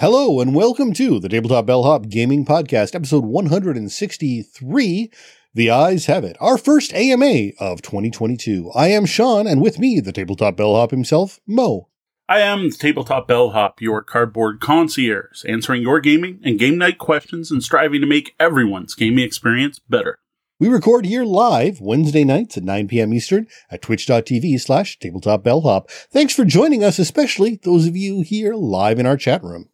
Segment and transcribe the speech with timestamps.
[0.00, 5.10] Hello and welcome to the Tabletop Bellhop Gaming Podcast, episode 163.
[5.54, 8.72] The Eyes Have It, our first AMA of 2022.
[8.74, 11.90] I am Sean, and with me, the Tabletop Bellhop himself, Mo.
[12.28, 17.52] I am the Tabletop Bellhop, your cardboard concierge, answering your gaming and game night questions
[17.52, 20.18] and striving to make everyone's gaming experience better.
[20.58, 23.14] We record here live Wednesday nights at 9 p.m.
[23.14, 25.88] Eastern at twitch.tv slash tabletop bellhop.
[25.88, 29.68] Thanks for joining us, especially those of you here live in our chat room.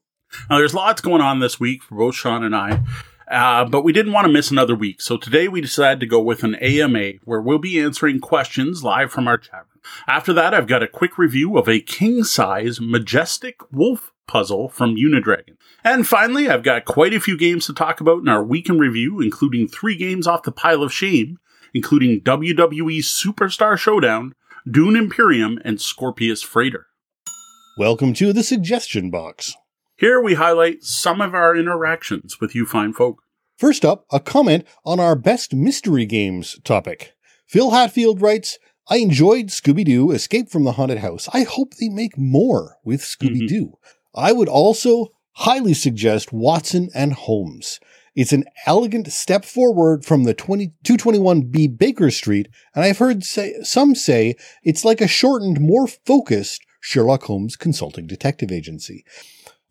[0.49, 2.83] Now, there's lots going on this week for both Sean and I,
[3.31, 5.01] uh, but we didn't want to miss another week.
[5.01, 9.13] So today we decided to go with an AMA where we'll be answering questions live
[9.13, 9.83] from our chat room.
[10.07, 14.97] After that, I've got a quick review of a king size majestic wolf puzzle from
[14.97, 15.57] Unidragon.
[15.83, 18.79] And finally, I've got quite a few games to talk about in our week in
[18.79, 21.39] review, including three games off the pile of shame,
[21.75, 24.35] including WWE Superstar Showdown,
[24.71, 26.87] Dune Imperium, and Scorpius Freighter.
[27.79, 29.55] Welcome to the suggestion box.
[30.01, 33.23] Here we highlight some of our interactions with you fine folk.
[33.59, 37.13] First up, a comment on our best mystery games topic.
[37.47, 41.29] Phil Hatfield writes, I enjoyed Scooby Doo Escape from the Haunted House.
[41.35, 43.67] I hope they make more with Scooby Doo.
[43.67, 44.21] Mm-hmm.
[44.25, 47.79] I would also highly suggest Watson and Holmes.
[48.15, 53.53] It's an elegant step forward from the 20, 221B Baker Street, and I've heard say,
[53.65, 59.05] some say it's like a shortened, more focused Sherlock Holmes consulting detective agency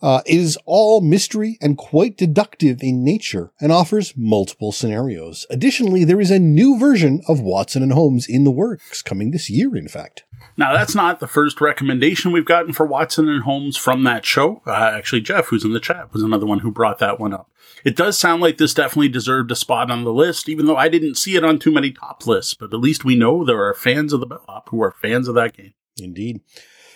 [0.01, 5.45] uh, is all mystery and quite deductive in nature and offers multiple scenarios.
[5.49, 9.49] Additionally, there is a new version of Watson and Holmes in the works coming this
[9.49, 10.23] year, in fact.
[10.55, 14.61] Now, that's not the first recommendation we've gotten for Watson and Holmes from that show.
[14.65, 17.49] Uh, actually, Jeff, who's in the chat, was another one who brought that one up.
[17.85, 20.89] It does sound like this definitely deserved a spot on the list, even though I
[20.89, 22.53] didn't see it on too many top lists.
[22.53, 25.35] But at least we know there are fans of the Bellhop who are fans of
[25.35, 25.73] that game.
[26.01, 26.41] Indeed.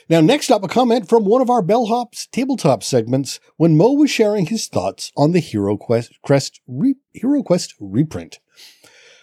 [0.09, 4.11] Now, next up, a comment from one of our Bellhop's tabletop segments when Mo was
[4.11, 8.39] sharing his thoughts on the Hero Quest, Quest re, Hero Quest reprint.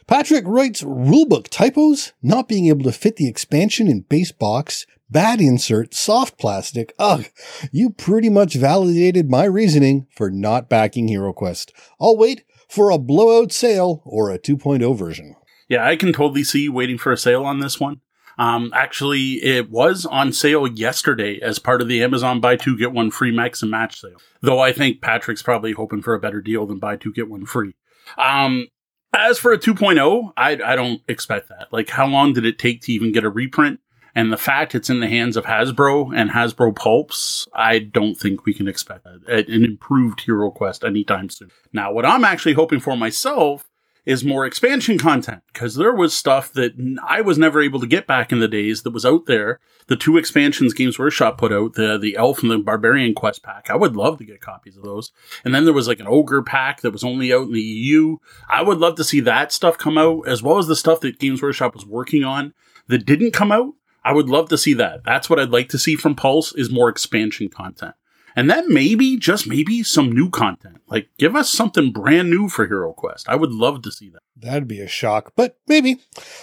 [0.07, 5.41] Patrick writes rulebook typos, not being able to fit the expansion in base box, bad
[5.41, 6.93] insert, soft plastic.
[6.99, 7.27] Ugh,
[7.71, 11.73] you pretty much validated my reasoning for not backing Hero Quest.
[12.01, 15.37] I'll wait for a blowout sale or a 2.0 version.
[15.69, 18.01] Yeah, I can totally see you waiting for a sale on this one.
[18.39, 22.93] Um, actually, it was on sale yesterday as part of the Amazon buy two get
[22.93, 24.17] one free max and match sale.
[24.41, 27.47] Though I think Patrick's probably hoping for a better deal than buy two get one
[27.47, 27.75] free.
[28.17, 28.69] Um,
[29.13, 31.69] as for a 2.0, I, I don't expect that.
[31.73, 33.81] Like, how long did it take to even get a reprint?
[34.15, 38.45] And the fact it's in the hands of Hasbro and Hasbro Pulse, I don't think
[38.45, 41.51] we can expect that, an improved Hero Quest anytime soon.
[41.73, 43.70] Now, what I'm actually hoping for myself
[44.05, 46.73] is more expansion content because there was stuff that
[47.07, 49.61] I was never able to get back in the days that was out there.
[49.87, 53.71] The two expansions Games Workshop put out, the the Elf and the Barbarian Quest pack.
[53.71, 55.13] I would love to get copies of those.
[55.45, 58.17] And then there was like an Ogre pack that was only out in the EU.
[58.49, 61.19] I would love to see that stuff come out as well as the stuff that
[61.19, 62.55] Games Workshop was working on
[62.89, 63.75] that didn't come out.
[64.03, 65.05] I would love to see that.
[65.05, 67.95] That's what I'd like to see from Pulse is more expansion content.
[68.37, 70.79] And then maybe, just maybe, some new content.
[70.89, 73.29] Like, give us something brand new for Hero Quest.
[73.29, 74.21] I would love to see that.
[74.37, 76.01] That'd be a shock, but maybe.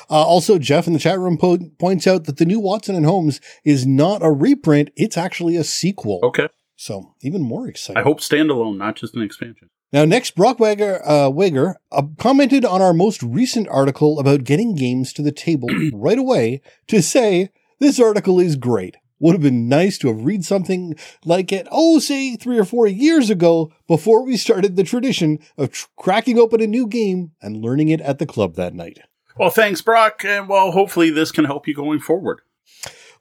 [0.09, 3.05] Uh, also, Jeff in the chat room po- points out that the new Watson and
[3.05, 6.19] Holmes is not a reprint, it's actually a sequel.
[6.23, 6.47] Okay.
[6.75, 7.99] So, even more exciting.
[7.99, 9.69] I hope standalone, not just an expansion.
[9.93, 14.75] Now, next, Brock Wager, uh, Wager uh, commented on our most recent article about getting
[14.75, 17.49] games to the table right away to say,
[17.79, 18.97] this article is great.
[19.19, 20.95] Would have been nice to have read something
[21.25, 25.72] like it, oh, say three or four years ago before we started the tradition of
[25.72, 29.00] tr- cracking open a new game and learning it at the club that night.
[29.35, 30.23] Well, thanks, Brock.
[30.23, 32.41] And well, hopefully this can help you going forward.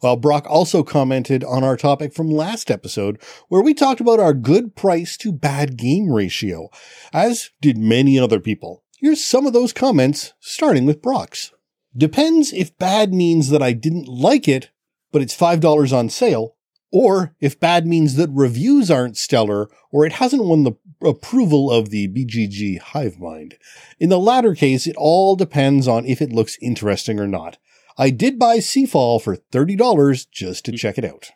[0.03, 4.35] Well, Brock also commented on our topic from last episode, where we talked about our
[4.35, 6.69] good price to bad game ratio,
[7.13, 8.83] as did many other people.
[8.99, 11.53] Here's some of those comments, starting with Brock's.
[11.97, 14.71] Depends if bad means that I didn't like it
[15.13, 16.57] but it's $5 on sale,
[16.93, 20.73] or if bad means that reviews aren't stellar or it hasn't won the
[21.03, 23.57] approval of the BGG hive mind.
[23.99, 27.59] In the latter case, it all depends on if it looks interesting or not.
[27.99, 31.31] I did buy Seafall for $30 just to check it out.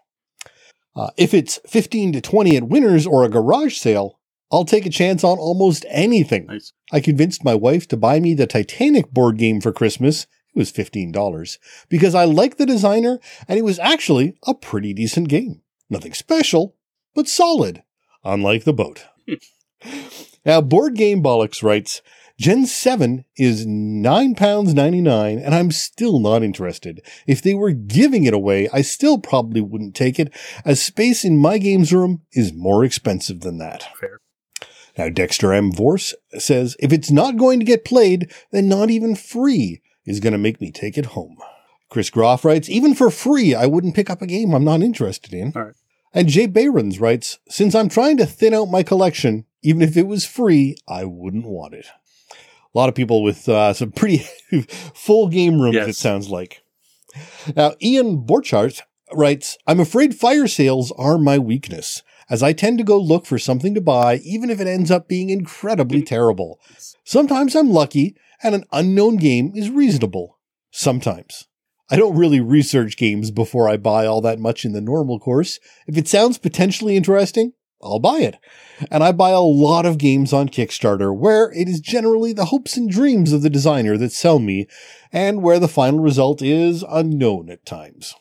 [0.95, 4.19] Uh, if it's 15 to 20 at Winners or a garage sale,
[4.53, 6.47] I'll take a chance on almost anything.
[6.47, 6.73] Nice.
[6.93, 10.73] I convinced my wife to buy me the Titanic board game for Christmas it was
[10.73, 11.59] $15
[11.89, 15.63] because I liked the designer and it was actually a pretty decent game.
[15.89, 16.77] Nothing special,
[17.15, 17.83] but solid,
[18.25, 19.07] unlike the boat.
[20.45, 22.03] now, Board Game Bollocks writes,
[22.39, 27.03] Gen 7 is £9.99 and I'm still not interested.
[27.27, 31.37] If they were giving it away, I still probably wouldn't take it as space in
[31.37, 33.87] my games room is more expensive than that.
[34.01, 34.21] Fair.
[34.97, 35.71] Now, Dexter M.
[35.71, 40.33] Vorse says, if it's not going to get played, then not even free is going
[40.33, 41.37] to make me take it home.
[41.89, 45.33] Chris Groff writes, even for free, I wouldn't pick up a game I'm not interested
[45.35, 45.51] in.
[45.55, 45.75] Right.
[46.13, 50.07] And Jay Bayrons writes, since I'm trying to thin out my collection, even if it
[50.07, 51.87] was free, I wouldn't want it.
[52.33, 54.19] A lot of people with uh, some pretty
[54.95, 55.89] full game rooms, Yes.
[55.89, 56.63] it sounds like.
[57.57, 58.83] Now, Ian Borchardt
[59.13, 63.39] writes, I'm afraid fire sales are my weakness, as I tend to go look for
[63.39, 66.61] something to buy, even if it ends up being incredibly terrible.
[67.05, 70.39] Sometimes I'm lucky, and an unknown game is reasonable.
[70.71, 71.47] Sometimes.
[71.91, 75.59] I don't really research games before I buy all that much in the normal course.
[75.89, 77.53] If it sounds potentially interesting,
[77.83, 78.37] I'll buy it.
[78.91, 82.77] And I buy a lot of games on Kickstarter where it is generally the hopes
[82.77, 84.67] and dreams of the designer that sell me
[85.13, 88.15] and where the final result is unknown at times.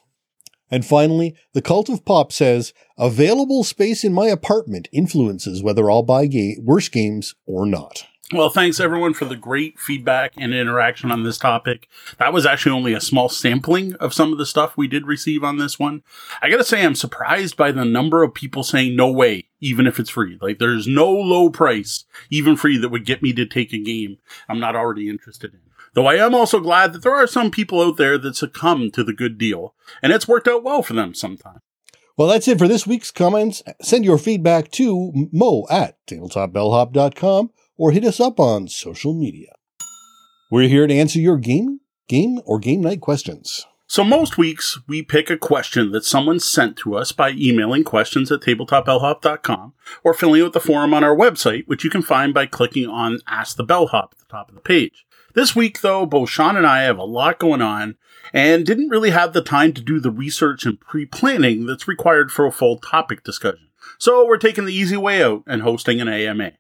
[0.72, 6.04] And finally, the Cult of Pop says, available space in my apartment influences whether I'll
[6.04, 8.06] buy ga- worse games or not.
[8.32, 11.90] Well, thanks everyone for the great feedback and interaction on this topic.
[12.20, 15.44] That was actually only a small sampling of some of the stuff we did receive
[15.44, 16.04] on this one.
[16.40, 20.00] I gotta say, I'm surprised by the number of people saying no way, even if
[20.00, 20.38] it's free.
[20.40, 24.20] Like, there's no low price, even free, that would get me to take a game
[24.48, 25.62] I'm not already interested in.
[25.96, 29.04] Though I am also glad that there are some people out there that succumb to
[29.04, 29.74] the good deal,
[30.04, 31.62] and it's worked out well for them sometimes.
[32.16, 33.64] Well, that's it for this week's comments.
[33.82, 37.50] Send your feedback to mo at tabletopbellhop.com
[37.80, 39.54] or hit us up on social media.
[40.52, 41.80] We're here to answer your game,
[42.10, 43.66] game, or game night questions.
[43.88, 48.32] So most weeks we pick a question that someone sent to us by emailing questions
[48.32, 49.74] at tabletopbellhop.com
[50.04, 53.20] or filling out the form on our website, which you can find by clicking on
[53.26, 55.06] Ask the Bellhop at the top of the page.
[55.34, 57.96] This week though, both Sean and I have a lot going on
[58.34, 62.46] and didn't really have the time to do the research and pre-planning that's required for
[62.46, 63.70] a full topic discussion.
[63.98, 66.52] So we're taking the easy way out and hosting an AMA.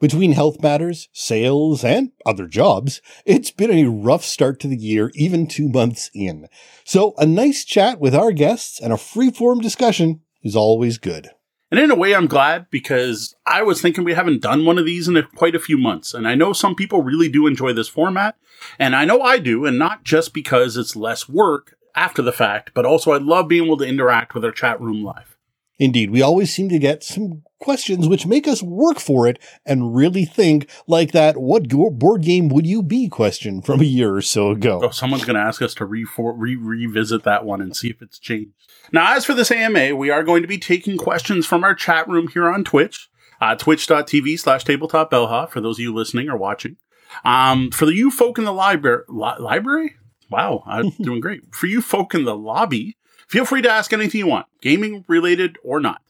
[0.00, 5.10] Between health matters, sales, and other jobs, it's been a rough start to the year,
[5.14, 6.48] even two months in.
[6.84, 11.30] So a nice chat with our guests and a free-form discussion is always good.
[11.70, 14.84] And in a way, I'm glad because I was thinking we haven't done one of
[14.84, 16.12] these in a, quite a few months.
[16.12, 18.36] And I know some people really do enjoy this format.
[18.78, 19.64] And I know I do.
[19.64, 23.64] And not just because it's less work after the fact, but also I love being
[23.64, 25.38] able to interact with our chat room live.
[25.78, 29.94] Indeed, we always seem to get some questions which make us work for it and
[29.94, 34.22] really think like that what board game would you be question from a year or
[34.22, 34.80] so ago.
[34.82, 38.02] Oh, someone's going to ask us to re- re- revisit that one and see if
[38.02, 38.52] it's changed.
[38.92, 42.08] Now, as for this AMA, we are going to be taking questions from our chat
[42.08, 43.08] room here on Twitch,
[43.40, 46.76] uh, twitch.tv slash tabletop bellhop for those of you listening or watching.
[47.24, 49.96] Um, for the you folk in the library, li- library?
[50.30, 51.54] Wow, I'm doing great.
[51.54, 52.96] For you folk in the lobby,
[53.28, 56.02] feel free to ask anything you want, gaming related or not.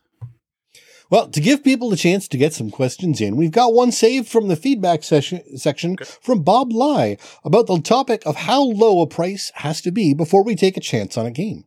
[1.13, 4.29] Well, to give people a chance to get some questions in, we've got one saved
[4.29, 9.07] from the feedback session, section from Bob Lai about the topic of how low a
[9.07, 11.65] price has to be before we take a chance on a game.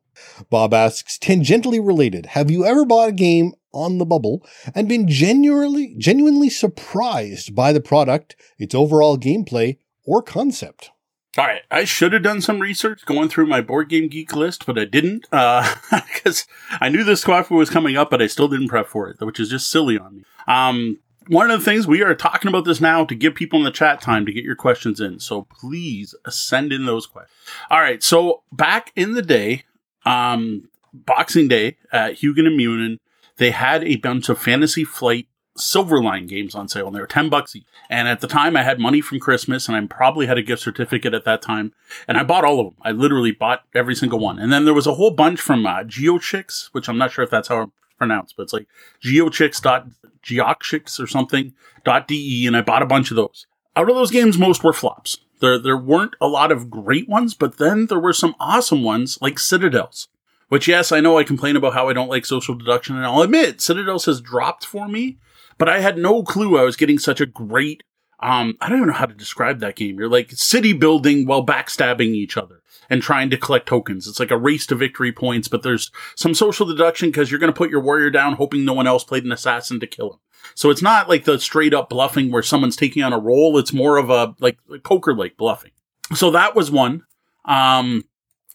[0.49, 4.43] Bob asks, tangentially related, have you ever bought a game on the bubble
[4.73, 10.89] and been genuinely, genuinely surprised by the product, its overall gameplay, or concept?
[11.37, 14.65] All right, I should have done some research going through my board game geek list,
[14.65, 15.75] but I didn't Uh
[16.13, 16.47] because
[16.79, 19.39] I knew this question was coming up, but I still didn't prep for it, which
[19.39, 20.23] is just silly on me.
[20.47, 23.65] Um, one of the things we are talking about this now to give people in
[23.65, 27.35] the chat time to get your questions in, so please send in those questions.
[27.69, 29.63] All right, so back in the day,
[30.05, 32.99] um, Boxing Day at Hugin and Munin,
[33.37, 35.27] they had a bunch of Fantasy Flight
[35.57, 37.65] Silverline games on sale, and they were 10 bucks each.
[37.89, 40.61] And at the time, I had money from Christmas, and I probably had a gift
[40.61, 41.73] certificate at that time.
[42.07, 42.75] And I bought all of them.
[42.81, 44.37] I literally bought every single one.
[44.37, 47.29] And then there was a whole bunch from uh, GeoChicks, which I'm not sure if
[47.29, 48.67] that's how it's pronounced, but it's like
[49.03, 53.47] geochicks.geochicks or something, dot .de, and I bought a bunch of those.
[53.75, 55.19] Out of those games, most were flops.
[55.41, 59.17] There, there weren't a lot of great ones, but then there were some awesome ones
[59.21, 60.07] like Citadels.
[60.47, 63.21] Which, yes, I know I complain about how I don't like social deduction, and I'll
[63.21, 65.17] admit, Citadels has dropped for me,
[65.57, 67.83] but I had no clue I was getting such a great,
[68.19, 69.97] um, I don't even know how to describe that game.
[69.97, 74.07] You're like city building while backstabbing each other and trying to collect tokens.
[74.07, 77.51] It's like a race to victory points, but there's some social deduction because you're going
[77.51, 80.19] to put your warrior down hoping no one else played an assassin to kill him.
[80.53, 83.57] So it's not like the straight up bluffing where someone's taking on a role.
[83.57, 85.71] It's more of a like poker like bluffing.
[86.13, 87.03] So that was one.
[87.45, 88.03] Um,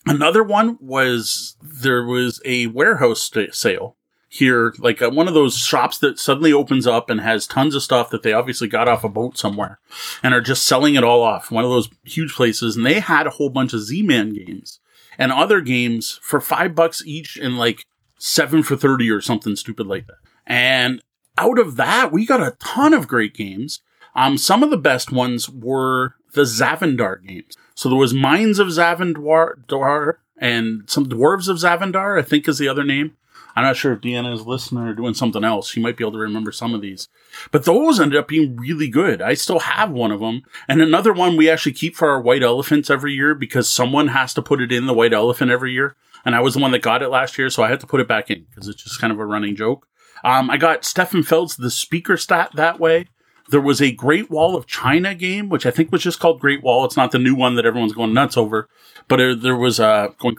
[0.07, 3.97] another one was there was a warehouse sale
[4.33, 7.83] here, like uh, one of those shops that suddenly opens up and has tons of
[7.83, 9.81] stuff that they obviously got off a boat somewhere
[10.23, 11.51] and are just selling it all off.
[11.51, 12.77] One of those huge places.
[12.77, 14.79] And they had a whole bunch of Z-Man games
[15.19, 17.85] and other games for five bucks each and like
[18.19, 20.19] seven for 30 or something stupid like that.
[20.47, 21.03] And
[21.37, 23.81] out of that, we got a ton of great games.
[24.15, 27.57] Um, some of the best ones were the Zavandor games.
[27.75, 32.69] So there was Mines of Zavandor and some Dwarves of Zavandor, I think is the
[32.69, 33.17] other name.
[33.57, 35.69] I'm not sure if Deanna is listening or doing something else.
[35.69, 37.09] She might be able to remember some of these.
[37.51, 39.21] But those ended up being really good.
[39.21, 40.43] I still have one of them.
[40.69, 44.35] And another one we actually keep for our white elephants every year because someone has
[44.35, 45.97] to put it in the white elephant every year.
[46.25, 48.01] And I was the one that got it last year, so I had to put
[48.01, 49.87] it back in because it's just kind of a running joke.
[50.23, 53.07] Um, I got Stefan Feld's The Speicherstadt that way.
[53.49, 56.63] There was a Great Wall of China game, which I think was just called Great
[56.63, 56.85] Wall.
[56.85, 58.69] It's not the new one that everyone's going nuts over,
[59.09, 60.37] but there was a uh, going,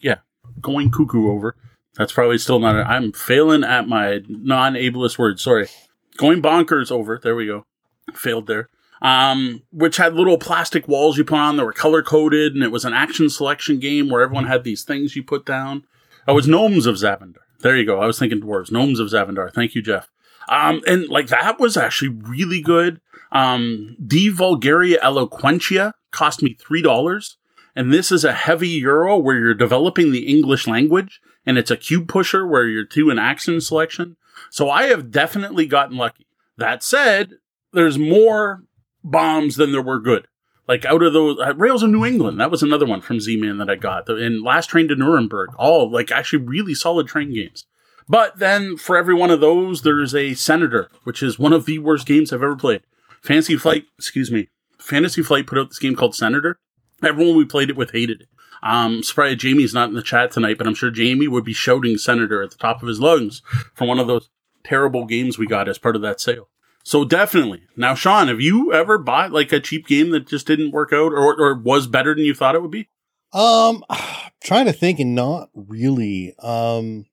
[0.00, 0.18] yeah,
[0.60, 1.56] going cuckoo over.
[1.96, 2.76] That's probably still not.
[2.76, 5.42] i am failing at my non-ableist words.
[5.42, 5.68] Sorry,
[6.16, 7.18] going bonkers over.
[7.22, 7.66] There we go.
[8.14, 8.68] Failed there.
[9.02, 12.72] Um, which had little plastic walls you put on that were color coded, and it
[12.72, 15.84] was an action selection game where everyone had these things you put down.
[16.26, 17.36] I was Gnomes of Zavandor.
[17.60, 18.00] There you go.
[18.00, 18.72] I was thinking dwarves.
[18.72, 19.52] Gnomes of Zavandor.
[19.52, 20.10] Thank you, Jeff.
[20.48, 23.00] Um, and like that was actually really good.
[23.32, 27.36] Um, De Vulgari Eloquentia cost me three dollars,
[27.74, 31.76] and this is a heavy euro where you're developing the English language, and it's a
[31.76, 34.16] cube pusher where you're to an action selection.
[34.50, 36.26] So I have definitely gotten lucky.
[36.56, 37.34] That said,
[37.72, 38.64] there's more
[39.02, 40.28] bombs than there were good.
[40.66, 43.58] Like out of those uh, Rails of New England, that was another one from Z-Man
[43.58, 44.08] that I got.
[44.08, 47.64] And Last Train to Nuremberg, all like actually really solid train games.
[48.08, 51.78] But then for every one of those, there's a Senator, which is one of the
[51.78, 52.82] worst games I've ever played.
[53.22, 54.48] Fantasy Flight, excuse me,
[54.78, 56.58] Fantasy Flight put out this game called Senator.
[57.02, 58.28] Everyone we played it with hated it.
[58.64, 61.98] Um, surprised Jamie's not in the chat tonight, but I'm sure Jamie would be shouting
[61.98, 63.42] Senator at the top of his lungs
[63.74, 64.30] for one of those
[64.64, 66.48] terrible games we got as part of that sale.
[66.82, 67.62] So definitely.
[67.76, 71.12] Now, Sean, have you ever bought like a cheap game that just didn't work out
[71.12, 72.88] or, or was better than you thought it would be?
[73.34, 73.84] Um,
[74.42, 76.34] trying to think and not really.
[76.38, 77.04] Um,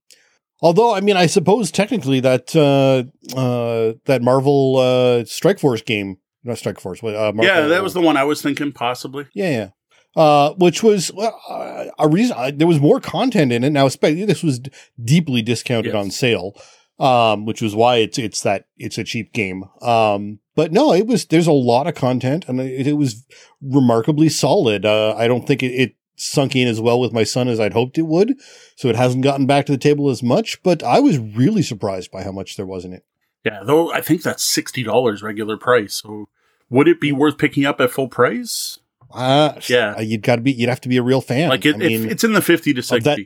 [0.61, 3.03] although, I mean, I suppose technically that, uh,
[3.37, 7.83] uh, that Marvel, uh, Strike Force game, not Strike Force, but, uh, Marvel, yeah, that
[7.83, 9.27] was the one I was thinking possibly.
[9.33, 9.69] Yeah, yeah.
[10.13, 13.69] Uh, which was uh, a reason uh, there was more content in it.
[13.69, 14.69] Now, especially this was d-
[15.01, 16.03] deeply discounted yes.
[16.03, 16.53] on sale
[17.01, 19.63] um, which was why it's it's that it's a cheap game.
[19.81, 23.25] Um, but no, it was there's a lot of content and it, it was
[23.61, 24.85] remarkably solid.
[24.85, 27.73] Uh, I don't think it, it, sunk in as well with my son as I'd
[27.73, 28.35] hoped it would,
[28.75, 30.61] so it hasn't gotten back to the table as much.
[30.61, 33.03] But I was really surprised by how much there was in it.
[33.43, 35.95] Yeah, though I think that's sixty dollars regular price.
[35.95, 36.29] So
[36.69, 38.77] would it be worth picking up at full price?
[39.13, 40.51] Uh, yeah, you'd got to be.
[40.51, 41.49] You'd have to be a real fan.
[41.49, 43.09] Like it, I mean, it's in the fifty to sixty.
[43.09, 43.19] That,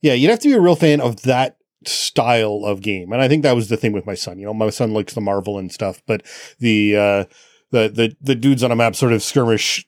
[0.00, 3.12] yeah, you'd have to be a real fan of that style of game.
[3.12, 4.38] And I think that was the thing with my son.
[4.38, 6.22] You know, my son likes the Marvel and stuff, but
[6.58, 7.24] the uh,
[7.70, 9.86] the the the dudes on a map sort of skirmish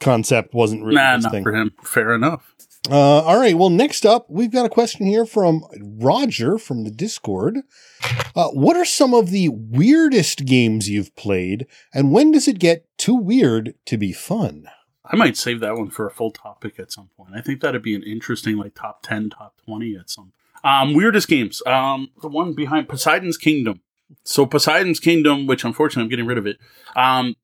[0.00, 1.42] concept wasn't really nah, not thing.
[1.42, 1.72] for him.
[1.82, 2.54] Fair enough.
[2.88, 3.58] Uh, all right.
[3.58, 7.58] Well, next up, we've got a question here from Roger from the Discord.
[8.34, 12.86] Uh, what are some of the weirdest games you've played, and when does it get
[12.96, 14.66] too weird to be fun?
[15.04, 17.32] I might save that one for a full topic at some point.
[17.34, 20.32] I think that'd be an interesting, like top ten, top twenty at some
[20.64, 21.62] um, weirdest games.
[21.66, 23.80] Um, the one behind Poseidon's Kingdom.
[24.24, 26.58] So Poseidon's Kingdom, which unfortunately I'm getting rid of it.
[26.96, 27.36] Um,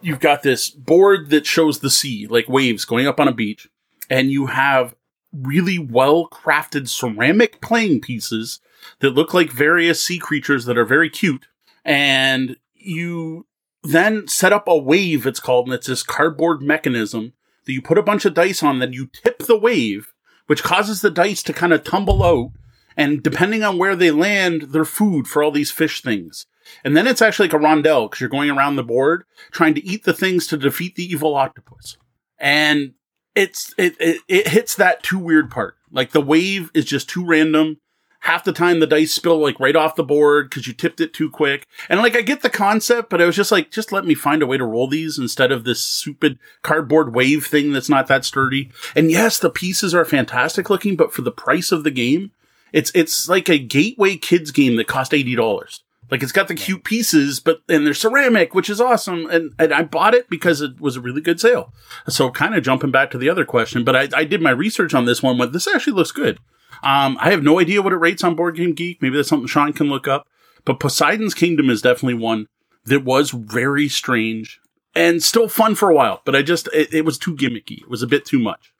[0.00, 3.68] you've got this board that shows the sea, like waves going up on a beach,
[4.10, 4.94] and you have
[5.32, 8.60] really well crafted ceramic playing pieces
[9.00, 11.46] that look like various sea creatures that are very cute.
[11.84, 13.46] And you
[13.82, 17.32] then set up a wave, it's called, and it's this cardboard mechanism
[17.66, 20.12] that you put a bunch of dice on, then you tip the wave,
[20.46, 22.52] which causes the dice to kind of tumble out
[22.96, 26.46] and depending on where they land, they're food for all these fish things.
[26.84, 29.84] And then it's actually like a rondel because you're going around the board trying to
[29.84, 31.98] eat the things to defeat the evil octopus.
[32.38, 32.94] And
[33.34, 35.76] it's, it, it, it hits that too weird part.
[35.90, 37.78] Like the wave is just too random.
[38.20, 41.12] Half the time the dice spill like right off the board because you tipped it
[41.12, 41.66] too quick.
[41.90, 44.42] And like I get the concept, but I was just like, just let me find
[44.42, 48.24] a way to roll these instead of this stupid cardboard wave thing that's not that
[48.24, 48.72] sturdy.
[48.96, 52.30] And yes, the pieces are fantastic looking, but for the price of the game,
[52.72, 55.83] it's it's like a gateway kids game that cost eighty dollars.
[56.10, 59.26] Like it's got the cute pieces, but and they're ceramic, which is awesome.
[59.26, 61.72] And and I bought it because it was a really good sale.
[62.08, 64.94] So kind of jumping back to the other question, but I, I did my research
[64.94, 65.38] on this one.
[65.38, 66.38] But this actually looks good.
[66.82, 69.00] Um, I have no idea what it rates on Board Game Geek.
[69.00, 70.26] Maybe that's something Sean can look up.
[70.64, 72.46] But Poseidon's Kingdom is definitely one
[72.84, 74.60] that was very strange
[74.94, 76.20] and still fun for a while.
[76.24, 77.82] But I just it, it was too gimmicky.
[77.82, 78.72] It was a bit too much.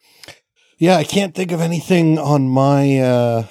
[0.77, 3.47] Yeah, I can't think of anything on my uh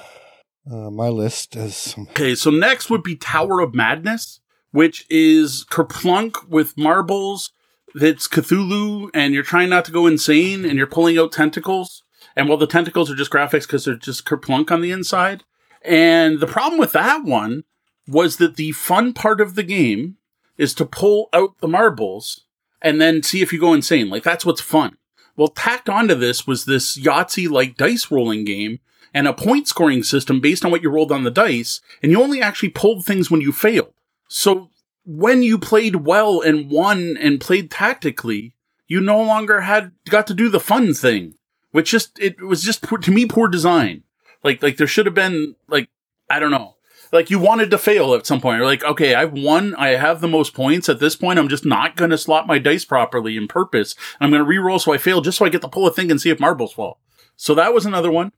[0.70, 1.96] Uh, my list is.
[1.98, 4.40] Okay, so next would be Tower of Madness,
[4.72, 7.52] which is Kerplunk with marbles.
[7.96, 12.04] That's Cthulhu, and you're trying not to go insane, and you're pulling out tentacles.
[12.36, 15.44] And while the tentacles are just graphics because they're just Kerplunk on the inside.
[15.84, 17.66] And the problem with that one
[18.08, 20.18] was that the fun part of the game
[20.58, 22.46] is to pull out the marbles
[22.82, 24.10] and then see if you go insane.
[24.10, 24.98] Like that's what's fun.
[25.36, 28.80] Well, tacked onto this was this Yahtzee like dice rolling game
[29.14, 32.22] and a point scoring system based on what you rolled on the dice, and you
[32.22, 33.94] only actually pulled things when you failed.
[34.28, 34.70] So
[35.06, 38.56] when you played well and won and played tactically,
[38.88, 41.36] you no longer had got to do the fun thing,
[41.72, 44.04] which just it was just to me poor design.
[44.44, 45.90] Like like there should have been like
[46.30, 46.76] I don't know.
[47.12, 48.58] Like you wanted to fail at some point.
[48.58, 49.76] You're like, okay, I've won.
[49.76, 50.90] I have the most points.
[50.90, 53.94] At this point, I'm just not going to slot my dice properly in purpose.
[54.20, 56.10] I'm going to re-roll so I fail just so I get to pull a thing
[56.10, 57.00] and see if marbles fall.
[57.36, 58.32] So that was another one.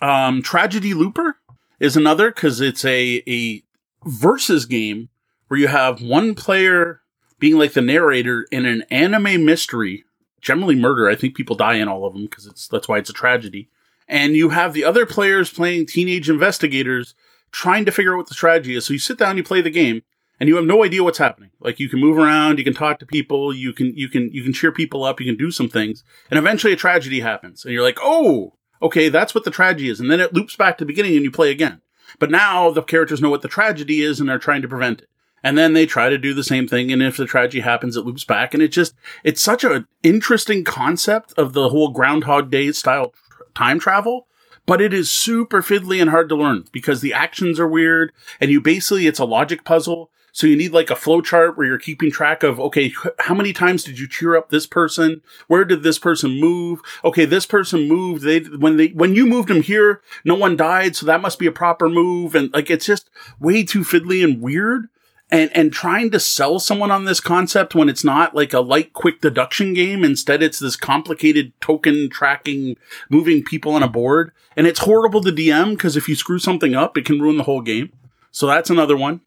[0.00, 1.38] Um, Tragedy Looper
[1.80, 3.62] is another because it's a, a
[4.04, 5.08] versus game
[5.48, 7.02] where you have one player
[7.38, 10.04] being like the narrator in an anime mystery,
[10.40, 11.08] generally murder.
[11.08, 13.68] I think people die in all of them because it's, that's why it's a tragedy.
[14.08, 17.14] And you have the other players playing teenage investigators
[17.50, 18.84] trying to figure out what the strategy is.
[18.84, 20.02] So you sit down, you play the game,
[20.40, 21.50] and you have no idea what's happening.
[21.60, 24.42] Like you can move around, you can talk to people, you can you can you
[24.42, 27.72] can cheer people up, you can do some things, and eventually a tragedy happens, and
[27.72, 30.84] you're like, oh, okay, that's what the tragedy is, and then it loops back to
[30.84, 31.80] the beginning, and you play again.
[32.20, 35.08] But now the characters know what the tragedy is, and they're trying to prevent it.
[35.42, 38.06] And then they try to do the same thing, and if the tragedy happens, it
[38.06, 42.70] loops back, and it just it's such an interesting concept of the whole Groundhog Day
[42.72, 43.12] style
[43.54, 44.26] time travel
[44.66, 48.50] but it is super fiddly and hard to learn because the actions are weird and
[48.50, 50.10] you basically, it's a logic puzzle.
[50.34, 53.52] So you need like a flow chart where you're keeping track of, okay, how many
[53.52, 55.22] times did you cheer up this person?
[55.46, 56.80] Where did this person move?
[57.04, 58.24] Okay, this person moved.
[58.24, 60.96] They, when they, when you moved them here, no one died.
[60.96, 62.34] So that must be a proper move.
[62.34, 64.88] And like, it's just way too fiddly and weird
[65.30, 68.92] and and trying to sell someone on this concept when it's not like a light
[68.92, 72.76] quick deduction game instead it's this complicated token tracking
[73.08, 76.74] moving people on a board and it's horrible to dm because if you screw something
[76.74, 77.90] up it can ruin the whole game
[78.30, 79.22] so that's another one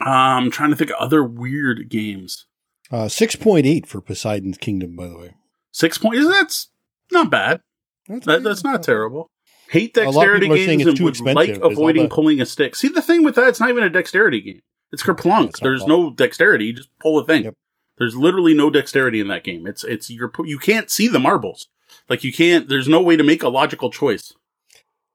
[0.00, 2.46] um, i'm trying to think of other weird games
[2.90, 5.34] uh, 6.8 for poseidon's kingdom by the way
[5.72, 6.68] six point is that's
[7.12, 7.60] not bad
[8.08, 9.30] that's, that, that's not terrible
[9.70, 13.48] hate dexterity games and would like avoiding pulling a stick see the thing with that
[13.48, 14.60] it's not even a dexterity game
[14.92, 15.58] it's Kerplunk.
[15.60, 16.66] There's no dexterity.
[16.66, 17.44] You just pull a thing.
[17.44, 17.54] Yep.
[17.98, 19.66] There's literally no dexterity in that game.
[19.66, 21.68] It's it's you're you can't see the marbles.
[22.08, 22.68] Like you can't.
[22.68, 24.32] There's no way to make a logical choice.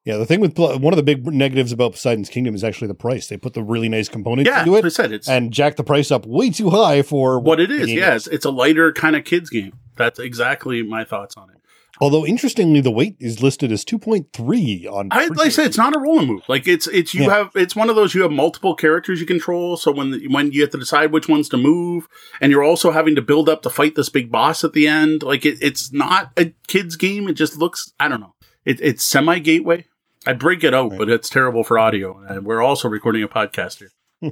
[0.06, 2.94] Yeah, the thing with one of the big negatives about Poseidon's Kingdom is actually the
[2.94, 3.28] price.
[3.28, 5.84] They put the really nice components yeah, into it, I said, it's, and jack the
[5.84, 7.92] price up way too high for what, what it is.
[7.92, 9.74] Yes, yeah, it's a lighter kind of kids game.
[9.96, 11.56] That's exactly my thoughts on it.
[12.00, 15.08] Although interestingly, the weight is listed as two point three on.
[15.12, 16.44] I, like I said, it's not a rolling move.
[16.48, 17.38] Like it's it's you yeah.
[17.38, 19.78] have it's one of those you have multiple characters you control.
[19.78, 22.08] So when the, when you have to decide which ones to move,
[22.42, 25.24] and you're also having to build up to fight this big boss at the end.
[25.24, 27.30] Like it, it's not a kids game.
[27.30, 28.36] It just looks I don't know.
[28.66, 29.86] It, it's semi gateway.
[30.28, 31.00] I break it out, right.
[31.00, 32.20] but it's terrible for audio.
[32.28, 33.92] And we're also recording a podcast here.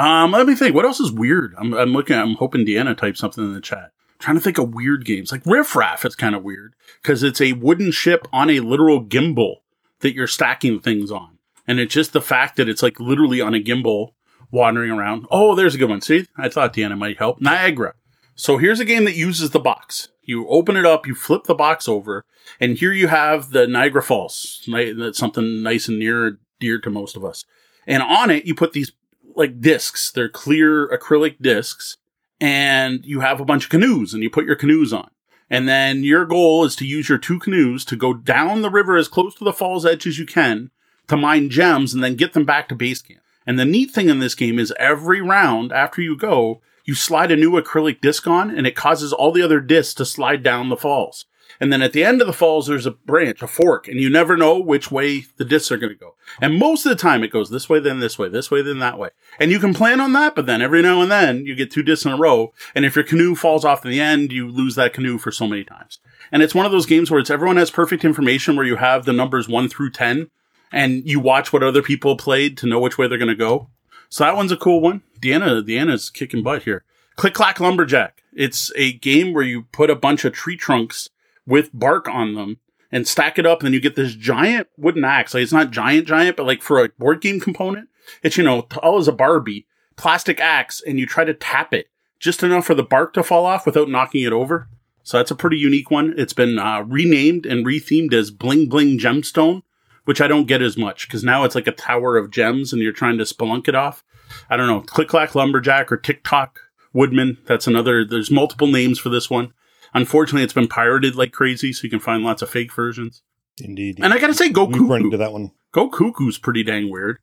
[0.00, 0.74] um, let me think.
[0.74, 1.54] What else is weird?
[1.58, 2.16] I'm, I'm looking.
[2.16, 5.44] I'm hoping Deanna types something in the chat trying to think of weird games like
[5.44, 6.04] Riff Raff.
[6.04, 9.56] It's kind of weird because it's a wooden ship on a literal gimbal
[10.00, 13.54] that you're stacking things on, and it's just the fact that it's like literally on
[13.54, 14.12] a gimbal
[14.50, 15.26] wandering around.
[15.30, 16.00] Oh, there's a good one.
[16.00, 17.40] See, I thought Deanna might help.
[17.40, 17.94] Niagara.
[18.34, 20.08] So here's a game that uses the box.
[20.22, 22.24] You open it up, you flip the box over,
[22.58, 24.66] and here you have the Niagara Falls.
[24.68, 27.44] That's something nice and near dear to most of us.
[27.86, 28.92] And on it, you put these
[29.36, 30.10] like discs.
[30.10, 31.96] They're clear acrylic discs
[32.40, 35.10] and you have a bunch of canoes and you put your canoes on.
[35.50, 38.96] And then your goal is to use your two canoes to go down the river
[38.96, 40.70] as close to the fall's edge as you can
[41.08, 43.20] to mine gems and then get them back to base camp.
[43.46, 47.30] And the neat thing in this game is every round after you go, you slide
[47.30, 50.68] a new acrylic disc on and it causes all the other discs to slide down
[50.68, 51.26] the falls.
[51.60, 54.10] And then at the end of the falls, there's a branch, a fork, and you
[54.10, 56.14] never know which way the discs are going to go.
[56.40, 58.80] And most of the time it goes this way, then this way, this way, then
[58.80, 59.10] that way.
[59.38, 61.82] And you can plan on that, but then every now and then you get two
[61.82, 62.52] discs in a row.
[62.74, 65.46] And if your canoe falls off in the end, you lose that canoe for so
[65.46, 66.00] many times.
[66.32, 69.04] And it's one of those games where it's everyone has perfect information where you have
[69.04, 70.30] the numbers one through 10
[70.72, 73.68] and you watch what other people played to know which way they're going to go.
[74.14, 75.02] So that one's a cool one.
[75.20, 76.84] Deanna, Deanna's kicking butt here.
[77.16, 78.22] Click Clack Lumberjack.
[78.32, 81.08] It's a game where you put a bunch of tree trunks
[81.48, 82.58] with bark on them
[82.92, 83.58] and stack it up.
[83.58, 85.34] And then you get this giant wooden axe.
[85.34, 87.88] Like it's not giant, giant, but like for a board game component,
[88.22, 91.88] it's, you know, tall as a Barbie plastic axe and you try to tap it
[92.20, 94.68] just enough for the bark to fall off without knocking it over.
[95.02, 96.14] So that's a pretty unique one.
[96.16, 99.62] It's been uh, renamed and rethemed as Bling Bling Gemstone
[100.04, 102.80] which I don't get as much because now it's like a tower of gems and
[102.82, 104.04] you're trying to spelunk it off.
[104.48, 106.60] I don't know, Click Clack Lumberjack or TikTok
[106.92, 107.38] Woodman.
[107.46, 109.52] That's another, there's multiple names for this one.
[109.92, 113.22] Unfortunately, it's been pirated like crazy, so you can find lots of fake versions.
[113.62, 113.98] Indeed.
[114.02, 115.52] And I gotta say, Go We've run into that one.
[115.72, 117.18] Go Cuckoo's pretty dang weird.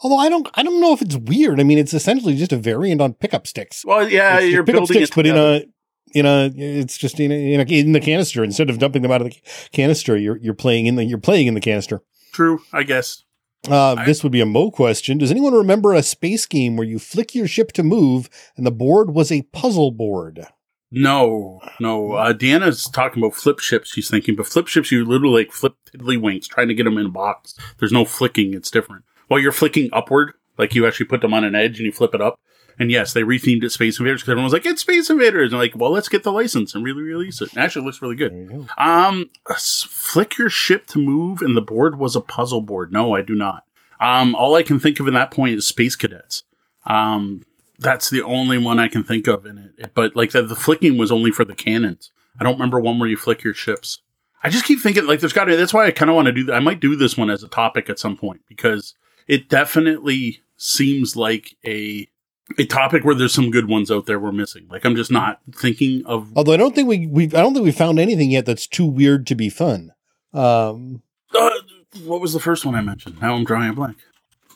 [0.00, 1.60] Although I don't, I don't know if it's weird.
[1.60, 3.84] I mean, it's essentially just a variant on pickup sticks.
[3.84, 5.62] Well, yeah, you're pickup building sticks, it but in a,
[6.14, 9.10] in know, it's just in a, in, a, in the canister instead of dumping them
[9.12, 9.36] out of the
[9.72, 10.16] canister.
[10.16, 12.02] You're you're playing in the you're playing in the canister.
[12.32, 13.24] True, I guess.
[13.68, 15.18] Uh, I- this would be a Mo question.
[15.18, 18.72] Does anyone remember a space game where you flick your ship to move and the
[18.72, 20.46] board was a puzzle board?
[20.94, 22.12] No, no.
[22.12, 23.90] Uh, Deanna's talking about flip ships.
[23.90, 27.06] She's thinking, but flip ships, you literally like flip tiddlywinks, trying to get them in
[27.06, 27.54] a box.
[27.78, 28.52] There's no flicking.
[28.52, 29.04] It's different.
[29.28, 32.14] While you're flicking upward, like you actually put them on an edge and you flip
[32.14, 32.38] it up.
[32.78, 35.52] And yes, they rethemed it Space Invaders because everyone was like, it's Space Invaders.
[35.52, 37.52] And like, well, let's get the license and really release it.
[37.52, 38.48] And actually, it looks really good.
[38.48, 38.66] Go.
[38.78, 42.92] Um, flick your ship to move, and the board was a puzzle board.
[42.92, 43.64] No, I do not.
[44.00, 46.42] Um, all I can think of in that point is Space Cadets.
[46.84, 47.44] Um,
[47.78, 49.94] that's the only one I can think of in it.
[49.94, 52.10] But like the, the flicking was only for the cannons.
[52.38, 53.98] I don't remember one where you flick your ships.
[54.42, 55.56] I just keep thinking like there's got to.
[55.56, 56.54] That's why I kind of want to do that.
[56.54, 58.94] I might do this one as a topic at some point because
[59.28, 62.08] it definitely seems like a
[62.58, 64.66] a topic where there's some good ones out there we're missing.
[64.70, 67.64] Like I'm just not thinking of Although I don't think we we I don't think
[67.64, 69.92] we found anything yet that's too weird to be fun.
[70.32, 71.02] Um,
[71.34, 71.50] Uh,
[72.04, 73.20] what was the first one I mentioned?
[73.20, 73.98] Now I'm drawing a blank.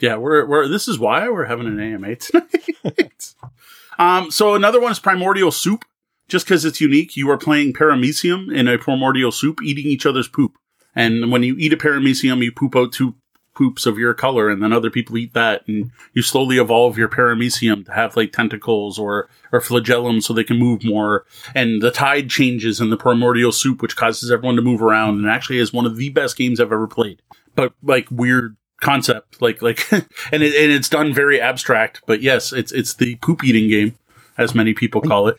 [0.00, 3.35] Yeah, we're we're this is why we're having an AMA tonight.
[3.98, 5.85] um, so another one is primordial soup.
[6.28, 10.26] Just because it's unique, you are playing paramecium in a primordial soup, eating each other's
[10.26, 10.59] poop.
[10.92, 13.14] And when you eat a paramecium, you poop out two
[13.57, 17.09] poops of your color, and then other people eat that, and you slowly evolve your
[17.09, 21.25] paramecium to have like tentacles or or flagellum, so they can move more.
[21.55, 25.29] And the tide changes in the primordial soup, which causes everyone to move around, and
[25.29, 27.23] actually is one of the best games I've ever played.
[27.55, 30.05] But like weird concept, like like, and
[30.42, 32.03] it, and it's done very abstract.
[32.07, 33.99] But yes, it's it's the poop eating game,
[34.38, 35.37] as many people call it.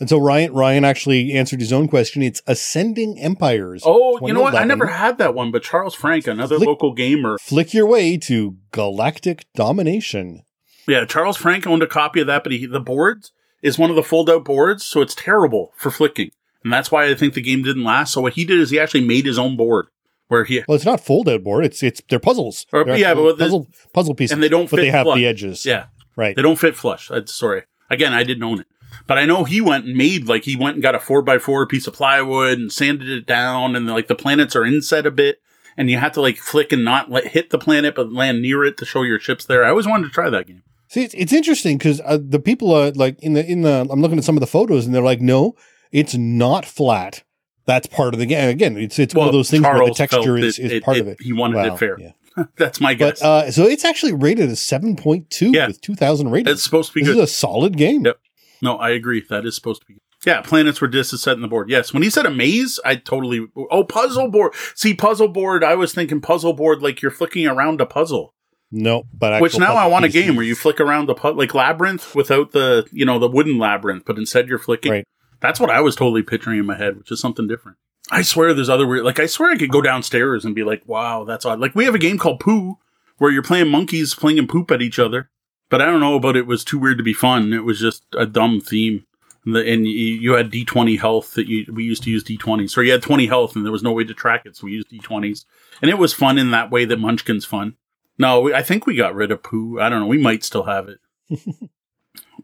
[0.00, 2.22] And so Ryan Ryan actually answered his own question.
[2.22, 3.82] It's Ascending Empires.
[3.84, 4.54] Oh, you know what?
[4.56, 8.16] I never had that one, but Charles Frank, another Flick- local gamer, Flick your way
[8.18, 10.42] to galactic domination.
[10.88, 13.32] Yeah, Charles Frank owned a copy of that, but he, the boards
[13.62, 16.30] is one of the fold out boards, so it's terrible for flicking.
[16.64, 18.12] And that's why I think the game didn't last.
[18.12, 19.86] So what he did is he actually made his own board
[20.28, 21.64] where he, Well, it's not fold out board.
[21.64, 22.66] It's it's they're puzzles.
[22.72, 25.04] Or- They're yeah, but the- puzzle puzzle pieces, and they don't but fit they have
[25.04, 25.16] flush.
[25.18, 25.64] the edges.
[25.66, 25.86] yeah,
[26.16, 26.34] right.
[26.34, 27.08] they don't fit flush.
[27.08, 27.62] That's sorry.
[27.88, 28.66] Again, I didn't own it,
[29.06, 31.38] but I know he went and made like he went and got a four by
[31.38, 35.10] four piece of plywood and sanded it down, and like the planets are inset a
[35.10, 35.40] bit,
[35.76, 38.64] and you have to like flick and not let hit the planet but land near
[38.64, 39.64] it to show your ships there.
[39.64, 40.62] I always wanted to try that game.
[40.88, 43.86] See, it's, it's interesting because uh, the people are like in the in the.
[43.90, 45.54] I'm looking at some of the photos and they're like, no,
[45.92, 47.22] it's not flat.
[47.66, 48.48] That's part of the game.
[48.48, 50.96] Again, it's it's one of those things where the texture felt is, it- is part
[50.96, 51.18] it- of it.
[51.20, 51.96] He wanted Wow, it fair.
[52.00, 52.12] yeah.
[52.56, 53.20] That's my guess.
[53.20, 55.66] But uh, so it's actually rated as 7.2 Yeah.
[55.68, 56.54] with 2,000 ratings.
[56.54, 57.22] it's supposed to be this good.
[57.24, 58.04] is a solid game.
[58.06, 58.18] Yep.
[58.62, 59.24] No, I agree.
[59.28, 59.98] That is supposed to be.
[60.26, 61.70] Yeah, planets were just set in the board.
[61.70, 63.46] Yes, when he said a maze, I totally.
[63.70, 64.52] Oh, puzzle board.
[64.74, 65.64] See, puzzle board.
[65.64, 68.34] I was thinking puzzle board, like you're flicking around a puzzle.
[68.70, 71.54] No, but Which now I want a game where you flick around the pu- like
[71.54, 74.92] labyrinth without the you know the wooden labyrinth, but instead you're flicking.
[74.92, 75.04] Right.
[75.40, 77.78] That's what I was totally picturing in my head, which is something different.
[78.10, 79.04] I swear there's other weird.
[79.04, 81.84] Like I swear I could go downstairs and be like, "Wow, that's odd." Like we
[81.84, 82.76] have a game called Poo,
[83.18, 85.30] where you're playing monkeys playing and poop at each other.
[85.70, 87.52] But I don't know about it was too weird to be fun.
[87.52, 89.06] It was just a dumb theme.
[89.46, 92.68] And, the, and you, had D20 health that you we used to use D20s.
[92.70, 94.72] So you had 20 health and there was no way to track it, so we
[94.72, 95.46] used D20s.
[95.80, 97.76] And it was fun in that way that Munchkin's fun.
[98.18, 99.80] No, we- I think we got rid of poo.
[99.80, 100.06] I don't know.
[100.06, 100.98] We might still have it.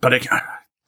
[0.01, 0.41] but I,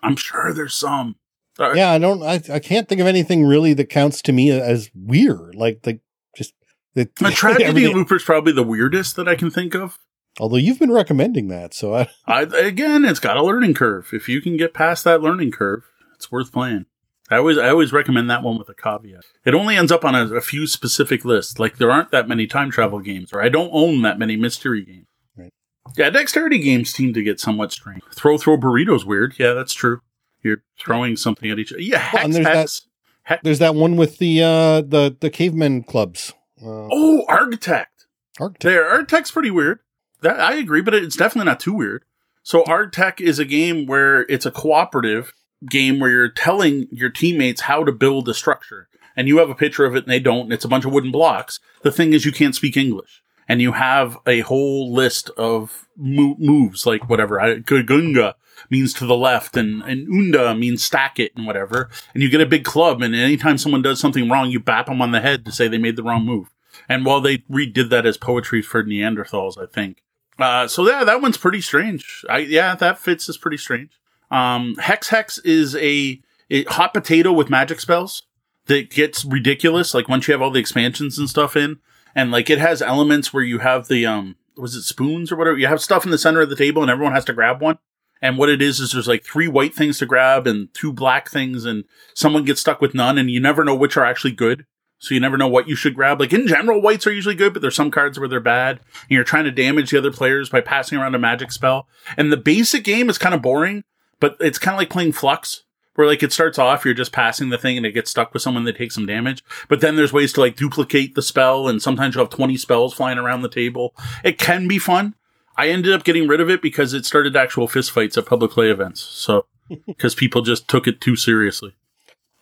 [0.03, 1.17] I'm sure there's some.
[1.59, 2.23] Uh, Yeah, I don't.
[2.23, 5.55] I, I can't think of anything really that counts to me as weird.
[5.57, 6.01] Like the
[6.37, 6.55] just
[6.95, 9.99] the A tragedy looper's probably the weirdest that I can think of.
[10.41, 14.11] Although you've been recommending that, so I, I, again, it's got a learning curve.
[14.13, 16.87] If you can get past that learning curve, it's worth playing.
[17.31, 19.25] I always, I always recommend that one with a caveat.
[19.45, 21.59] It only ends up on a, a few specific lists.
[21.59, 24.83] Like there aren't that many time travel games, or I don't own that many mystery
[24.85, 25.07] games.
[25.37, 25.53] Right.
[25.97, 28.03] Yeah, dexterity games seem to get somewhat strange.
[28.15, 29.35] Throw, throw burritos weird.
[29.39, 30.01] Yeah, that's true.
[30.43, 31.83] You're throwing something at each other.
[31.83, 32.83] Yeah, Well, and hex, there's hex.
[33.25, 36.33] Hex- there's that one with the uh the the cavemen clubs.
[36.63, 38.07] Uh, Oh, Architect.
[38.41, 38.61] Arctic.
[38.63, 39.81] There, Artec's pretty weird.
[40.23, 42.05] That I agree, but it's definitely not too weird.
[42.43, 45.33] So Artec is a game where it's a cooperative
[45.69, 48.89] game where you're telling your teammates how to build a structure.
[49.17, 50.93] And you have a picture of it and they don't, and it's a bunch of
[50.93, 51.61] wooden blocks.
[51.83, 53.23] The thing is you can't speak English.
[53.49, 57.61] And you have a whole list of mo- moves, like whatever.
[57.61, 58.37] Gunga
[58.71, 61.89] means to the left, and, and Unda means stack it and whatever.
[62.13, 65.01] And you get a big club, and anytime someone does something wrong, you bap them
[65.01, 66.49] on the head to say they made the wrong move
[66.89, 70.03] And while they redid that as poetry for Neanderthals, I think.
[70.39, 72.25] Uh, so yeah, that one's pretty strange.
[72.29, 73.91] I, yeah, that fits is pretty strange.
[74.31, 76.21] Um, Hex Hex is a,
[76.51, 78.23] a hot potato with magic spells
[78.67, 79.95] that gets ridiculous.
[79.95, 81.79] Like once you have all the expansions and stuff in,
[82.15, 85.59] and like it has elements where you have the um, was it spoons or whatever?
[85.59, 87.79] You have stuff in the center of the table, and everyone has to grab one.
[88.21, 91.31] And what it is is there's like three white things to grab and two black
[91.31, 94.67] things, and someone gets stuck with none, and you never know which are actually good.
[94.99, 96.21] So you never know what you should grab.
[96.21, 98.81] Like in general, whites are usually good, but there's some cards where they're bad.
[99.03, 101.87] And you're trying to damage the other players by passing around a magic spell.
[102.17, 103.85] And the basic game is kind of boring,
[104.19, 105.63] but it's kind of like playing Fluxx,
[105.95, 108.43] where like it starts off, you're just passing the thing and it gets stuck with
[108.43, 109.45] someone that takes some damage.
[109.69, 112.95] But then there's ways to like duplicate the spell, and sometimes you'll have 20 spells
[112.95, 113.95] flying around the table.
[114.25, 115.15] It can be fun.
[115.57, 118.71] I ended up getting rid of it because it started actual fistfights at public play
[118.71, 119.01] events.
[119.01, 119.47] So,
[119.87, 121.75] because people just took it too seriously.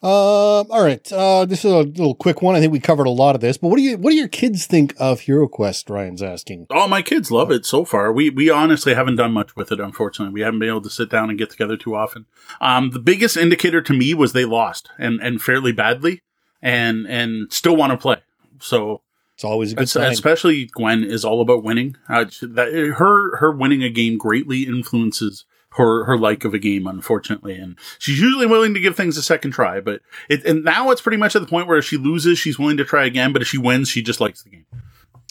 [0.03, 1.11] Uh, all right.
[1.11, 2.55] Uh, this is a little quick one.
[2.55, 4.29] I think we covered a lot of this, but what do you what do your
[4.29, 5.89] kids think of Hero Quest?
[5.89, 6.67] Ryan's asking.
[6.71, 8.13] Oh, my kids love it so far.
[8.13, 9.81] We we honestly haven't done much with it.
[9.81, 12.27] Unfortunately, we haven't been able to sit down and get together too often.
[12.61, 16.23] Um, the biggest indicator to me was they lost and and fairly badly,
[16.61, 18.19] and and still want to play.
[18.61, 19.01] So
[19.35, 20.13] it's always a good sign.
[20.13, 21.97] Especially Gwen is all about winning.
[22.07, 26.87] Uh, that, her her winning a game greatly influences her her like of a game,
[26.87, 27.55] unfortunately.
[27.55, 31.01] And she's usually willing to give things a second try, but it and now it's
[31.01, 33.43] pretty much at the point where if she loses, she's willing to try again, but
[33.43, 34.67] if she wins, she just likes the game.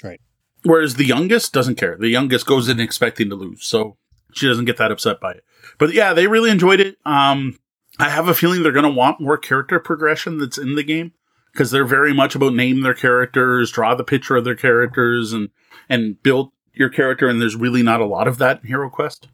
[0.04, 0.22] Right.
[0.64, 1.98] Whereas the youngest doesn't care.
[1.98, 3.98] The youngest goes in expecting to lose, so
[4.34, 5.44] she doesn't get that upset by it.
[5.78, 6.98] But yeah, they really enjoyed it.
[7.06, 7.58] Um,
[8.00, 11.14] I have a feeling they're going to want more character progression that's in the game
[11.54, 15.50] because they're very much about name their characters, draw the picture of their characters, and
[15.88, 17.28] and build your character.
[17.28, 19.30] And there's really not a lot of that in Hero Quest.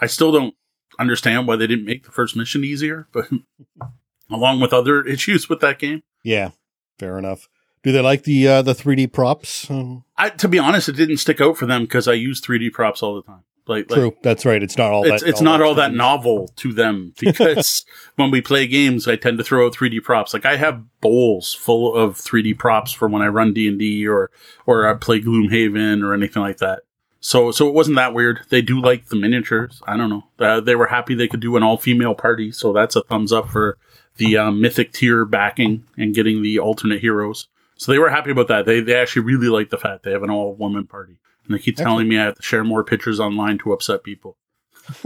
[0.00, 0.54] I still don't
[0.98, 3.28] understand why they didn't make the first mission easier, but
[4.30, 6.02] along with other issues with that game.
[6.22, 6.50] Yeah,
[6.98, 7.48] fair enough.
[7.82, 9.70] Do they like the uh, the 3D props?
[9.70, 12.72] Um, I, to be honest, it didn't stick out for them because I use 3D
[12.72, 13.44] props all the time.
[13.66, 14.62] Like, True, like, that's right.
[14.62, 15.28] It's not all it's, that.
[15.28, 17.84] It's all not that all that novel to them because
[18.16, 20.34] when we play games, I tend to throw out 3D props.
[20.34, 24.06] Like I have bowls full of 3D props for when I run D and D
[24.06, 24.30] or
[24.66, 26.82] or I play Gloomhaven or anything like that.
[27.20, 28.40] So, so it wasn't that weird.
[28.48, 29.82] They do like the miniatures.
[29.86, 30.24] I don't know.
[30.38, 32.50] Uh, they were happy they could do an all female party.
[32.50, 33.76] So that's a thumbs up for
[34.16, 37.48] the um, mythic tier backing and getting the alternate heroes.
[37.76, 38.64] So they were happy about that.
[38.64, 41.18] They, they actually really like the fact they have an all woman party.
[41.44, 44.36] And they keep telling me I have to share more pictures online to upset people.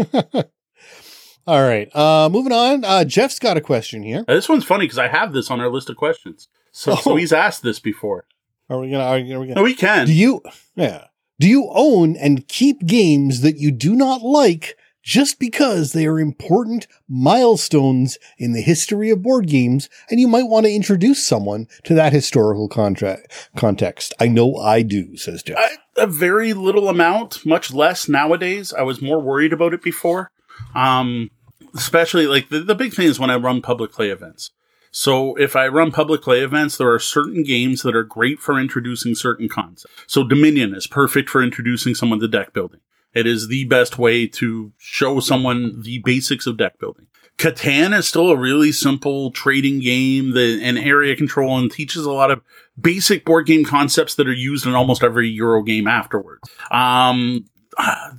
[1.46, 1.94] all right.
[1.94, 2.84] Uh, moving on.
[2.84, 4.24] Uh, Jeff's got a question here.
[4.28, 6.48] This one's funny because I have this on our list of questions.
[6.70, 6.96] So, oh.
[6.96, 8.26] so he's asked this before.
[8.68, 9.04] Are we gonna?
[9.04, 9.54] Are we gonna?
[9.54, 10.06] No, we can.
[10.06, 10.42] Do you?
[10.74, 11.06] Yeah.
[11.40, 16.18] Do you own and keep games that you do not like just because they are
[16.18, 21.66] important milestones in the history of board games and you might want to introduce someone
[21.84, 24.14] to that historical context?
[24.20, 25.58] I know I do, says Jeff.
[25.58, 28.72] I, a very little amount, much less nowadays.
[28.72, 30.30] I was more worried about it before.
[30.74, 31.30] Um,
[31.74, 34.50] especially like the, the big thing is when I run public play events.
[34.96, 38.60] So if I run public play events, there are certain games that are great for
[38.60, 39.92] introducing certain concepts.
[40.06, 42.78] So Dominion is perfect for introducing someone to deck building.
[43.12, 47.08] It is the best way to show someone the basics of deck building.
[47.38, 52.12] Catan is still a really simple trading game that and area control and teaches a
[52.12, 52.40] lot of
[52.80, 56.48] basic board game concepts that are used in almost every Euro game afterwards.
[56.70, 57.46] Um,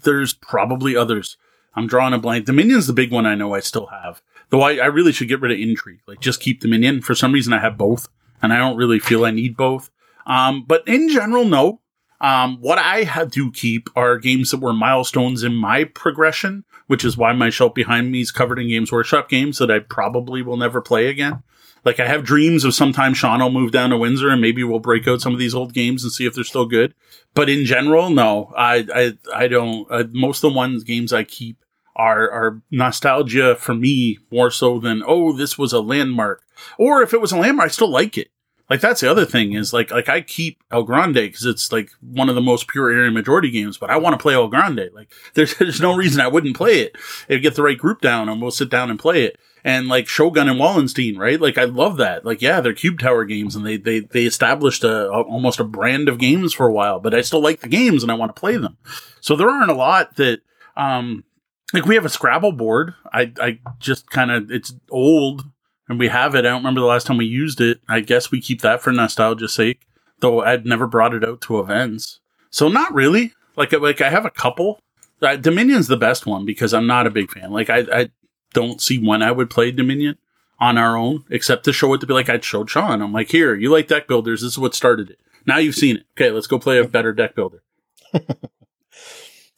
[0.04, 1.38] there's probably others.
[1.76, 2.46] I'm drawing a blank.
[2.46, 4.22] Dominion's the big one I know I still have.
[4.50, 6.02] Though I, I really should get rid of intrigue.
[6.08, 7.02] Like just keep in.
[7.02, 8.08] For some reason I have both
[8.42, 9.90] and I don't really feel I need both.
[10.26, 11.82] Um, but in general, no.
[12.22, 17.18] Um, what I do keep are games that were milestones in my progression, which is
[17.18, 20.58] why my shelf behind me is covered in Games Workshop games that I probably will
[20.58, 21.44] never play again.
[21.84, 24.80] Like I have dreams of sometime Sean will move down to Windsor and maybe we'll
[24.80, 26.96] break out some of these old games and see if they're still good.
[27.36, 31.24] But in general, no, I, I, I don't, uh, most of the ones games I
[31.24, 31.65] keep
[31.96, 36.44] are are nostalgia for me more so than oh this was a landmark
[36.78, 38.30] or if it was a landmark I still like it
[38.70, 41.90] like that's the other thing is like like I keep El Grande because it's like
[42.02, 44.90] one of the most pure area majority games but I want to play El Grande
[44.94, 46.96] like there's there's no reason I wouldn't play it
[47.28, 50.08] if get the right group down and we'll sit down and play it and like
[50.08, 51.42] Shogun and Wallenstein, right?
[51.42, 52.24] Like I love that.
[52.24, 55.64] Like yeah, they're Cube Tower games, and they they they established a, a, almost a
[55.64, 57.00] brand of games for a while.
[57.00, 58.78] But I still like the games, and I want to play them.
[59.22, 60.42] So there aren't a lot that
[60.78, 61.24] um
[61.74, 62.94] like we have a Scrabble board.
[63.12, 65.46] I I just kind of it's old
[65.88, 66.40] and we have it.
[66.40, 67.80] I don't remember the last time we used it.
[67.88, 69.88] I guess we keep that for nostalgia's sake,
[70.20, 72.20] though I'd never brought it out to events.
[72.50, 73.34] So not really.
[73.56, 74.80] Like like I have a couple.
[75.22, 77.52] Uh, Dominion's the best one because I'm not a big fan.
[77.52, 78.10] Like I I
[78.54, 80.18] don't see when I would play Dominion
[80.60, 83.02] on our own, except to show it to be like I'd showed Sean.
[83.02, 84.42] I'm like, here, you like deck builders.
[84.42, 85.20] This is what started it.
[85.46, 86.06] Now you've seen it.
[86.18, 87.62] Okay, let's go play a better deck builder.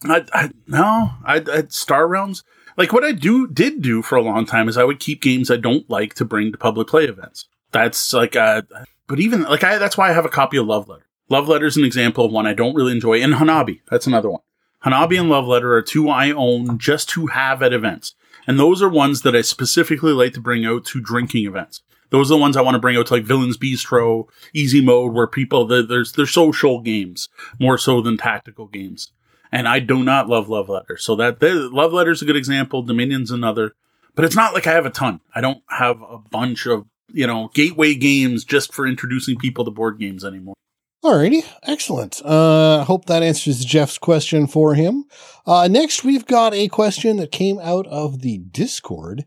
[0.03, 2.43] I, I no, I, I Star Realms.
[2.77, 5.49] Like what I do did do for a long time is I would keep games
[5.49, 7.47] I don't like to bring to public play events.
[7.71, 8.65] That's like a,
[9.07, 11.07] but even like I that's why I have a copy of Love Letter.
[11.29, 13.81] Love Letter is an example of one I don't really enjoy, and Hanabi.
[13.89, 14.41] That's another one.
[14.85, 18.13] Hanabi and Love Letter are two I own just to have at events,
[18.45, 21.81] and those are ones that I specifically like to bring out to drinking events.
[22.09, 25.13] Those are the ones I want to bring out to like Villains Bistro, Easy Mode,
[25.13, 27.27] where people there's they're social games
[27.59, 29.11] more so than tactical games.
[29.51, 31.03] And I do not love love letters.
[31.03, 32.83] So that love letters is a good example.
[32.83, 33.73] Dominion's another,
[34.15, 35.21] but it's not like I have a ton.
[35.33, 39.71] I don't have a bunch of you know gateway games just for introducing people to
[39.71, 40.55] board games anymore.
[41.03, 42.21] Alrighty, excellent.
[42.25, 45.05] Uh, hope that answers Jeff's question for him.
[45.45, 49.25] Uh, next, we've got a question that came out of the Discord.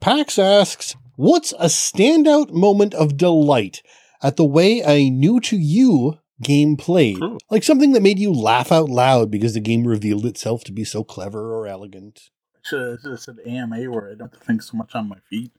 [0.00, 3.82] Pax asks, What's a standout moment of delight
[4.20, 7.22] at the way a new to you game played?
[7.22, 7.38] Ooh.
[7.50, 10.84] Like something that made you laugh out loud because the game revealed itself to be
[10.84, 12.30] so clever or elegant.
[12.62, 15.52] Should have said AMA where I don't think so much on my feet.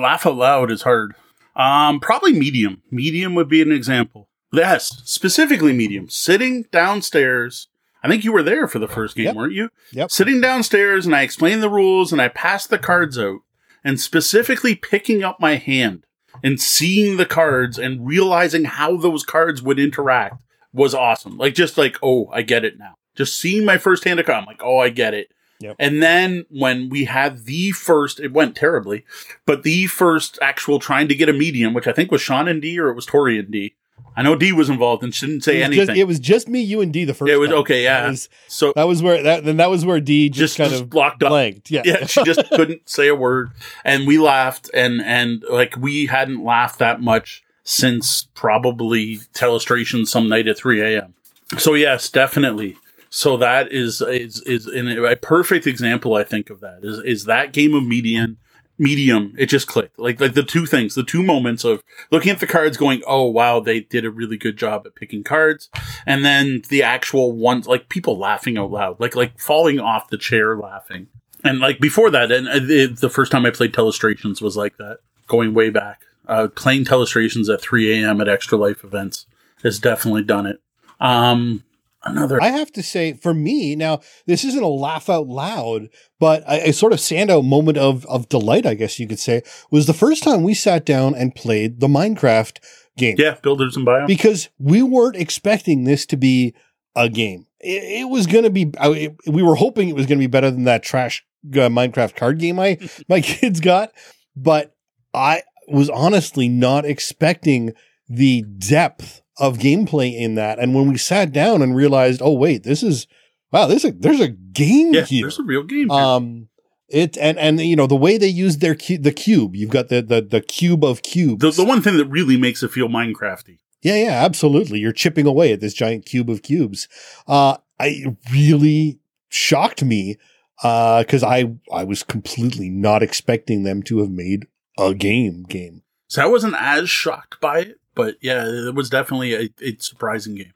[0.00, 1.14] laugh out loud is hard.
[1.54, 2.82] Um, probably medium.
[2.90, 4.28] Medium would be an example.
[4.52, 6.08] Yes, specifically medium.
[6.08, 7.68] Sitting downstairs
[8.02, 9.36] I think you were there for the first game, yep.
[9.36, 9.70] weren't you?
[9.92, 10.10] Yep.
[10.10, 13.40] Sitting downstairs and I explained the rules and I passed the cards out
[13.84, 16.04] and specifically picking up my hand
[16.42, 20.36] and seeing the cards and realizing how those cards would interact
[20.72, 21.36] was awesome.
[21.36, 22.96] Like just like, oh, I get it now.
[23.14, 25.32] Just seeing my first hand of cards, I'm like, oh, I get it.
[25.60, 25.76] Yep.
[25.78, 29.04] And then when we had the first, it went terribly,
[29.44, 32.62] but the first actual trying to get a medium, which I think was Sean and
[32.62, 33.74] D or it was Tori and D,
[34.18, 35.86] I know D was involved and shouldn't say it anything.
[35.86, 37.30] Just, it was just me, you, and D the first.
[37.30, 37.58] It was time.
[37.58, 38.00] okay, yeah.
[38.00, 40.70] That was, so that was where that then that was where D just, just kind
[40.70, 41.28] just of blocked up.
[41.28, 41.70] Blanked.
[41.70, 42.04] Yeah, yeah.
[42.04, 43.52] She just couldn't say a word,
[43.84, 50.28] and we laughed, and and like we hadn't laughed that much since probably Telestration some
[50.28, 51.14] night at three a.m.
[51.56, 52.76] So yes, definitely.
[53.10, 56.16] So that is is is in a perfect example.
[56.16, 58.38] I think of that is is that game of median
[58.78, 59.98] medium, it just clicked.
[59.98, 63.24] Like like the two things, the two moments of looking at the cards, going, "Oh
[63.24, 65.68] wow, they did a really good job at picking cards,"
[66.06, 70.18] and then the actual ones, like people laughing out loud, like like falling off the
[70.18, 71.08] chair laughing.
[71.44, 74.98] And like before that, and it, the first time I played Telestrations was like that,
[75.26, 76.02] going way back.
[76.26, 78.20] Uh, playing Telestrations at 3 a.m.
[78.20, 79.26] at Extra Life events
[79.62, 80.60] has definitely done it.
[81.00, 81.64] Um,
[82.04, 82.42] another.
[82.42, 86.70] I have to say, for me, now this isn't a laugh out loud, but a,
[86.70, 89.94] a, sort of standout moment of of delight, I guess you could say, was the
[89.94, 92.58] first time we sat down and played the Minecraft
[92.96, 93.16] game.
[93.18, 94.06] Yeah, builders and biomes.
[94.06, 96.54] Because we weren't expecting this to be
[96.94, 97.46] a game.
[97.60, 98.70] It, it was going to be.
[98.80, 102.16] It, we were hoping it was going to be better than that trash uh, Minecraft
[102.16, 103.92] card game I my kids got,
[104.36, 104.74] but
[105.14, 107.72] I was honestly not expecting
[108.08, 110.58] the depth of gameplay in that.
[110.58, 113.06] And when we sat down and realized, oh wait, this is
[113.52, 115.22] wow, there's a there's a game yeah, here.
[115.22, 115.88] There's a real game.
[115.88, 115.98] Here.
[115.98, 116.48] Um,
[116.88, 119.54] it and and you know the way they use their cu- the cube.
[119.54, 121.40] You've got the the the cube of cubes.
[121.40, 123.58] The, the one thing that really makes it feel Minecrafty.
[123.82, 124.80] Yeah, yeah, absolutely.
[124.80, 126.88] You're chipping away at this giant cube of cubes.
[127.28, 128.98] Uh, I really
[129.28, 130.16] shocked me
[130.56, 134.46] because uh, I I was completely not expecting them to have made
[134.78, 135.82] a game game.
[136.08, 140.36] So I wasn't as shocked by it, but yeah, it was definitely a, a, surprising
[140.36, 140.52] game.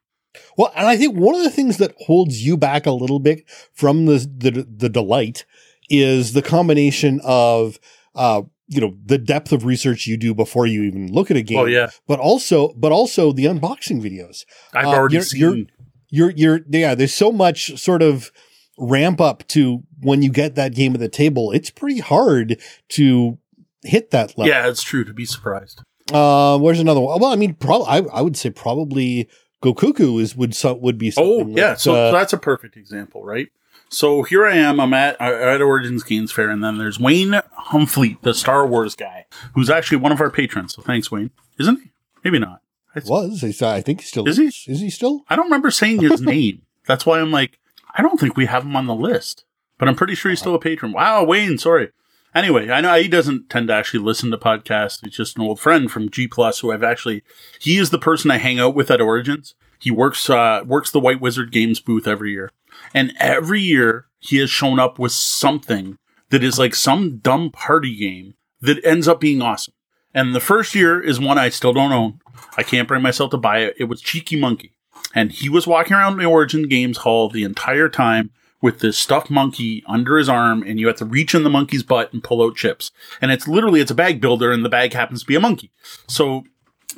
[0.57, 3.45] Well, and I think one of the things that holds you back a little bit
[3.75, 5.45] from the the, the delight
[5.91, 7.81] is the combination of
[8.15, 11.43] uh, you know the depth of research you do before you even look at a
[11.43, 11.59] game.
[11.59, 14.45] Oh yeah, but also but also the unboxing videos.
[14.73, 15.41] I've uh, already you're, seen.
[15.41, 16.95] You're, you're you're yeah.
[16.95, 18.31] There's so much sort of
[18.79, 21.51] ramp up to when you get that game at the table.
[21.51, 23.39] It's pretty hard to
[23.83, 24.47] hit that level.
[24.47, 25.83] Yeah, it's true to be surprised.
[26.13, 27.21] Uh, where's another one?
[27.21, 29.29] Well, I mean, probably I, I would say probably
[29.61, 31.13] Go Cuckoo is would would be.
[31.17, 33.49] Oh yeah, so, uh, so, that's a perfect example, right?
[33.89, 34.81] So here I am.
[34.81, 39.27] I'm at at Origins Games Fair, and then there's Wayne Humphrey, the Star Wars guy,
[39.55, 40.75] who's actually one of our patrons.
[40.75, 41.31] So thanks, Wayne.
[41.61, 41.91] Isn't he?
[42.25, 42.61] Maybe not.
[43.07, 44.39] was he's, I think he still is.
[44.39, 44.73] Is he?
[44.73, 45.25] Is he still?
[45.29, 46.63] I don't remember saying his name.
[46.87, 47.59] That's why I'm like,
[47.95, 49.45] I don't think we have him on the list,
[49.79, 50.93] but I'm pretty sure he's still a patron.
[50.93, 51.91] Wow, Wayne, sorry.
[52.35, 55.05] Anyway, I know he doesn't tend to actually listen to podcasts.
[55.05, 57.23] He's just an old friend from G Plus who I've actually.
[57.61, 59.55] He is the person I hang out with at Origins.
[59.79, 62.51] He works uh, works the White Wizard Games booth every year,
[62.95, 65.99] and every year he has shown up with something
[66.31, 69.75] that is like some dumb party game that ends up being awesome.
[70.15, 72.21] And the first year is one I still don't own.
[72.57, 73.75] I can't bring myself to buy it.
[73.79, 74.73] It was Cheeky Monkey,
[75.15, 78.31] and he was walking around the Origin Games Hall the entire time
[78.63, 81.83] with this stuffed monkey under his arm and you have to reach in the monkey's
[81.83, 82.93] butt and pull out chips.
[83.21, 85.73] And it's literally, it's a bag builder and the bag happens to be a monkey.
[86.09, 86.45] So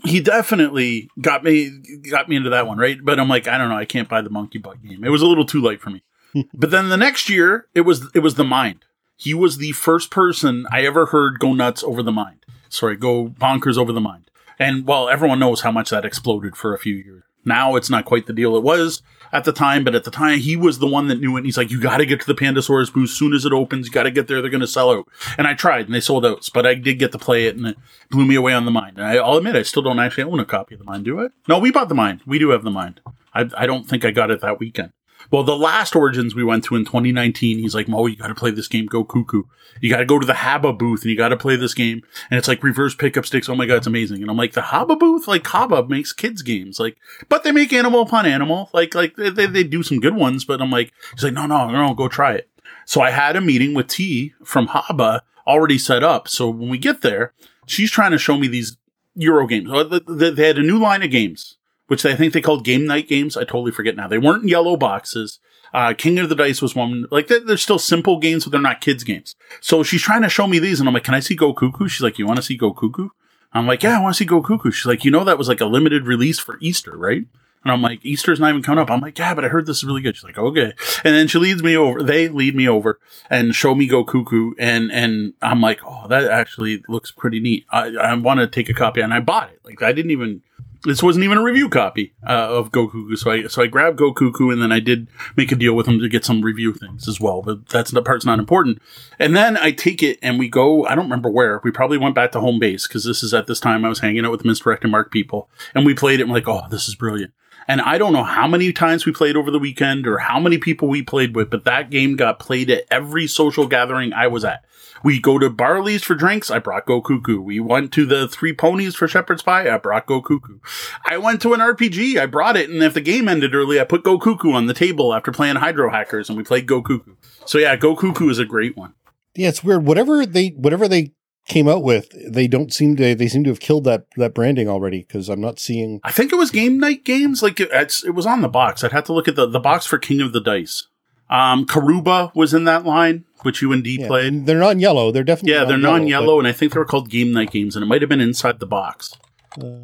[0.05, 2.99] he definitely got me, got me into that one, right?
[3.03, 3.79] But I'm like, I don't know.
[3.79, 5.03] I can't buy the monkey butt game.
[5.03, 6.03] It was a little too late for me.
[6.55, 8.85] but then the next year it was, it was the mind.
[9.17, 12.45] He was the first person I ever heard go nuts over the mind.
[12.69, 14.31] Sorry, go bonkers over the mind.
[14.59, 17.23] And well, everyone knows how much that exploded for a few years.
[17.45, 19.03] Now it's not quite the deal it was
[19.35, 21.41] at the time, but at the time he was the one that knew it.
[21.41, 23.87] And he's like, you got to get to the Pandasaurus booth soon as it opens.
[23.87, 24.41] You got to get there.
[24.41, 25.09] They're going to sell out.
[25.37, 27.67] And I tried and they sold out, but I did get to play it and
[27.67, 27.77] it
[28.11, 28.97] blew me away on the mind.
[28.97, 31.21] And I, will admit, I still don't actually own a copy of the mind, do
[31.21, 31.29] I?
[31.49, 32.21] No, we bought the mind.
[32.25, 33.01] We do have the mind.
[33.35, 34.93] I, I don't think I got it that weekend.
[35.31, 38.35] Well, the last Origins we went to in 2019, he's like, Mo, you got to
[38.35, 39.45] play this game, Go Cuckoo.
[39.81, 42.03] You got to go to the Haba booth and you got to play this game.
[42.31, 43.49] And it's like reverse pickup sticks.
[43.49, 44.23] Oh my God, it's amazing.
[44.23, 45.27] And I'm like, the Haba booth?
[45.27, 46.79] Like, Haba makes kids games.
[46.79, 46.97] Like,
[47.29, 48.71] but they make animal upon animal.
[48.73, 51.47] Like, like they, they, they do some good ones, but I'm like, he's like, no,
[51.47, 52.49] no, no, go try it.
[52.87, 56.29] So I had a meeting with T from Haba already set up.
[56.29, 57.33] So when we get there,
[57.67, 58.77] she's trying to show me these
[59.17, 59.69] Euro games.
[59.71, 61.57] Oh, they had a new line of games
[61.87, 63.37] which I think they called game night games.
[63.37, 64.09] I totally forget now.
[64.09, 65.39] They weren't yellow boxes.
[65.73, 68.61] Uh, King of the Dice was one, like, they're, they're, still simple games, but they're
[68.61, 69.35] not kids games.
[69.61, 71.89] So she's trying to show me these, and I'm like, can I see Go Cuckoo?
[71.89, 73.09] She's like, you want to see Go Cuckoo?
[73.53, 74.71] I'm like, yeah, I want to see Go Cuckoo.
[74.71, 77.25] She's like, you know, that was like a limited release for Easter, right?
[77.65, 78.91] And I'm like, Easter's not even coming up.
[78.91, 80.17] I'm like, yeah, but I heard this is really good.
[80.17, 80.75] She's like, okay.
[81.03, 82.03] And then she leads me over.
[82.03, 84.53] They lead me over and show me Go Cuckoo.
[84.59, 87.65] And, and I'm like, oh, that actually looks pretty neat.
[87.71, 89.61] I, I want to take a copy and I bought it.
[89.65, 90.43] Like I didn't even,
[90.85, 93.17] this wasn't even a review copy uh, of Go Cuckoo.
[93.17, 95.89] So I so I grabbed Go Cuckoo and then I did make a deal with
[95.89, 97.43] him to get some review things as well.
[97.43, 98.81] But that's the part's not important.
[99.19, 100.85] And then I take it and we go.
[100.87, 101.61] I don't remember where.
[101.65, 104.01] We probably went back to home base because this is at this time I was
[104.01, 106.25] hanging out with misdirected Mark people and we played it.
[106.25, 107.33] and like, oh, this is brilliant.
[107.67, 110.59] And I don't know how many times we played over the weekend or how many
[110.59, 114.45] people we played with, but that game got played at every social gathering I was
[114.45, 114.65] at.
[115.05, 116.51] We go to Barley's for drinks.
[116.51, 117.43] I brought Go Cuckoo.
[117.43, 119.73] We went to the Three Ponies for Shepherd's Pie.
[119.73, 120.61] I brought Go Cuckoo.
[121.05, 122.19] I went to an RPG.
[122.19, 122.71] I brought it.
[122.71, 125.57] And if the game ended early, I put Go Cuckoo on the table after playing
[125.57, 127.17] Hydro Hackers and we played Go Cuckoo.
[127.45, 128.95] So yeah, Go Cuckoo is a great one.
[129.35, 129.85] Yeah, it's weird.
[129.85, 131.13] Whatever they, whatever they
[131.49, 134.71] came out with, they don't seem to, they seem to have killed that, that branding
[134.71, 136.01] already because I'm not seeing.
[136.03, 137.43] I think it was game night games.
[137.43, 137.69] Like it,
[138.07, 138.83] it was on the box.
[138.83, 140.89] I'd have to look at the, the box for King of the Dice.
[141.29, 144.47] Um, Karuba was in that line which you and D yeah, played.
[144.47, 145.11] They're not yellow.
[145.11, 147.77] They're definitely yeah, they're non yellow, and I think they were called Game Night games,
[147.77, 149.15] and it might have been inside the box.
[149.61, 149.79] Uh,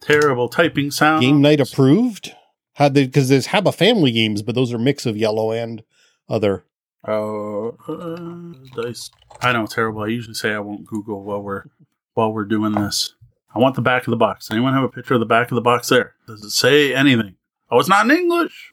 [0.00, 1.22] Terrible typing sound.
[1.22, 2.34] Game Night approved.
[2.74, 5.82] Had they because there's Haba family games, but those are mix of yellow and
[6.28, 6.64] other.
[7.06, 9.10] Oh, uh, dice.
[9.40, 10.02] I know, terrible.
[10.02, 11.64] I usually say I won't Google while we're
[12.14, 13.14] while we're doing this.
[13.54, 14.50] I want the back of the box.
[14.50, 16.14] Anyone have a picture of the back of the box there?
[16.26, 17.36] Does it say anything?
[17.70, 18.72] Oh, it's not in English,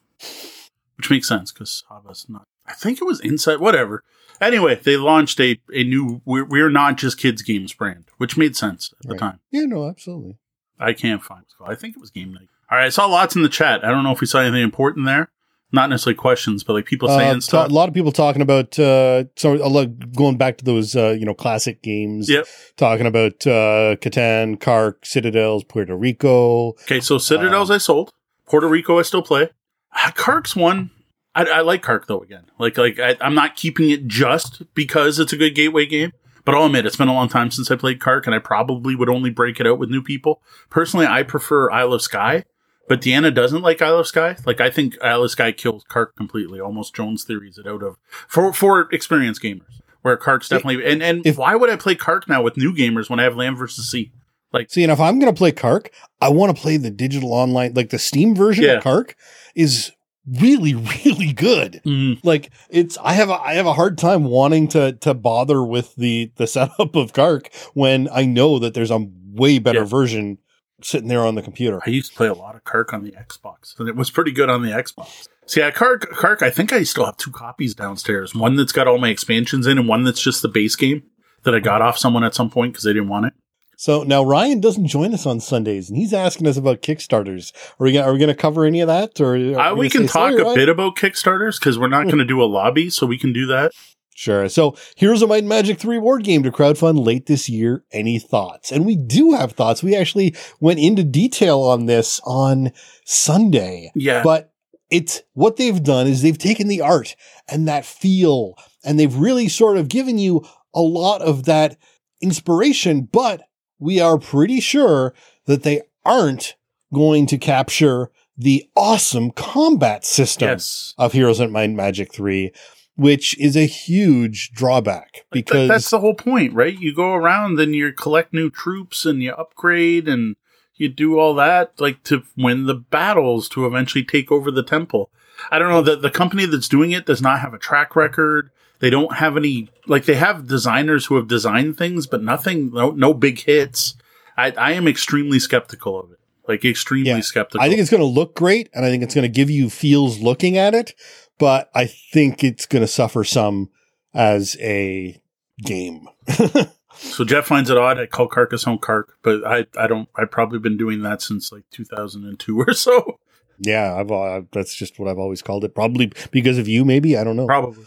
[0.98, 4.04] which makes sense because Haba's not I think it was Inside, whatever.
[4.40, 8.56] Anyway, they launched a, a new we're, we're not just kids games brand, which made
[8.56, 9.14] sense at right.
[9.14, 9.40] the time.
[9.52, 10.38] Yeah, no, absolutely.
[10.80, 11.64] I can't find it.
[11.64, 12.48] I think it was Game Night.
[12.72, 13.86] All right, I saw lots in the chat.
[13.86, 15.30] I don't know if we saw anything important there.
[15.74, 17.70] Not necessarily questions, but like people uh, saying uh, stuff.
[17.70, 21.36] A lot of people talking about uh, so going back to those uh, you know
[21.36, 22.30] classic games.
[22.30, 22.48] Yep.
[22.78, 26.70] Talking about uh, Catan, Carc, Citadels, Puerto Rico.
[26.84, 28.12] Okay, so Citadels uh, I sold.
[28.48, 29.50] Puerto Rico I still play.
[29.96, 30.90] Uh, Carc's one
[31.34, 32.46] I, I like Kark though again.
[32.60, 36.14] Like like I, am not keeping it just because it's a good gateway game.
[36.44, 38.96] But I'll admit it's been a long time since I played Kark, and I probably
[38.96, 40.42] would only break it out with new people.
[40.72, 42.46] Personally, I prefer Isle of Skye,
[42.88, 44.38] but Deanna doesn't like Isle of Skye.
[44.46, 46.60] Like I think Isle of Skye kills Kark completely.
[46.60, 49.82] Almost Jones theories it out of for for experienced gamers.
[50.02, 53.08] Where Kark's definitely and and if, why would I play Kark now with new gamers
[53.08, 54.12] when I have Land versus Sea?
[54.52, 55.88] Like, see, and if I'm gonna play Kark,
[56.20, 58.74] I want to play the digital online, like the Steam version yeah.
[58.74, 59.14] of Kark
[59.56, 59.92] is
[60.28, 61.82] really really good.
[61.86, 62.20] Mm.
[62.24, 65.96] like it's i have a i have a hard time wanting to to bother with
[65.96, 69.86] the the setup of Carc when i know that there's a way better yeah.
[69.86, 70.38] version
[70.84, 71.80] sitting there on the computer.
[71.86, 74.32] I used to play a lot of Carc on the xbox and it was pretty
[74.32, 75.28] good on the xbox.
[75.46, 78.36] See yeah Carc Carc i think i still have two copies downstairs.
[78.36, 81.04] One that's got all my expansions in and one that's just the base game
[81.44, 83.34] that i got off someone at some point because they didn't want it
[83.82, 87.52] so now Ryan doesn't join us on Sundays, and he's asking us about Kickstarters.
[87.80, 90.06] Are we are we going to cover any of that, or uh, we, we can
[90.06, 90.54] talk a Ryan?
[90.54, 93.48] bit about Kickstarters because we're not going to do a lobby, so we can do
[93.48, 93.72] that.
[94.14, 94.48] Sure.
[94.50, 97.84] So Heroes of Might and Magic 3 Ward game to crowdfund late this year.
[97.92, 98.72] Any thoughts?
[98.72, 99.82] And we do have thoughts.
[99.82, 102.74] We actually went into detail on this on
[103.04, 103.92] Sunday.
[103.96, 104.22] Yeah.
[104.22, 104.54] But
[104.92, 107.16] it's what they've done is they've taken the art
[107.48, 108.54] and that feel
[108.84, 111.78] and they've really sort of given you a lot of that
[112.22, 113.42] inspiration, but
[113.82, 115.14] we are pretty sure
[115.46, 116.56] that they aren't
[116.94, 120.94] going to capture the awesome combat system Yes.
[120.98, 122.52] of Heroes and Magic 3,
[122.96, 126.78] which is a huge drawback because that's the whole point, right?
[126.78, 130.36] You go around and you collect new troops and you upgrade and
[130.76, 135.12] you do all that like to win the battles to eventually take over the temple.
[135.52, 138.52] I don't know that the company that's doing it does not have a track record.
[138.82, 142.92] They don't have any like they have designers who have designed things, but nothing, no,
[142.92, 143.96] no big hits.
[144.38, 146.20] I, I am extremely skeptical of it.
[146.48, 147.22] Like extremely Yeah.
[147.22, 147.62] skeptical.
[147.64, 149.70] I think it's going to look great and I think it's going to give you
[149.70, 150.94] feels looking at it,
[151.38, 153.70] but I think it's going to suffer some
[154.14, 155.22] as a
[155.64, 156.08] game.
[156.94, 158.00] So Jeff finds it odd.
[158.00, 160.10] I call Carcassonne Cark, but I, I don't.
[160.16, 163.18] I've probably been doing that since like 2002 or so.
[163.60, 165.74] yeah, I've, uh, that's just what I've always called it.
[165.74, 167.18] Probably because of you, maybe.
[167.18, 167.48] I don't know.
[167.48, 167.86] Probably.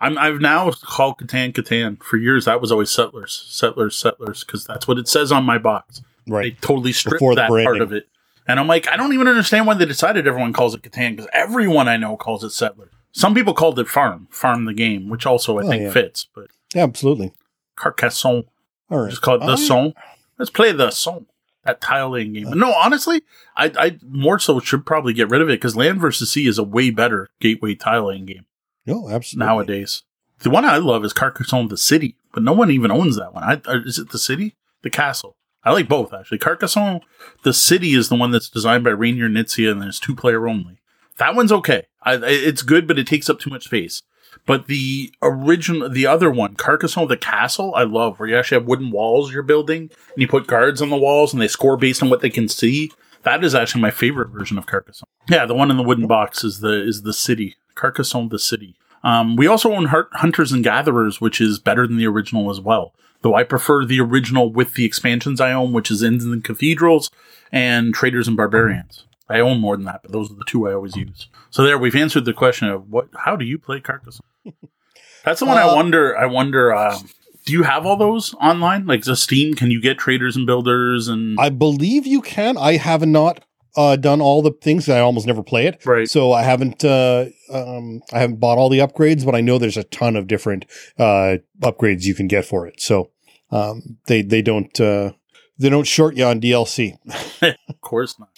[0.00, 0.16] I'm.
[0.18, 2.02] I've now called Catan Catan.
[2.02, 5.58] For years, that was always Settlers, Settlers, Settlers, because that's what it says on my
[5.58, 6.02] box.
[6.26, 6.54] Right.
[6.60, 8.08] They totally stripped Before that part of it,
[8.46, 11.28] and I'm like, I don't even understand why they decided everyone calls it Catan because
[11.32, 12.90] everyone I know calls it Settler.
[13.12, 15.90] Some people called it Farm, Farm the game, which also I Oh, think yeah.
[15.90, 17.32] fits, but Yeah, absolutely.
[17.76, 18.44] Carcassonne.
[18.90, 19.10] All right.
[19.10, 19.94] Just call it the I- song.
[20.38, 21.26] Let's play the song.
[21.64, 22.50] That tile laying game.
[22.56, 23.22] No, honestly,
[23.56, 26.56] I, I more so should probably get rid of it because Land versus Sea is
[26.58, 28.44] a way better gateway tile laying game
[28.88, 29.46] No, absolutely.
[29.46, 30.02] nowadays.
[30.40, 33.42] The one I love is Carcassonne the City, but no one even owns that one.
[33.44, 34.56] I, uh, is it the city?
[34.82, 35.36] The castle?
[35.64, 36.38] I like both actually.
[36.38, 37.00] Carcassonne
[37.42, 40.80] the City is the one that's designed by Reiner Knizia and it's two player only.
[41.18, 41.86] That one's okay.
[42.02, 44.02] I- it's good, but it takes up too much space.
[44.46, 48.68] But the original, the other one, Carcassonne the Castle, I love where you actually have
[48.68, 52.02] wooden walls you're building and you put guards on the walls and they score based
[52.02, 52.92] on what they can see.
[53.24, 55.08] That is actually my favorite version of Carcassonne.
[55.28, 57.56] Yeah, the one in the wooden box is the is the city.
[57.78, 58.76] Carcassonne the city.
[59.02, 62.92] Um, we also own Hunters and Gatherers, which is better than the original as well.
[63.22, 67.10] Though I prefer the original with the expansions I own, which is Inns and Cathedrals
[67.50, 69.06] and Traders and Barbarians.
[69.28, 71.28] I own more than that, but those are the two I always use.
[71.50, 73.08] So there, we've answered the question of what.
[73.24, 74.24] How do you play Carcassonne?
[75.24, 76.16] That's the one I Uh, wonder.
[76.16, 76.74] I wonder.
[76.74, 77.08] Um,
[77.44, 78.86] do you have all those online?
[78.86, 82.56] Like the Steam, can you get Traders and Builders and I believe you can.
[82.56, 83.44] I have not
[83.76, 84.88] uh, done all the things.
[84.88, 85.84] I almost never play it.
[85.86, 86.08] right?
[86.08, 89.76] So I haven't uh, um, I haven't bought all the upgrades, but I know there's
[89.76, 90.64] a ton of different
[90.98, 92.80] uh, upgrades you can get for it.
[92.80, 93.10] So
[93.50, 95.12] um, they they don't uh,
[95.58, 96.98] they don't short you on DLC.
[97.68, 98.28] Of course not.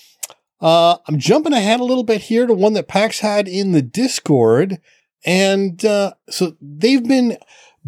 [0.61, 3.83] Uh, I'm jumping ahead a little bit here to one that PAX had in the
[3.83, 4.78] Discord.
[5.24, 7.39] And uh, so they've been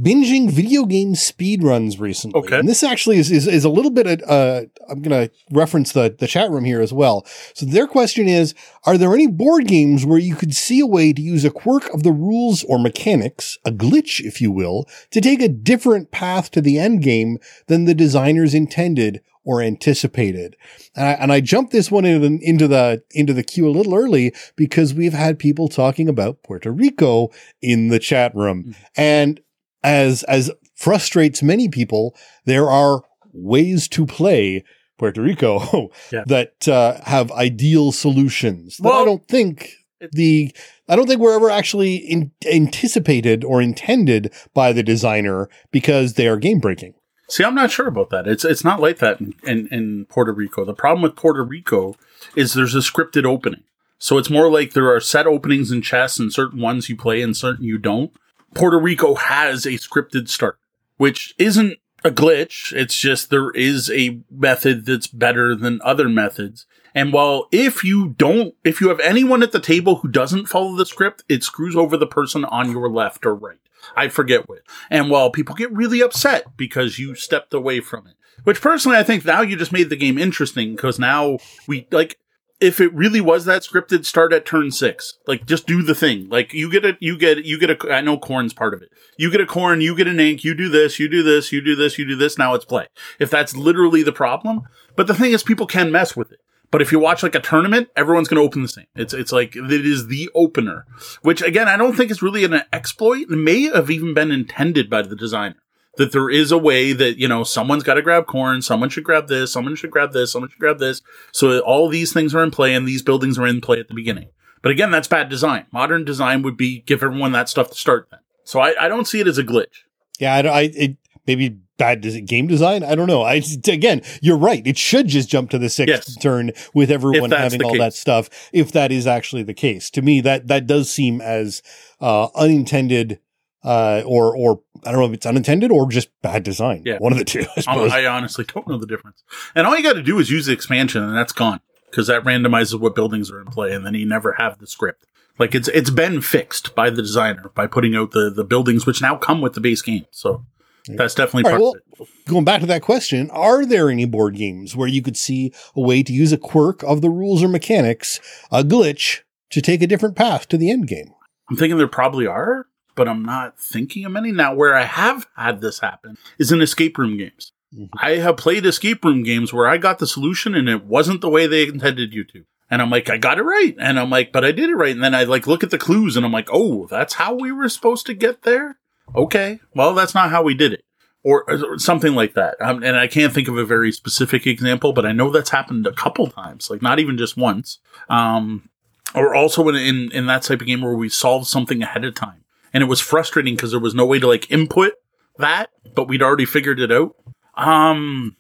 [0.00, 2.40] binging video game speed runs recently.
[2.40, 2.58] Okay.
[2.58, 6.14] And this actually is, is, is a little bit, uh, I'm going to reference the,
[6.18, 7.26] the chat room here as well.
[7.54, 11.12] So their question is, are there any board games where you could see a way
[11.12, 15.20] to use a quirk of the rules or mechanics, a glitch, if you will, to
[15.20, 20.56] take a different path to the end game than the designers intended or anticipated?
[20.96, 23.94] And I, and I jumped this one the, into the into the queue a little
[23.94, 27.30] early because we've had people talking about Puerto Rico
[27.60, 29.40] in the chat room, and
[29.82, 32.14] as as frustrates many people,
[32.44, 33.02] there are
[33.32, 34.64] ways to play
[34.98, 36.24] Puerto Rico Yeah.
[36.26, 38.76] that uh, have ideal solutions.
[38.78, 39.70] That I don't think
[40.12, 40.54] the
[40.88, 46.26] I don't think we're ever actually in, anticipated or intended by the designer because they
[46.28, 46.94] are game breaking.
[47.28, 48.26] See, I'm not sure about that.
[48.28, 50.64] It's it's not like that in, in, in Puerto Rico.
[50.64, 51.94] The problem with Puerto Rico
[52.36, 53.62] is there's a scripted opening.
[53.98, 57.22] So it's more like there are set openings in chess and certain ones you play
[57.22, 58.12] and certain you don't.
[58.54, 60.58] Puerto Rico has a scripted start,
[60.96, 62.72] which isn't a glitch.
[62.72, 66.66] It's just there is a method that's better than other methods.
[66.94, 70.76] And while if you don't, if you have anyone at the table who doesn't follow
[70.76, 73.58] the script, it screws over the person on your left or right.
[73.96, 74.60] I forget what.
[74.90, 79.02] And while people get really upset because you stepped away from it, which personally I
[79.02, 82.18] think now you just made the game interesting because now we like
[82.62, 85.18] if it really was that scripted, start at turn six.
[85.26, 86.28] Like, just do the thing.
[86.28, 88.90] Like, you get a, you get, you get a, I know corn's part of it.
[89.18, 91.60] You get a corn, you get an ink, you do this, you do this, you
[91.60, 92.86] do this, you do this, now it's play.
[93.18, 94.62] If that's literally the problem.
[94.96, 96.38] But the thing is, people can mess with it.
[96.70, 98.86] But if you watch like a tournament, everyone's going to open the same.
[98.94, 100.86] It's, it's like, it is the opener,
[101.20, 103.22] which again, I don't think is really an exploit.
[103.22, 105.56] It may have even been intended by the designer
[105.96, 109.04] that there is a way that, you know, someone's got to grab corn, someone should
[109.04, 111.02] grab this, someone should grab this, someone should grab this.
[111.32, 113.94] So all these things are in play and these buildings are in play at the
[113.94, 114.28] beginning.
[114.62, 115.66] But again, that's bad design.
[115.72, 118.20] Modern design would be give everyone that stuff to start then.
[118.44, 119.82] So I, I don't see it as a glitch.
[120.18, 122.84] Yeah, I, I it maybe bad game design.
[122.84, 123.22] I don't know.
[123.22, 124.64] I again, you're right.
[124.66, 126.16] It should just jump to the sixth Yes.
[126.16, 127.80] turn with everyone having all case.
[127.80, 128.28] that stuff.
[128.52, 131.62] If that is actually the case, to me, that that does seem as
[132.00, 133.18] uh, unintended,
[133.64, 136.82] uh, or or I don't know if it's unintended or just bad design.
[136.84, 136.98] Yeah.
[136.98, 137.40] One of the two.
[137.42, 137.92] I I, suppose.
[137.92, 139.22] I honestly don't know the difference.
[139.54, 141.60] And all you got to do is use the expansion and that's gone.
[141.92, 145.06] because that randomizes what buildings are in play, and then you never have the script.
[145.38, 149.00] Like it's it's been fixed by the designer by putting out the the buildings which
[149.00, 150.06] now come with the base game.
[150.10, 150.44] So
[150.88, 152.26] that's definitely right, part well, of it.
[152.26, 155.80] going back to that question, are there any board games where you could see a
[155.80, 158.20] way to use a quirk of the rules or mechanics,
[158.50, 159.20] a glitch,
[159.50, 161.14] to take a different path to the end game?
[161.50, 162.66] I'm thinking there probably are,
[163.02, 164.30] but I'm not thinking of many.
[164.30, 167.50] Now, where I have had this happen is in escape room games.
[167.76, 167.88] Mhm.
[167.96, 171.28] I have played escape room games where I got the solution and it wasn't the
[171.28, 172.44] way they intended you to.
[172.70, 173.74] And I'm like, I got it right.
[173.80, 174.94] And I'm like, but I did it right.
[174.94, 177.50] And then I like look at the clues and I'm like, oh, that's how we
[177.50, 178.78] were supposed to get there?
[179.16, 179.58] Okay.
[179.74, 180.84] Well, that's not how we did it.
[181.24, 182.54] Or, or something like that.
[182.60, 185.88] Um, and I can't think of a very specific example, but I know that's happened
[185.88, 187.80] a couple times, like not even just once.
[188.08, 188.68] Um,
[189.12, 192.14] or also in, in, in that type of game where we solved something ahead of
[192.14, 192.44] time.
[192.72, 194.94] And it was frustrating because there was no way to like input
[195.38, 197.14] that, but we'd already figured it out.
[197.54, 198.36] Um,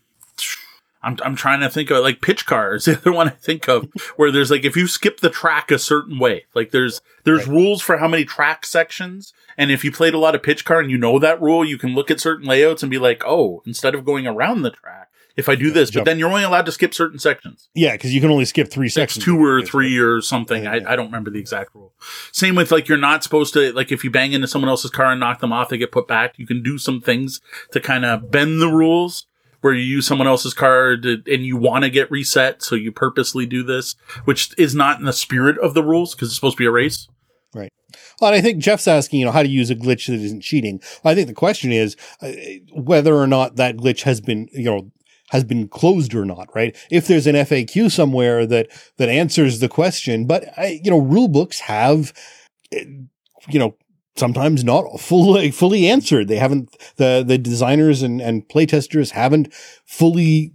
[1.02, 3.68] I'm, I'm trying to think of like pitch car is the other one I think
[3.68, 7.46] of where there's like, if you skip the track a certain way, like there's, there's
[7.46, 7.54] Right.
[7.54, 9.32] rules for how many track sections.
[9.58, 11.76] And if you played a lot of pitch car and you know that rule, you
[11.76, 15.10] can look at certain layouts and be like, oh, instead of going around the track,
[15.36, 17.68] if I do this, but then you're only allowed to skip certain sections.
[17.74, 19.24] Yeah, because you can only skip three It's sections.
[19.24, 20.64] two or three or something.
[20.64, 20.90] Yeah, I, yeah.
[20.90, 21.92] I don't remember the exact rule.
[22.32, 25.10] Same with like you're not supposed to like if you bang into someone else's car
[25.12, 26.38] and knock them off, they get put back.
[26.38, 27.40] You can do some things
[27.72, 29.26] to kind of bend the rules
[29.62, 32.90] where you use someone else's car to, and you want to get reset, so you
[32.90, 36.56] purposely do this, which is not in the spirit of the rules because it's supposed
[36.56, 37.08] to be a race.
[37.54, 37.72] Right.
[38.20, 40.42] Well, and I think Jeff's asking, you know, how to use a glitch that isn't
[40.42, 40.80] cheating.
[41.04, 42.32] I think the question is uh,
[42.72, 44.90] whether or not that glitch has been, you know,
[45.32, 46.76] has been closed or not, right?
[46.90, 48.68] If there's an FAQ somewhere that
[48.98, 52.12] that answers the question, but I, you know, rule books have,
[52.70, 53.74] you know,
[54.16, 56.28] sometimes not fully fully answered.
[56.28, 59.52] They haven't the the designers and and playtesters haven't
[59.86, 60.52] fully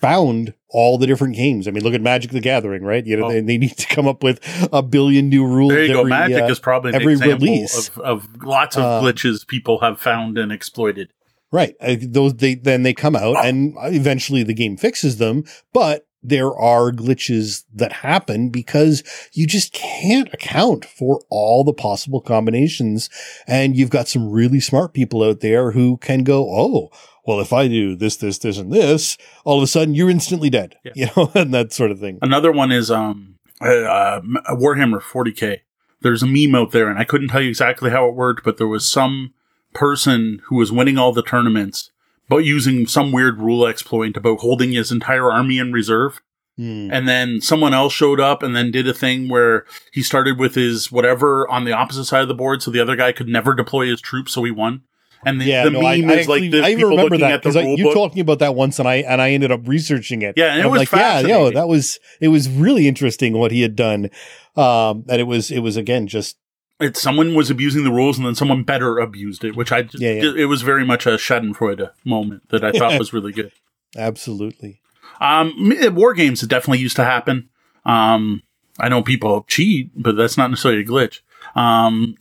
[0.00, 1.66] found all the different games.
[1.66, 3.04] I mean, look at Magic the Gathering, right?
[3.06, 3.30] You know, Oh.
[3.32, 4.38] they, they need to come up with
[4.72, 5.72] a billion new rules.
[5.72, 6.00] There you go.
[6.00, 7.88] every, Magic uh, is probably every example release.
[7.88, 11.08] of, of lots of Uh, glitches people have found and exploited.
[11.50, 11.74] Right.
[11.80, 16.90] Those they then they come out and eventually the game fixes them, but there are
[16.92, 23.08] glitches that happen because you just can't account for all the possible combinations
[23.46, 26.90] and you've got some really smart people out there who can go, "Oh,
[27.26, 30.50] well if I do this this this and this, all of a sudden you're instantly
[30.50, 30.92] dead." Yeah.
[30.96, 32.18] You know, and that sort of thing.
[32.20, 34.20] Another one is um uh, uh,
[34.50, 35.60] Warhammer 40k.
[36.00, 38.56] There's a meme out there, and I couldn't tell you exactly how it worked, but
[38.56, 39.34] there was some
[39.74, 41.90] person who was winning all the tournaments,
[42.28, 46.20] but using some weird rule exploit about holding his entire army in reserve.
[46.56, 46.90] Hmm.
[46.92, 50.56] And then someone else showed up and then did a thing where he started with
[50.56, 53.54] his whatever on the opposite side of the board, so the other guy could never
[53.54, 54.82] deploy his troops, so he won.
[55.24, 57.20] And the, Yeah, the no, meme I, I is like actually, I people remember looking
[57.20, 57.94] that at the because rule you book.
[57.94, 60.34] talking about that once, and I and I ended up researching it.
[60.36, 63.50] Yeah, and it I'm was like, yeah, yo, that was it was really interesting what
[63.52, 64.10] he had done,
[64.56, 66.36] um, and it was it was again just
[66.80, 70.02] it, someone was abusing the rules and then someone better abused it, which I just,
[70.02, 70.32] Yeah, yeah.
[70.36, 73.52] it was very much a Schadenfreude moment that I thought was really good.
[73.96, 74.80] absolutely
[75.20, 77.48] Um, war games it definitely used to happen.
[77.84, 78.42] Um,
[78.78, 81.20] I know people cheat, but that's not necessarily a glitch.
[81.54, 82.16] Um,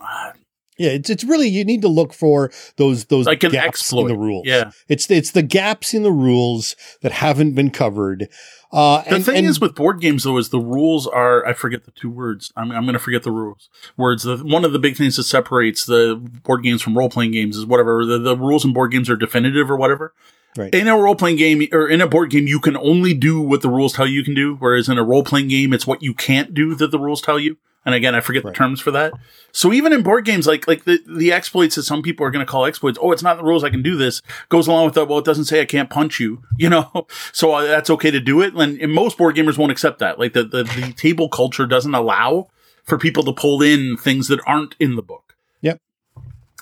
[0.78, 0.90] yeah.
[0.90, 4.04] It's it's really you need to look for those those like gaps exploit.
[4.04, 4.48] in the rules.
[4.48, 4.72] Yeah.
[4.88, 8.30] it's it's the gaps in the rules that haven't been covered.
[8.72, 11.54] Uh, The and, thing and- is with board games though is the rules are I
[11.54, 12.52] forget the two words.
[12.58, 13.70] I'm I'm going to forget the rules.
[13.96, 14.24] Words.
[14.24, 17.56] The, one of the big things that separates the board games from role playing games
[17.58, 20.14] is whatever the, the rules in board games are definitive or whatever.
[20.58, 20.74] Right.
[20.74, 23.62] In a role playing game or in a board game, you can only do what
[23.62, 24.56] the rules tell you you can do.
[24.56, 27.40] Whereas in a role playing game, it's what you can't do that the rules tell
[27.40, 27.58] you.
[27.88, 28.54] And again, I forget Right.
[28.54, 29.14] the terms for that.
[29.52, 32.46] So even in board games, like like the, the exploits that some people are going
[32.46, 33.64] to call exploits, oh, it's not the rules.
[33.64, 34.22] I can do this.
[34.50, 35.08] Goes along with that.
[35.08, 36.44] Well, it doesn't say I can't punch you.
[36.60, 38.54] You know, so uh, that's okay to do it.
[38.54, 40.20] And, and most board gamers won't accept that.
[40.20, 42.50] Like the, the the table culture doesn't allow
[42.84, 45.36] for people to pull in things that aren't in the book.
[45.62, 45.80] Yep.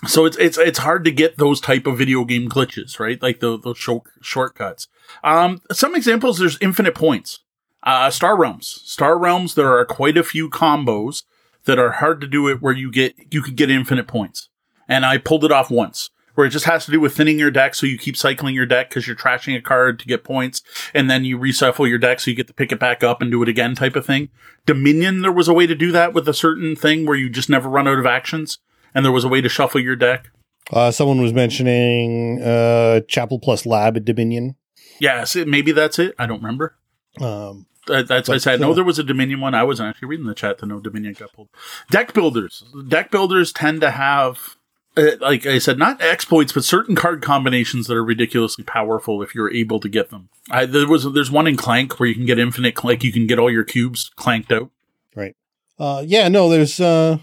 [0.06, 3.20] So it's it's it's hard to get those type of video game glitches, right?
[3.20, 4.86] Like the, those short, shortcuts.
[5.24, 6.38] Um, some examples.
[6.38, 7.40] There's infinite points.
[7.86, 8.82] Uh, Star Realms.
[8.84, 9.54] Star Realms.
[9.54, 11.22] There are quite a few combos
[11.64, 14.48] that are hard to do it where you get you could get infinite points.
[14.88, 16.10] And I pulled it off once.
[16.34, 18.66] Where it just has to do with thinning your deck, so you keep cycling your
[18.66, 20.62] deck because you're trashing a card to get points,
[20.92, 23.30] and then you reshuffle your deck so you get to pick it back up and
[23.30, 24.28] do it again, type of thing.
[24.66, 27.48] Dominion, there was a way to do that with a certain thing where you just
[27.48, 28.58] never run out of actions,
[28.94, 30.28] and there was a way to shuffle your deck.
[30.72, 34.56] uh, someone was mentioning uh, Chapel plus Lab at Dominion.
[35.00, 36.14] Yes, it, maybe that's it.
[36.18, 36.76] I don't remember.
[37.18, 38.54] Um, Uh, that's I But, said.
[38.54, 39.54] I know there was a Dominion one.
[39.54, 41.48] I wasn't actually reading the chat to know Dominion got pulled.
[41.90, 42.64] Deck builders.
[42.88, 44.56] Deck builders tend to have
[44.96, 49.34] uh, like I said, not exploits, but certain card combinations that are ridiculously powerful if
[49.34, 50.30] you're able to get them.
[50.50, 53.04] I, there was there's one in Clank where you can get infinite Clank.
[53.04, 54.70] You can get all your cubes clanked out.
[55.14, 55.36] Right.
[55.78, 56.28] Uh, yeah.
[56.28, 56.48] No.
[56.48, 57.18] There's uh,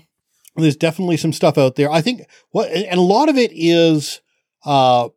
[0.55, 1.91] there's definitely some stuff out there.
[1.91, 4.21] I think what and a lot of it is
[4.65, 5.09] uh,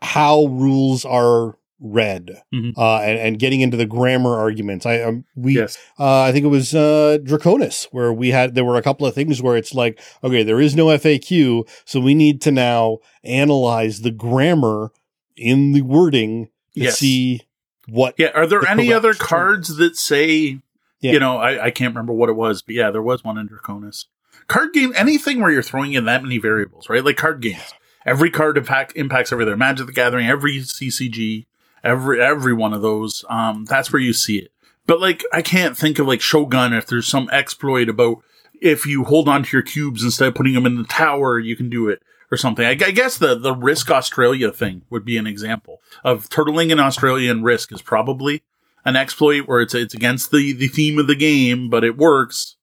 [0.00, 2.72] how rules are read Mhm.
[2.78, 4.86] uh, and, and getting into the grammar arguments.
[4.86, 5.76] I um, we Yes.
[5.98, 9.14] uh, I think it was uh, Draconis where we had there were a couple of
[9.14, 14.02] things where it's like okay there is no FAQ so we need to now analyze
[14.02, 14.92] the grammar
[15.36, 16.98] in the wording to Yes.
[16.98, 17.40] see
[17.88, 18.28] what Yeah.
[18.34, 19.26] Are there the any correct other term.
[19.26, 20.60] cards that say,
[21.00, 21.12] Yeah.
[21.12, 23.48] you know, I, I can't remember what it was, but yeah, there was one in
[23.48, 24.04] Draconis.
[24.46, 27.04] Card game, anything where you're throwing in that many variables, right?
[27.04, 27.74] Like card games.
[28.04, 29.56] Every card impact, impacts everything.
[29.58, 31.46] Magic the Gathering, every CCG,
[31.84, 33.24] every every one of those.
[33.28, 34.52] Um, that's where you see it.
[34.86, 38.22] But like, I can't think of like Shogun if there's some exploit about
[38.60, 41.56] if you hold on to your cubes instead of putting them in the tower, you
[41.56, 42.64] can do it or something.
[42.64, 46.80] I, I guess the the Risk Australia thing would be an example of turtling in
[46.80, 48.42] Australia and Risk is probably
[48.84, 52.56] an exploit where it's it's against the the theme of the game, but it works.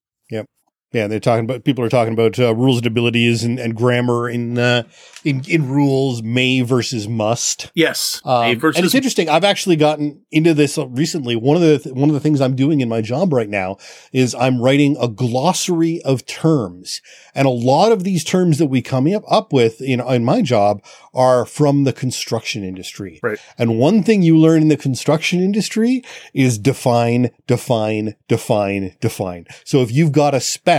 [0.92, 4.28] Yeah, they're talking about people are talking about uh, rules and abilities and, and grammar
[4.28, 4.84] in uh,
[5.24, 7.72] in in rules may versus must.
[7.76, 9.30] Yes, Um, versus and it's interesting.
[9.30, 11.36] I've actually gotten into this recently.
[11.36, 13.78] One of the th- one of the things I'm doing in my job right now
[14.12, 17.02] is I'm writing a glossary of terms,
[17.36, 20.42] and a lot of these terms that we come up up with in in my
[20.42, 20.84] job
[21.14, 23.20] are from the construction industry.
[23.22, 23.38] Right.
[23.60, 29.46] And one thing you learn in the construction industry is define, define, define, define.
[29.64, 30.79] So if you've got a spec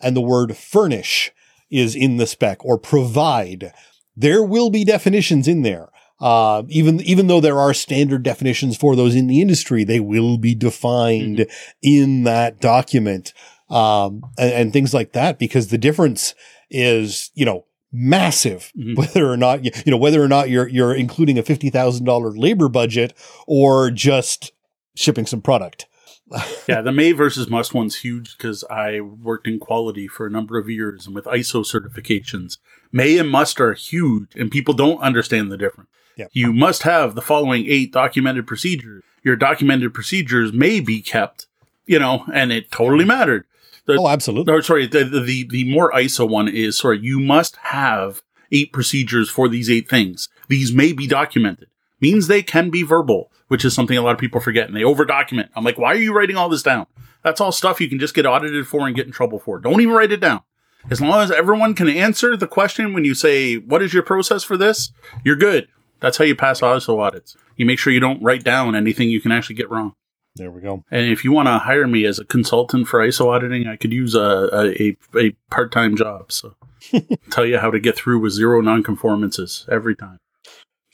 [0.00, 1.30] and the word furnish
[1.70, 3.72] is in the spec or provide,
[4.16, 5.88] there will be definitions in there.
[6.20, 10.38] Uh, even even though there are standard definitions for those in the industry, they will
[10.38, 11.46] be defined
[11.82, 13.32] in that document,
[13.70, 15.38] um, and, and things like that.
[15.38, 16.34] Because the difference
[16.70, 18.70] is, you know, massive.
[18.78, 18.96] Mhm.
[18.96, 22.04] Whether or not you, you know whether or not you're you're including a fifty thousand
[22.06, 23.14] dollar labor budget
[23.48, 24.52] or just
[24.94, 25.86] shipping some product.
[26.68, 30.58] yeah, the May versus Must one's huge because I worked in quality for a number
[30.58, 32.58] of years and with ISO certifications.
[32.90, 35.90] May and Must are huge, and people don't understand the difference.
[36.16, 36.26] Yeah.
[36.32, 39.02] You must have the following eight documented procedures.
[39.24, 41.46] Your documented procedures may be kept,
[41.86, 43.44] you know, and it totally mattered.
[43.86, 44.52] The- Oh, absolutely.
[44.52, 47.00] or sorry, the, the the the more ISO one is sorry.
[47.00, 48.22] You must have
[48.52, 50.28] eight procedures for these eight things.
[50.48, 51.68] These may be documented.
[52.02, 54.84] Means they can be verbal, which is something a lot of people forget, and they
[54.84, 55.50] over document.
[55.56, 56.86] I'm like, why are you writing all this down?
[57.22, 59.58] That's all stuff you can just get audited for and get in trouble for.
[59.58, 60.42] Don't even write it down.
[60.90, 64.42] As long as everyone can answer the question when you say, "What is your process
[64.42, 64.90] for this?"
[65.24, 65.68] You're good.
[66.00, 67.36] That's how you pass ISO audits.
[67.56, 69.94] You make sure you don't write down anything you can actually get wrong.
[70.34, 70.84] There we go.
[70.90, 73.92] And if you want to hire me as a consultant for ISO auditing, I could
[73.92, 76.32] use a a, a, a part time job.
[76.32, 76.56] So
[77.30, 80.18] tell you how to get through with zero nonconformances every time.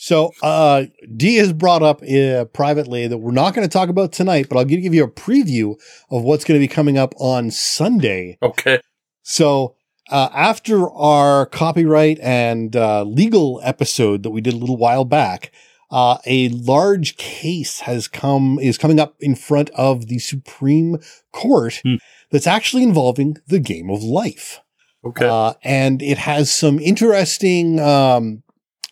[0.01, 0.85] So, uh,
[1.17, 4.57] D has brought up uh, privately that we're not going to talk about tonight, but
[4.57, 5.75] I'll give you a preview
[6.11, 8.39] of what's going to be coming up on Sunday.
[8.41, 8.81] Okay.
[9.23, 9.75] So,
[10.09, 15.51] uh, after our copyright and uh, legal episode that we did a little while back,
[15.91, 20.99] uh, a large case has come is coming up in front of the Supreme
[21.33, 21.97] Court Hmm.
[22.31, 24.61] that's actually involving the game of life.
[25.05, 25.27] Okay.
[25.27, 28.43] Uh, and it has some interesting um,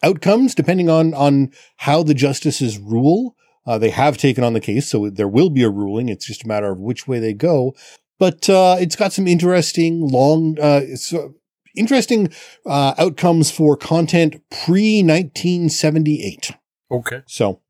[0.03, 3.37] outcomes depending on on how the justices rule.
[3.67, 6.09] Uh, they have taken on the case, so there will be a ruling.
[6.09, 7.75] It's just a matter of which way they go.
[8.19, 11.29] But uh, it's got some interesting long, uh, it's, uh,
[11.77, 12.33] interesting
[12.65, 16.53] uh, outcomes for content pre 1978.
[16.91, 17.23] okay.
[17.27, 17.61] So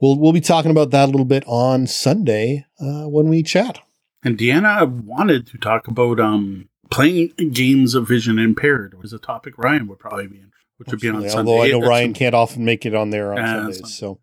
[0.00, 3.80] we'll we'll be talking about that a little bit on Sunday uh, when we chat.
[4.22, 9.18] And Deanna wanted to talk about um playing games of vision impaired, which is a
[9.18, 10.47] topic Ryan would probably be in,
[10.78, 11.36] which would be on Sunday.
[11.36, 13.94] Although I know Ryan can't often make it on there on Yeah, Sundays.
[13.94, 14.20] So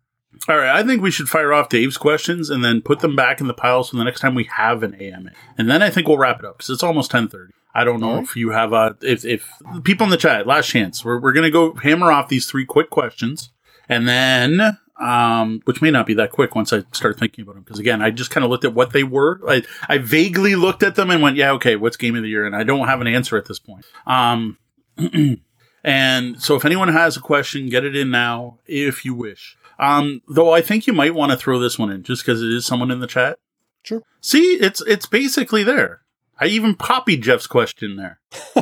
[0.48, 3.40] All right, I think we should fire off Dave's questions and then put them back
[3.40, 6.08] in the pile so the next time we have an AMA, and then I think
[6.08, 7.52] we'll wrap it up because it's almost ten thirty.
[7.74, 8.24] I don't know right.
[8.24, 9.50] if you have a if if
[9.84, 11.04] people in the chat last chance.
[11.04, 13.50] We're we're gonna go hammer off these three quick questions,
[13.88, 17.64] and then um, which may not be that quick once I start thinking about them
[17.64, 19.40] because again, I just kind of looked at what they were.
[19.46, 22.46] I I vaguely looked at them and went, yeah, okay, what's game of the year?
[22.46, 23.84] And I don't have an answer at this point.
[24.06, 24.58] Um.
[25.86, 29.56] And so if anyone has a question, get it in now if you wish.
[29.78, 32.50] Um, though I think you might want to throw this one in just because it
[32.50, 33.38] is someone in the chat.
[33.84, 34.02] Sure.
[34.20, 36.00] See, it's it's basically there.
[36.40, 38.18] I even copied Jeff's question there.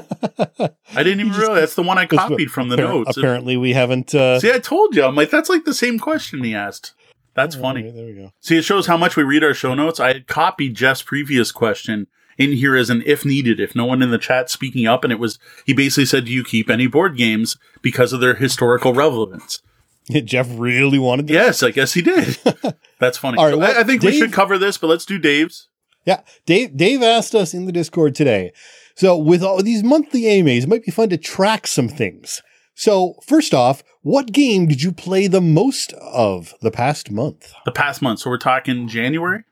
[0.94, 3.16] I didn't even realize that's the one I copied from the Appar- notes.
[3.16, 4.14] Apparently, we haven't.
[4.14, 5.04] Uh, See, I told you.
[5.04, 6.92] I'm like, that's like the same question he asked.
[7.34, 7.90] That's all funny.
[7.90, 8.32] there we go.
[8.40, 9.98] See, it shows how much we read our show notes.
[9.98, 12.06] I had copied Jeff's previous question
[12.38, 15.04] in here as an if needed, if no one in the chat speaking up.
[15.04, 18.34] And it was, he basically said, do you keep any board games because of their
[18.34, 19.62] historical relevance?
[20.10, 21.32] Jeff really wanted to.
[21.32, 22.38] Yes, I guess he did.
[22.98, 23.38] That's funny.
[23.38, 25.68] All right, So well, I, I think we should cover this, but let's do Dave's.
[26.04, 26.76] Yeah, Dave.
[26.76, 28.52] Dave asked us in the Discord today.
[28.94, 32.42] So with all these monthly AMAs, it might be fun to track some things.
[32.74, 37.52] So first off, what game did you play the most of the past month?
[37.64, 38.20] The past month.
[38.20, 39.44] So we're talking January,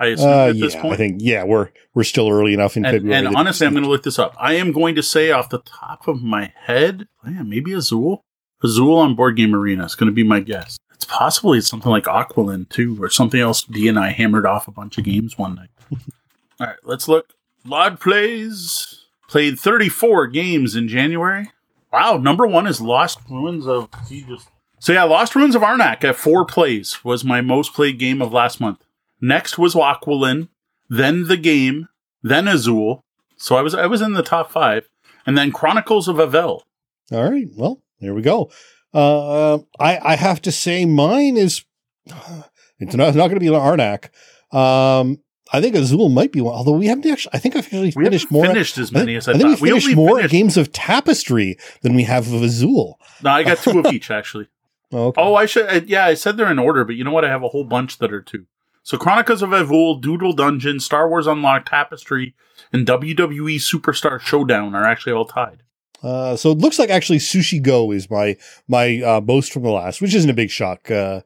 [0.00, 0.94] I assume, Uh, at this yeah, point.
[0.94, 3.26] I think yeah, we're we're still early enough in and, February.
[3.26, 4.34] and honestly, I'm going to look this up.
[4.40, 8.24] I am going to say off the top of my head, man, maybe Azul.
[8.62, 10.78] Azul on Board Game Arena is going to be my guess.
[10.94, 13.62] It's possibly it's something like Aqualin too, or something else.
[13.62, 15.70] D and I hammered off a bunch of games one night.
[16.60, 17.34] All right, let's look.
[17.64, 21.50] Lod plays played 34 games in January.
[21.92, 24.46] Wow, number one is Lost Ruins of Jesus.
[24.78, 28.32] So yeah, Lost Ruins of Arnak at four plays was my most played game of
[28.32, 28.78] last month.
[29.20, 30.48] Next was Aqualin,
[30.88, 31.88] then the game,
[32.22, 33.04] then Azul.
[33.36, 34.88] So I was I was in the top five,
[35.26, 36.62] and then Chronicles of Avel.
[37.12, 37.48] All right.
[37.56, 38.50] Well, there we go.
[38.94, 41.64] Uh, I I have to say mine is
[42.78, 44.08] it's not, not going to be an Arnak.
[44.56, 45.18] Um,
[45.52, 47.34] I think Azul might be one, although we haven't actually.
[47.34, 48.46] I think I've actually We finished more.
[48.46, 49.60] finished as I many as I, I think thought.
[49.60, 52.98] we finished only more finished- games of Tapestry than we have of Azul.
[53.22, 54.48] No, I got two of each actually.
[54.92, 55.20] Oh, okay.
[55.22, 55.88] Oh, I should.
[55.88, 57.24] Yeah, I said they're in order, but you know what?
[57.24, 58.46] I have a whole bunch that are two.
[58.82, 62.34] So Chronicles of Avel, Doodle Dungeon, Star Wars Unlocked, Tapestry,
[62.72, 65.62] and WWE Superstar Showdown are actually all tied.
[66.02, 68.36] Uh, so it looks like actually Sushi Go is my
[68.68, 70.90] my uh, boast from the last, which isn't a big shock.
[70.90, 71.20] Uh,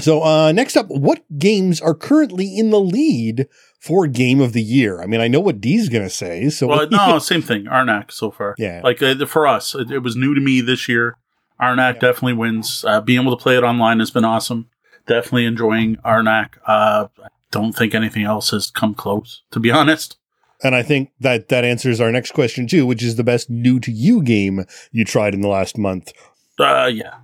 [0.00, 3.46] so uh, next up, what games are currently in the lead
[3.78, 5.00] for Game of the Year?
[5.00, 6.48] I mean, I know what Dee's going to say.
[6.48, 7.66] So Well, no, same thing.
[7.66, 8.56] Arnak so far.
[8.58, 8.80] Yeah.
[8.82, 11.16] Like uh, for us, it, it was new to me this year.
[11.62, 12.00] Arnak Yeah.
[12.00, 12.84] definitely wins.
[12.84, 14.68] Uh, being able to play it online has been awesome.
[15.06, 16.54] Definitely enjoying Arnak.
[16.66, 20.16] Uh, I don't think anything else has come close, to be honest.
[20.62, 23.78] And I think that that answers our next question too, which is the best new
[23.80, 26.12] to you game you tried in the last month.
[26.58, 27.16] Uh, yeah.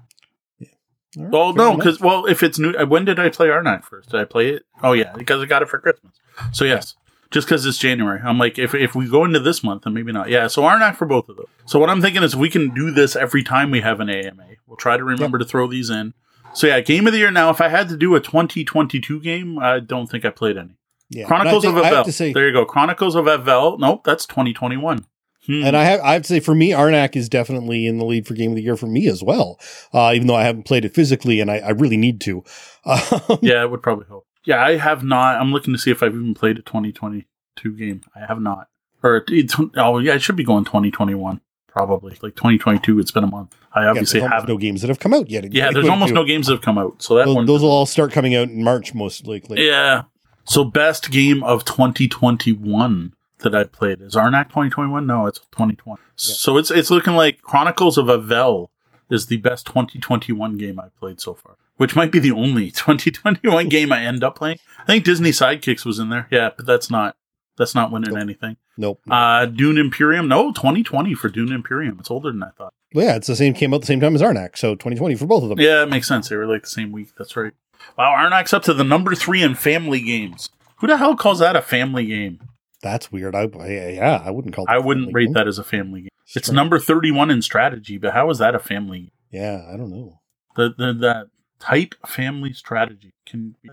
[1.17, 4.11] Right, Well, no, because well, if it's new, when did I play Arnak first?
[4.11, 4.65] Did I play it?
[4.83, 6.13] Oh yeah, because I got it for Christmas.
[6.53, 6.95] So yes,
[7.31, 10.13] just because it's January, I'm like, if if we go into this month, then maybe
[10.13, 10.29] not.
[10.29, 11.49] Yeah, so Arnak for both of those.
[11.67, 14.45] So what I'm thinking is we can do this every time we have an AMA.
[14.67, 16.15] We'll try to remember to throw these in.
[16.53, 17.31] So yeah, game of the year.
[17.31, 20.77] Now, if I had to do a 2022 game, I don't think I played any.
[21.09, 21.27] yeah.
[21.27, 22.13] Chronicles of I, think- I have Avel.
[22.13, 22.65] say, there you go.
[22.65, 23.79] Chronicles of Avel.
[23.79, 25.05] Nope, that's 2021.
[25.47, 25.65] Hmm.
[25.65, 28.27] and I have I have to say for me, Arnak is definitely in the lead
[28.27, 29.59] for Game of the Year for me as well.
[29.93, 32.45] Uh, even though I haven't played it physically, and I, I really need to.
[32.87, 34.27] Um, yeah, it would probably help.
[34.47, 35.39] Yeah, I have not.
[35.39, 38.01] I'm looking to see if I've even played a 2022 game.
[38.17, 38.69] I have not.
[39.03, 41.41] Or it, oh yeah, it should be going 2021
[41.71, 42.13] probably.
[42.23, 43.55] Like 2022, it's been a month.
[43.73, 44.49] I obviously almost haven't.
[44.51, 45.53] no games that have come out yet.
[45.53, 47.03] yeah, there's almost no games that have come out.
[47.03, 47.47] So that Those, one.
[47.47, 49.67] those will all start coming out in March, most likely.
[49.67, 50.03] yeah.
[50.45, 55.07] So best game of 2021 that I played is Arnak 2021.
[55.07, 56.01] No, it's 2020.
[56.17, 58.69] So it's it's looking like Chronicles of Avel
[59.11, 63.69] is the best 2021 game I played so far, which might be the only 2021
[63.69, 64.59] game I end up playing.
[64.79, 66.27] I think Disney Sidekicks was in there.
[66.31, 67.17] Yeah, but that's not
[67.61, 68.21] that's not winning Nope.
[68.23, 68.57] anything.
[68.77, 69.01] Nope.
[69.09, 70.27] Uh, Dune Imperium.
[70.27, 71.99] No, 2020 for Dune Imperium.
[72.01, 72.75] It's older than I thought.
[72.95, 73.55] well, yeah, it's the same.
[73.55, 75.61] Came out the same time as Arnak, so 2020 for both of them.
[75.61, 76.29] Yeah, it makes sense.
[76.29, 77.11] They were like the same week.
[77.17, 77.53] That's right.
[77.97, 80.51] Wow, Arnak's up to the number three in family games.
[80.77, 82.41] Who the hell calls that a family game?
[82.83, 83.35] That's weird.
[83.35, 84.65] I, yeah, I wouldn't call.
[84.69, 85.33] I wouldn't rate game.
[85.35, 86.09] that as a family game.
[86.35, 89.11] It's number 31 in strategy, but how is that a family game?
[89.31, 90.21] Yeah, I don't know.
[90.57, 91.27] The, the, that
[91.59, 93.69] type family strategy can be.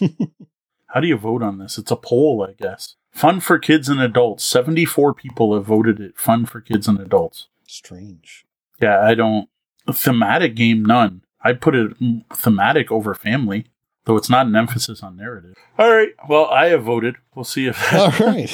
[0.86, 1.78] how do you vote on this?
[1.78, 2.94] It's a poll, I guess.
[3.10, 4.44] Fun for kids and adults.
[4.44, 7.48] 74 people have voted it fun for kids and adults.
[7.66, 8.44] Strange.
[8.80, 9.48] Yeah, I don't.
[9.90, 11.22] Thematic game, none.
[11.42, 11.92] I'd put it
[12.34, 13.66] thematic over family,
[14.04, 15.54] though it's not an emphasis on narrative.
[15.78, 16.10] All right.
[16.28, 17.16] Well, I have voted.
[17.34, 18.50] We'll see if All right.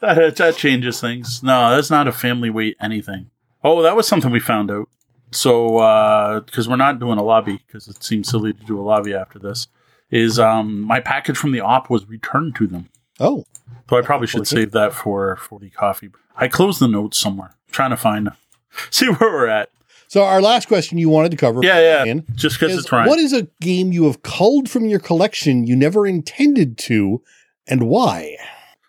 [0.00, 1.42] that, that changes things.
[1.42, 3.30] No, that's not a family weight anything.
[3.64, 4.88] Oh, that was something we found out.
[5.30, 9.14] So, because we're not doing a lobby, because it seems silly to do a lobby
[9.14, 9.68] after this,
[10.10, 12.88] is um, my package from the op was returned to them.
[13.22, 13.44] Oh,
[13.88, 16.10] So I probably should save that for for the coffee.
[16.36, 17.54] I closed the notes somewhere.
[17.70, 18.30] trying to find,
[18.90, 19.68] see where we're at.
[20.08, 21.60] so our last question you wanted to cover.
[21.62, 22.04] Yeah, yeah.
[22.06, 23.06] Ian, Just because it's right.
[23.06, 27.22] What is a game you have culled from your collection you never intended to,
[27.66, 28.36] and why?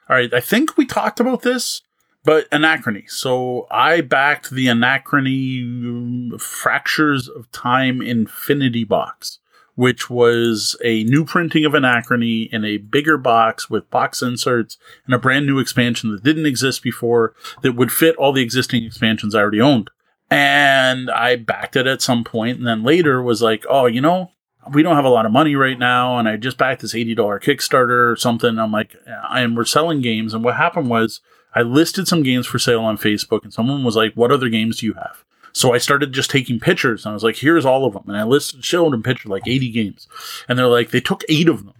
[0.09, 1.81] All right, I think we talked about this,
[2.23, 3.09] but Anachrony.
[3.09, 9.39] So I backed the Anachrony um, Fractures of Time Infinity box,
[9.75, 15.15] which was a new printing of Anachrony in a bigger box with box inserts and
[15.15, 19.33] a brand new expansion that didn't exist before that would fit all the existing expansions
[19.33, 19.89] I already owned.
[20.29, 24.31] And I backed it at some point, and then later was like, oh, you know,
[24.71, 27.13] we don't have a lot of money right now, and I just backed this eighty
[27.13, 28.57] dollar Kickstarter or something.
[28.57, 31.21] I'm like, and we're selling games, and what happened was
[31.53, 34.79] I listed some games for sale on Facebook, and someone was like, "What other games
[34.79, 35.23] do you have?"
[35.53, 38.17] So I started just taking pictures, and I was like, "Here's all of them," and
[38.17, 40.07] I listed, showed them pictures like eighty games,
[40.49, 41.75] and they're like, they took eight of them,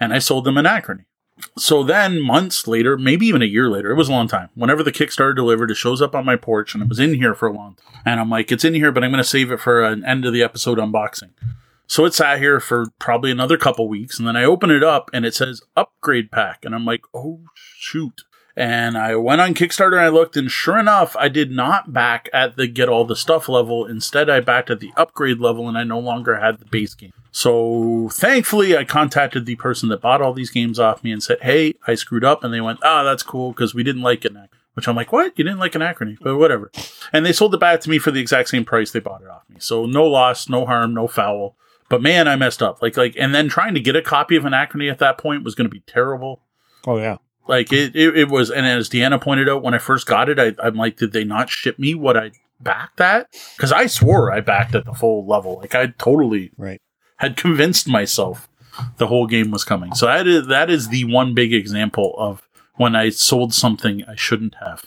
[0.00, 1.04] and I sold them Anachrony.
[1.56, 4.48] So then months later, maybe even a year later, it was a long time.
[4.54, 7.34] Whenever the Kickstarter delivered, it shows up on my porch and it was in here
[7.34, 8.02] for a long time.
[8.04, 10.24] And I'm like, it's in here, but I'm going to save it for an end
[10.24, 11.30] of the episode unboxing.
[11.86, 14.18] So it sat here for probably another couple weeks.
[14.18, 16.64] And then I open it up and it says upgrade pack.
[16.64, 18.22] And I'm like, oh, shoot.
[18.58, 22.28] And I went on Kickstarter and I looked, and sure enough, I did not back
[22.32, 23.86] at the get all the stuff level.
[23.86, 27.12] Instead, I backed at the upgrade level and I no longer had the base game.
[27.30, 31.38] So thankfully, I contacted the person that bought all these games off me and said,
[31.40, 32.42] Hey, I screwed up.
[32.42, 34.32] And they went, Ah, oh, that's cool because we didn't like it.
[34.74, 35.38] Which I'm like, What?
[35.38, 36.18] You didn't like Anachrony?
[36.20, 36.72] But whatever.
[37.12, 39.28] And they sold it back to me for the exact same price they bought it
[39.28, 39.58] off me.
[39.60, 41.54] So no loss, no harm, no foul.
[41.88, 42.82] But man, I messed up.
[42.82, 45.54] Like, like, and then trying to get a copy of Anachrony at that point was
[45.54, 46.42] going to be terrible.
[46.84, 47.18] Oh, yeah.
[47.48, 50.38] Like it, it, it, was, and as Deanna pointed out, when I first got it,
[50.38, 53.28] I, I'm like, did they not ship me what I backed at?
[53.56, 55.56] Because I swore I backed at the full level.
[55.56, 56.80] Like I totally right
[57.18, 58.48] had convinced myself
[58.96, 59.94] the whole game was coming.
[59.94, 64.14] So that is that is the one big example of when I sold something I
[64.14, 64.84] shouldn't have.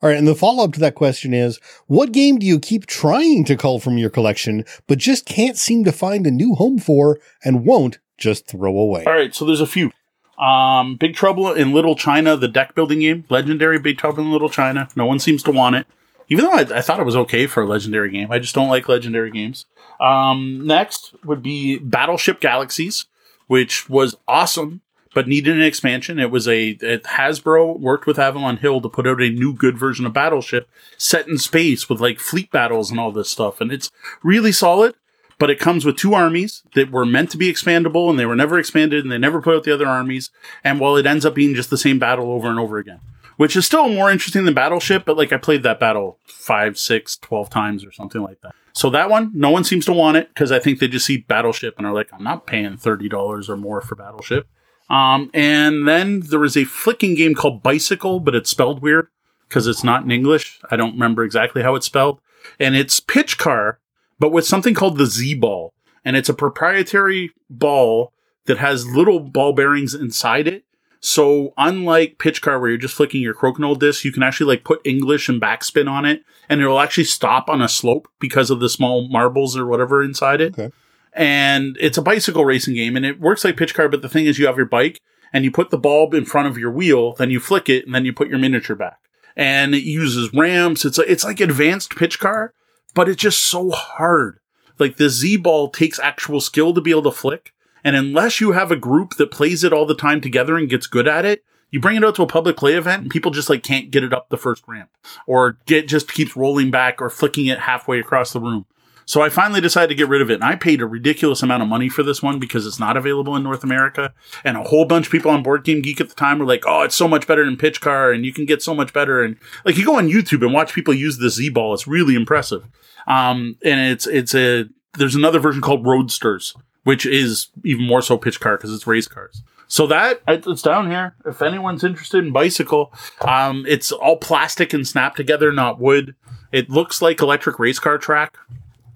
[0.00, 2.86] All right, and the follow up to that question is what game do you keep
[2.86, 6.78] trying to cull from your collection, but just can't seem to find a new home
[6.78, 9.04] for and won't just throw away?
[9.04, 9.90] All right, so there's a few.
[10.38, 14.48] Um, Big Trouble in Little China, the deck building game, legendary Big Trouble in Little
[14.48, 14.88] China.
[14.94, 15.86] No one seems to want it,
[16.28, 18.30] even though I, I thought it was okay for a legendary game.
[18.30, 19.66] I just don't like legendary games.
[20.00, 23.06] Um, next would be Battleship Galaxies,
[23.48, 24.82] which was awesome
[25.14, 26.18] but needed an expansion.
[26.18, 29.78] It was a it, Hasbro worked with Avalon Hill to put out a new good
[29.78, 33.72] version of Battleship set in space with like fleet battles and all this stuff, and
[33.72, 33.90] it's
[34.22, 34.94] really solid
[35.38, 38.36] but it comes with two armies that were meant to be expandable and they were
[38.36, 40.30] never expanded and they never put out the other armies.
[40.64, 43.00] And while it ends up being just the same battle over and over again,
[43.36, 47.16] which is still more interesting than Battleship, but like I played that battle five, six,
[47.16, 48.54] twelve times or something like that.
[48.72, 51.18] So that one, no one seems to want it because I think they just see
[51.18, 54.48] Battleship and are like, I'm not paying $30 or more for Battleship.
[54.88, 59.08] Um, and then there was a flicking game called Bicycle, but it's spelled weird
[59.48, 60.60] because it's not in English.
[60.70, 62.20] I don't remember exactly how it's spelled.
[62.60, 63.80] And it's pitch car
[64.18, 65.74] but with something called the Z ball.
[66.04, 68.12] And it's a proprietary ball
[68.46, 70.64] that has little ball bearings inside it.
[71.00, 74.64] So unlike pitch car where you're just flicking your crokinole disc, you can actually like
[74.64, 78.60] put English and backspin on it and it'll actually stop on a slope because of
[78.60, 80.58] the small marbles or whatever inside it.
[80.58, 80.74] Okay.
[81.12, 84.26] And it's a bicycle racing game and it works like pitch car, but the thing
[84.26, 85.00] is you have your bike
[85.32, 87.94] and you put the bulb in front of your wheel, then you flick it and
[87.94, 88.98] then you put your miniature back.
[89.36, 90.84] And it uses ramps.
[90.84, 92.54] It's it's like advanced pitch car,
[92.94, 94.40] but it's just so hard.
[94.78, 97.52] Like the Z ball takes actual skill to be able to flick.
[97.84, 100.86] And unless you have a group that plays it all the time together and gets
[100.86, 103.50] good at it, you bring it out to a public play event and people just
[103.50, 104.90] like can't get it up the first ramp
[105.26, 108.66] or get just keeps rolling back or flicking it halfway across the room.
[109.08, 110.34] So I finally decided to get rid of it.
[110.34, 113.34] And I paid a ridiculous amount of money for this one because it's not available
[113.36, 114.12] in North America.
[114.44, 116.64] And a whole bunch of people on Board Game Geek at the time were like,
[116.66, 119.22] oh, it's so much better than Pitch Car and you can get so much better.
[119.24, 121.72] And like you go on YouTube and watch people use the Z ball.
[121.72, 122.68] It's really impressive.
[123.06, 124.66] Um, and it's, it's a,
[124.98, 126.54] there's another version called Roadsters,
[126.84, 129.42] which is even more so Pitch Car because it's race cars.
[129.68, 131.14] So that it's down here.
[131.24, 132.92] If anyone's interested in bicycle,
[133.22, 136.14] um, it's all plastic and snap together, not wood.
[136.52, 138.36] It looks like electric race car track.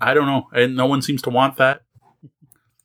[0.02, 0.48] I don't know.
[0.52, 1.82] And no one seems to want that.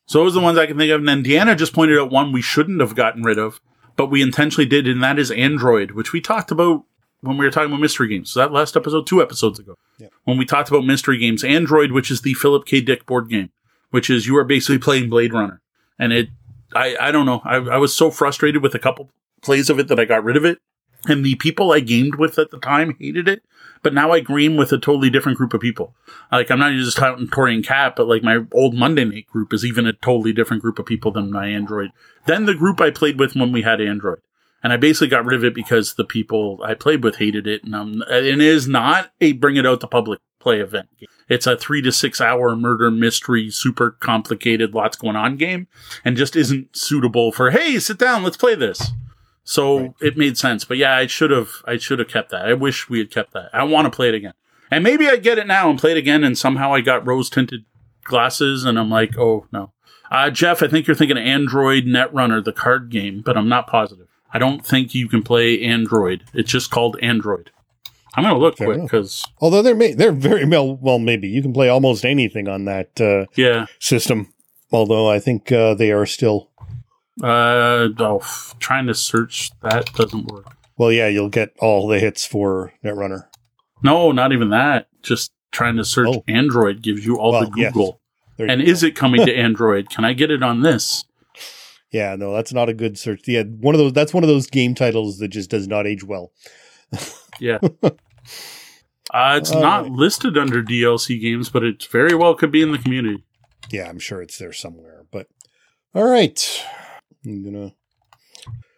[0.05, 0.99] So those are the ones I can think of.
[1.01, 3.59] And then Deanna just pointed out one we shouldn't have gotten rid of,
[3.97, 6.86] but we intentionally did, and that is Android, which we talked about
[7.22, 8.30] when we were talking about mystery games.
[8.32, 10.07] So that last episode, two episodes ago, yeah.
[10.24, 12.80] when we talked about mystery games, Android, which is the Philip K.
[12.80, 13.49] Dick board game,
[13.89, 15.61] which is you are basically playing Blade Runner.
[15.99, 16.30] And it,
[16.74, 17.41] I, I don't know.
[17.43, 19.09] I, I was so frustrated with a couple
[19.41, 20.59] plays of it that I got rid of it.
[21.05, 23.43] And the people I gamed with at the time hated it
[23.84, 25.93] but now I green with a totally different group of people.
[26.32, 29.65] Like I'm not just Tori and Cat, but like my old Monday night group is
[29.65, 31.91] even a totally different group of people than my Android.
[32.25, 34.19] Then the group I played with when we had Android.
[34.63, 37.63] And I basically got rid of it because the people I played with hated it.
[37.63, 40.89] And, um, it is not a bring it out to public play event.
[41.30, 45.67] It's a three to six hour murder mystery, super complicated, lots going on game
[46.03, 48.23] and just isn't suitable for, Hey, sit down.
[48.23, 48.91] Let's play this.
[49.47, 49.93] So right.
[50.01, 50.65] it made sense.
[50.65, 52.45] But yeah, I should have I should have kept that.
[52.45, 53.49] I wish we had kept that.
[53.53, 54.33] I want to play it again.
[54.69, 57.29] And maybe I get it now and play it again and somehow I got rose
[57.29, 57.63] tinted
[58.03, 59.71] glasses and I'm like, oh no.
[60.11, 64.07] Uh, Jeff, I think you're thinking Android Netrunner, the card game, but I'm not positive.
[64.33, 66.25] I don't think you can play Android.
[66.33, 67.51] It's just called Android.
[68.15, 71.29] I'm going to look Fair quick because although they're ma- they're very well well maybe
[71.29, 74.33] you can play almost anything on that uh, yeah system.
[74.73, 76.46] Although I think uh, they are still.
[77.22, 78.22] Uh, oh,
[78.59, 80.55] trying to search that doesn't work.
[80.78, 83.26] Well, yeah, you'll get all the hits for Netrunner.
[83.84, 84.88] No, not even that.
[85.01, 86.24] Just trying to search Oh.
[86.28, 87.49] Android gives you all Well, the.
[87.51, 87.99] Google.
[88.38, 88.70] There And go.
[88.70, 89.89] is it coming to Android?
[89.89, 91.05] Can I get it on this?
[91.91, 93.22] Yeah, no, that's not a good search.
[93.28, 93.93] Yeah, one of those.
[93.93, 96.32] That's one of those game titles that just does not age well.
[97.39, 97.59] Yeah.
[99.13, 102.72] Uh, it's Uh, not listed under DLC games, but it very well could be in
[102.72, 103.24] the community.
[103.70, 105.05] Yeah, I'm sure it's there somewhere.
[105.11, 105.28] But
[105.93, 106.63] all right,
[107.30, 107.73] I'm gonna.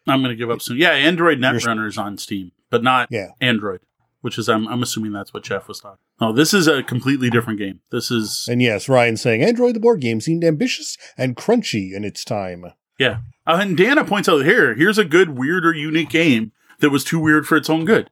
[0.07, 0.77] I'm going to give up soon.
[0.77, 3.27] Yeah, Android Netrunner is on Steam, but not Yeah.
[3.39, 3.81] Android,
[4.21, 5.99] which is I'm, I'm assuming that's what Jeff was talking.
[6.19, 7.81] No, this is a completely different game.
[7.91, 12.03] This is And yes, Ryan saying Android the board game seemed ambitious and crunchy in
[12.03, 12.65] its time.
[12.97, 13.19] yeah.
[13.45, 17.03] Uh, and Dana points out here, here's a good, weird, or unique game that was
[17.03, 18.09] too weird for its own good.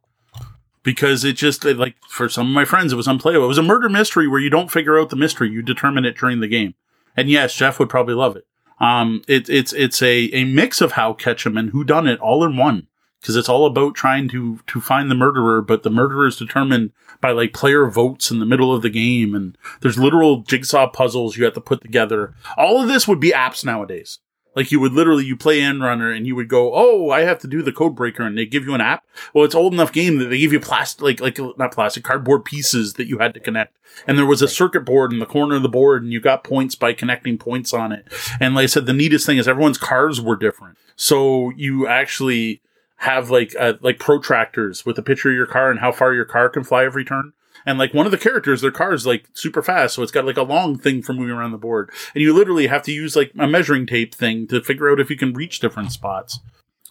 [0.83, 3.45] Because it just like for some of my friends, it was unplayable.
[3.45, 6.17] It was a murder mystery where you don't figure out the mystery; you determine it
[6.17, 6.75] during the game.
[7.15, 8.45] And yes, Jeff would probably love it.
[8.79, 12.43] Um, it, it's it's a, a mix of how Ketchum and Who Done It all
[12.43, 12.87] in one
[13.19, 16.91] because it's all about trying to to find the murderer, but the murderer is determined
[17.19, 21.37] by like player votes in the middle of the game, and there's literal jigsaw puzzles
[21.37, 22.33] you have to put together.
[22.55, 24.19] All of this would be apps nowadays.
[24.57, 27.47] Like you would literally you play Netrunner and you would go, oh, I have to
[27.47, 29.05] do the code breaker, and they give you an app.
[29.31, 32.43] Well, it's old enough game that they give you plastic, like like not plastic, cardboard
[32.43, 33.77] pieces that you had to connect,
[34.07, 36.43] and there was a circuit board in the corner of the board, and you got
[36.43, 38.07] points by connecting points on it.
[38.39, 42.61] And like I said, the neatest thing is everyone's cars were different, so you actually
[42.95, 46.25] have like uh, like protractors with a picture of your car and how far your
[46.25, 47.33] car can fly every turn.
[47.67, 50.25] And like one of the characters, their car is like super fast, so it's got
[50.25, 51.91] like a long thing for moving around the board.
[52.15, 55.09] And you literally have to use like a measuring tape thing to figure out if
[55.09, 56.39] you can reach different spots.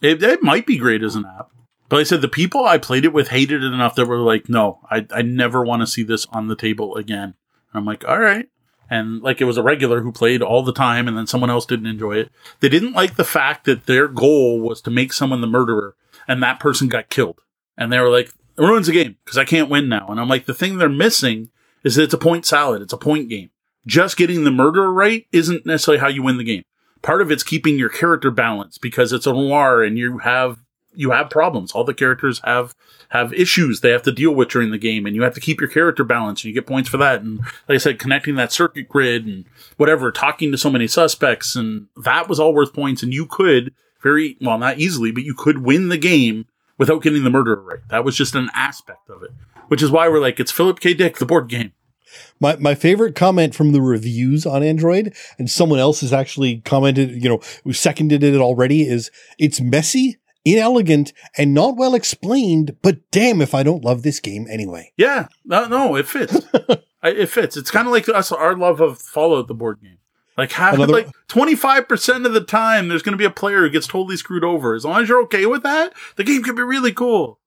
[0.03, 1.51] It, it might be great as an app.
[1.89, 4.51] But I said the people I played it with hated it enough that were like,
[4.51, 7.35] no, I, I never want to see this on the table again.
[7.73, 8.47] And I'm like, all right.
[8.91, 11.65] And like it was a regular who played all the time and then someone else
[11.65, 12.31] didn't enjoy it.
[12.61, 15.97] They didn't like the fact that their goal was to make someone the murderer
[16.29, 17.41] and that person got killed.
[17.79, 20.07] And they were like, it ruins the game because I can't win now.
[20.09, 21.51] And I'm like, the thing they're missing
[21.85, 22.83] is that it's a point salad.
[22.83, 23.51] It's a point game.
[23.87, 26.65] Just getting the murderer right isn't necessarily how you win the game.
[27.03, 30.59] Part of it's keeping your character balanced because it's a noir and you have
[30.97, 31.73] you have problems.
[31.73, 32.75] All the characters have
[33.11, 35.61] have issues they have to deal with during the game, and you have to keep
[35.61, 36.43] your character balanced.
[36.43, 37.21] And you get points for that.
[37.21, 37.39] And
[37.69, 39.45] like I said, connecting that circuit grid and
[39.77, 43.03] whatever, talking to so many suspects, and that was all worth points.
[43.03, 46.47] And you could very well, not easily, but you could win the game
[46.79, 47.81] without getting the murderer right.
[47.91, 49.31] That was just an aspect of it,
[49.69, 50.95] which is why we're like, it's Philip K.
[50.95, 51.73] Dick, the board game.
[52.41, 57.23] My my favorite comment from the reviews on Android, and someone else has actually commented,
[57.23, 62.99] you know, who seconded it already, is it's messy, inelegant, and not well explained, but
[63.11, 64.93] damn if I don't love this game anyway.
[64.97, 66.39] Yeah, no, no, it fits.
[67.03, 67.57] I- it fits.
[67.57, 69.99] It's kind of like us, our love of Fallout, the board game.
[70.37, 73.31] Like half, Another- like twenty five percent of the time, there's going to be a
[73.31, 74.75] player who gets totally screwed over.
[74.75, 77.39] As long as you're okay with that, the game can be really cool.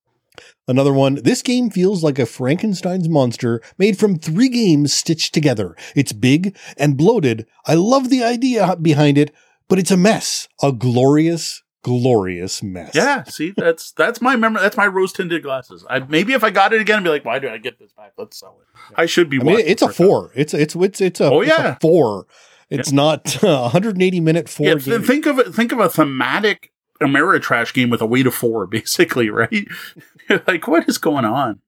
[0.68, 5.76] Another one, this game feels like a Frankenstein's monster made from three games stitched together.
[5.96, 7.46] It's big and bloated.
[7.66, 9.32] I love the idea behind it,
[9.68, 10.48] but it's a mess.
[10.64, 12.92] A glorious, glorious mess.
[12.96, 14.62] Yeah, see, that's that's my memory.
[14.62, 15.86] That's my rose tinted glasses.
[15.90, 17.92] I maybe if I got it again, I'd be like, why do I get this
[17.94, 18.14] back?
[18.18, 18.94] Let's sell it.
[18.96, 19.40] I should be.
[19.42, 20.32] I mean, it's a four.
[20.36, 21.78] It's it's it's it's a, Oh, it's a yeah.
[21.82, 22.26] four.
[22.70, 25.04] It's not a 180 minute four Yeah, game.
[25.04, 25.54] think of it.
[25.54, 29.68] Think of a thematic Ameritrash game with a weight of four, basically, right?
[30.48, 31.62] like, what is going on?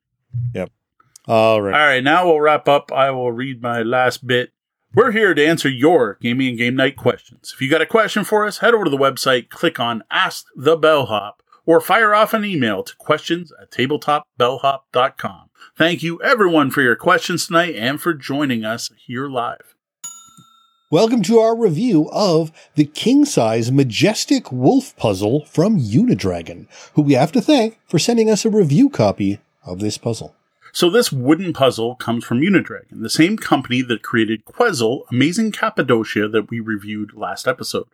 [0.54, 0.72] Yep.
[1.28, 1.74] All right.
[1.74, 2.92] All right, now we'll wrap up.
[2.92, 4.52] I will read my last bit.
[4.94, 7.52] We're here to answer your gaming and game night questions.
[7.54, 10.46] If you got a question for us, head over to the website, click on Ask
[10.56, 15.50] the Bellhop, or fire off an email to questions at tabletopbellhop.com.
[15.78, 19.76] Thank you, everyone, for your questions tonight and for joining us here live.
[20.92, 27.14] Welcome to our review of the king size majestic wolf puzzle from Unidragon, who we
[27.14, 30.36] have to thank for sending us a review copy of this puzzle.
[30.74, 36.28] So this wooden puzzle comes from Unidragon, the same company that created Quezzle, Amazing Cappadocia
[36.28, 37.88] that we reviewed last episode.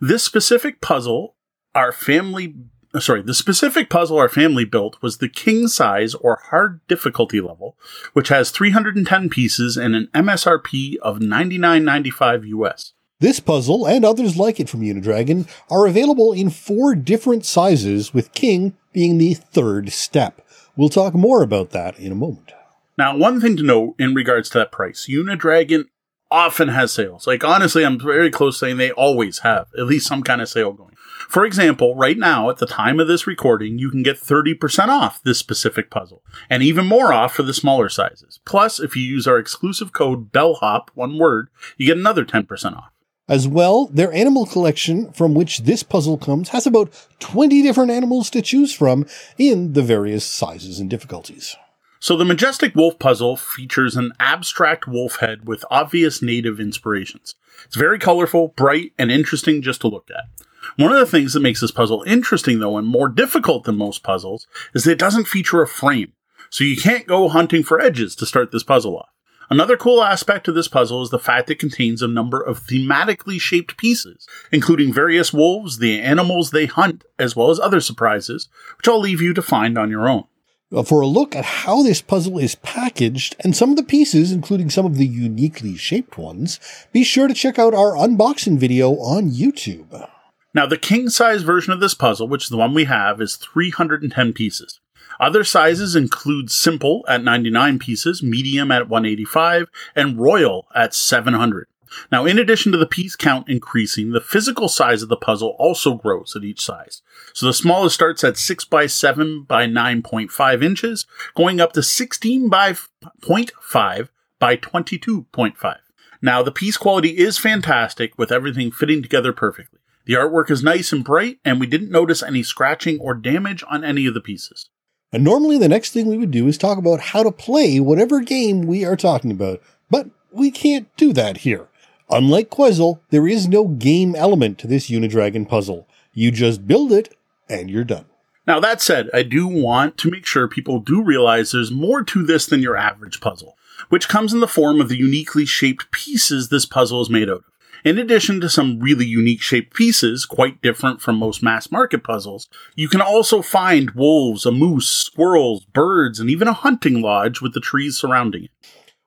[0.00, 1.34] This specific puzzle,
[1.74, 2.54] our family,
[2.96, 7.42] Uh, sorry, the specific puzzle our family built was the king size or hard difficulty
[7.42, 7.76] level,
[8.14, 12.94] which has 310 pieces and an MSRP of 99.95 US.
[13.20, 18.32] This puzzle and others like it from Unidragon are available in four different sizes, with
[18.32, 20.40] king being the third step.
[20.74, 22.52] We'll talk more about that in a moment.
[22.96, 25.84] Now, one thing to note in regards to that price, Unidragon
[26.30, 27.26] often has sales.
[27.26, 30.72] Like, honestly, I'm very close saying they always have at least some kind of sale
[30.72, 30.95] going.
[31.28, 35.22] For example, right now, at the time of this recording, you can get 30% off
[35.22, 38.40] this specific puzzle, and even more off for the smaller sizes.
[38.44, 42.92] Plus, if you use our exclusive code BELLHOP, one word, you get another 10% off.
[43.28, 48.30] As well, their animal collection from which this puzzle comes has about 20 different animals
[48.30, 49.04] to choose from
[49.36, 51.56] in the various sizes and difficulties.
[51.98, 57.34] So the Majestic Wolf puzzle features an abstract wolf head with obvious native inspirations.
[57.64, 60.45] It's very colorful, bright, and interesting just to look at.
[60.76, 64.02] One of the things that makes this puzzle interesting, though, and more difficult than most
[64.02, 66.12] puzzles, is that it doesn't feature a frame.
[66.50, 69.08] So you can't go hunting for edges to start this puzzle off.
[69.48, 72.66] Another cool aspect of this puzzle is the fact that it contains a number of
[72.66, 78.48] thematically shaped pieces, including various wolves, the animals they hunt, as well as other surprises,
[78.76, 80.24] which I'll leave you to find on your own.
[80.72, 84.32] Uh, for a look at how this puzzle is packaged and some of the pieces,
[84.32, 86.58] including some of the uniquely shaped ones,
[86.92, 90.08] be sure to check out our unboxing video on YouTube.
[90.56, 93.36] Now, the king size version of this puzzle, which is the one we have, is
[93.36, 94.80] 310 pieces.
[95.20, 101.66] Other sizes include simple at 99 pieces, medium at 185, and royal at 700.
[102.10, 105.92] Now, in addition to the piece count increasing, the physical size of the puzzle also
[105.92, 107.02] grows at each size.
[107.34, 111.04] So the smallest starts at 6 by 7 by 9.5 inches,
[111.34, 112.72] going up to 16 by
[113.20, 114.08] 0.5
[114.38, 115.76] by 22.5.
[116.22, 119.75] Now, the piece quality is fantastic with everything fitting together perfectly.
[120.06, 123.84] The artwork is nice and bright, and we didn't notice any scratching or damage on
[123.84, 124.70] any of the pieces.
[125.12, 128.20] And normally the next thing we would do is talk about how to play whatever
[128.20, 129.60] game we are talking about,
[129.90, 131.66] but we can't do that here.
[132.08, 135.88] Unlike Quezzle, there is no game element to this Unidragon puzzle.
[136.12, 137.16] You just build it
[137.48, 138.04] and you're done.
[138.46, 142.24] Now, that said, I do want to make sure people do realize there's more to
[142.24, 143.56] this than your average puzzle,
[143.88, 147.38] which comes in the form of the uniquely shaped pieces this puzzle is made out
[147.38, 147.44] of.
[147.86, 152.48] In addition to some really unique shaped pieces, quite different from most mass market puzzles,
[152.74, 157.54] you can also find wolves, a moose, squirrels, birds, and even a hunting lodge with
[157.54, 158.50] the trees surrounding it.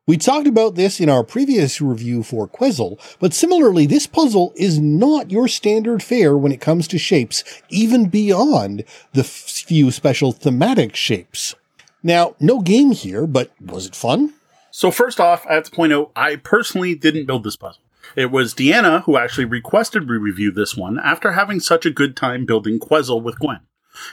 [0.08, 4.80] We talked about this in our previous review for Quezzle, but similarly, this puzzle is
[4.80, 10.96] not your standard fare when it comes to shapes, even beyond the few special thematic
[10.96, 11.54] shapes.
[12.02, 14.36] Now, no game here, but was it fun?
[14.72, 17.82] So first off, I have to point out, I personally didn't build this puzzle.
[18.16, 22.16] It was Deanna who actually requested we review this one after having such a good
[22.16, 23.62] time building Quezzle with Gwen.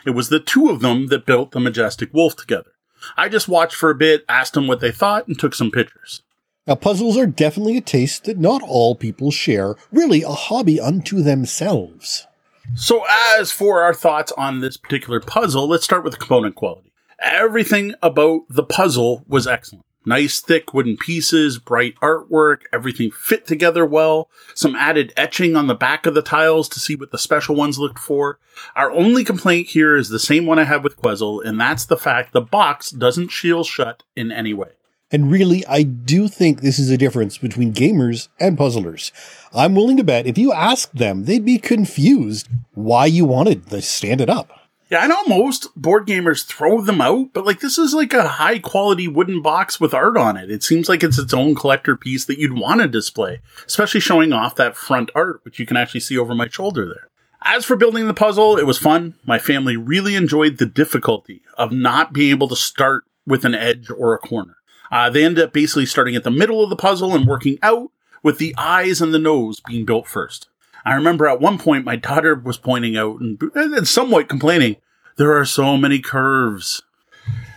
[0.04, 2.72] It was the two of them that built the Majestic Wolf together.
[3.16, 6.22] I just watched for a bit, asked them what they thought, and took some pictures.
[6.66, 11.22] Now, puzzles are definitely a taste that not all people share, really a hobby unto
[11.22, 12.26] themselves.
[12.74, 13.04] So,
[13.38, 16.92] as for our thoughts on this particular puzzle, let's start with the component quality.
[17.20, 19.84] Everything about the puzzle was excellent.
[20.08, 25.74] Nice thick wooden pieces, bright artwork, everything fit together well, some added etching on the
[25.74, 28.38] back of the tiles to see what the special ones looked for.
[28.76, 31.96] Our only complaint here is the same one I have with Quezzle, and that's the
[31.96, 34.70] fact the box doesn't shield shut in any way.
[35.10, 39.10] And really, I do think this is a difference between gamers and puzzlers.
[39.52, 43.82] I'm willing to bet if you asked them, they'd be confused why you wanted to
[43.82, 44.65] stand it up.
[44.88, 48.28] Yeah, I know most board gamers throw them out, but like this is like a
[48.28, 50.48] high quality wooden box with art on it.
[50.48, 54.32] It seems like it's its own collector piece that you'd want to display, especially showing
[54.32, 57.08] off that front art, which you can actually see over my shoulder there.
[57.42, 59.14] As for building the puzzle, it was fun.
[59.24, 63.90] My family really enjoyed the difficulty of not being able to start with an edge
[63.90, 64.56] or a corner.
[64.92, 67.90] Uh, they ended up basically starting at the middle of the puzzle and working out
[68.22, 70.48] with the eyes and the nose being built first.
[70.86, 74.76] I remember at one point my daughter was pointing out and, and somewhat complaining,
[75.16, 76.82] there are so many curves.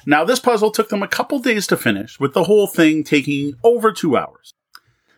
[0.03, 3.53] Now, this puzzle took them a couple days to finish, with the whole thing taking
[3.63, 4.55] over two hours.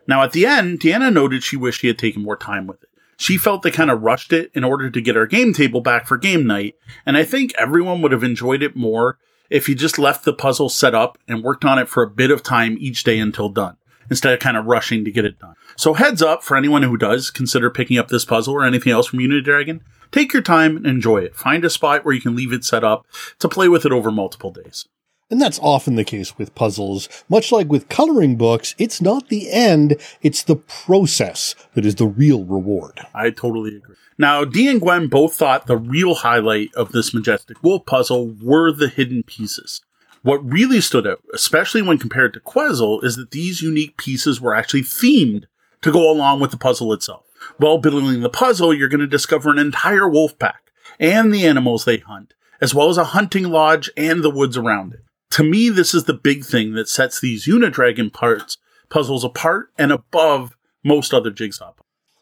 [0.06, 2.90] Now, at the end, Deanna noted she wished she had taken more time with it.
[3.16, 6.06] She felt they kind of rushed it in order to get our game table back
[6.06, 6.74] for game night,
[7.06, 9.16] and I think everyone would have enjoyed it more
[9.48, 12.30] if you just left the puzzle set up and worked on it for a bit
[12.30, 13.78] of time each day until done
[14.10, 15.54] instead of kind of rushing to get it done.
[15.76, 19.06] So heads up for anyone who does consider picking up this puzzle or anything else
[19.06, 19.80] from Unidragon.
[20.10, 21.34] Take your time and enjoy it.
[21.34, 23.06] Find a spot where you can leave it set up
[23.38, 24.86] to play with it over multiple days.
[25.30, 27.08] And that's often the case with puzzles.
[27.30, 32.06] Much like with coloring books, it's not the end, it's the process that is the
[32.06, 33.00] real reward.
[33.14, 33.96] I totally agree.
[34.18, 38.70] Now, Dee and Gwen both thought the real highlight of this Majestic Wolf puzzle were
[38.72, 39.80] the hidden pieces.
[40.22, 44.54] What really stood out, especially when compared to Quezzle, is that these unique pieces were
[44.54, 45.44] actually themed
[45.82, 47.24] to go along with the puzzle itself.
[47.56, 50.70] While building the puzzle, you're going to discover an entire wolf pack
[51.00, 54.94] and the animals they hunt, as well as a hunting lodge and the woods around
[54.94, 55.00] it.
[55.32, 58.58] To me, this is the big thing that sets these Unidragon parts
[58.90, 60.54] puzzles apart and above
[60.84, 61.72] most other jigsaw.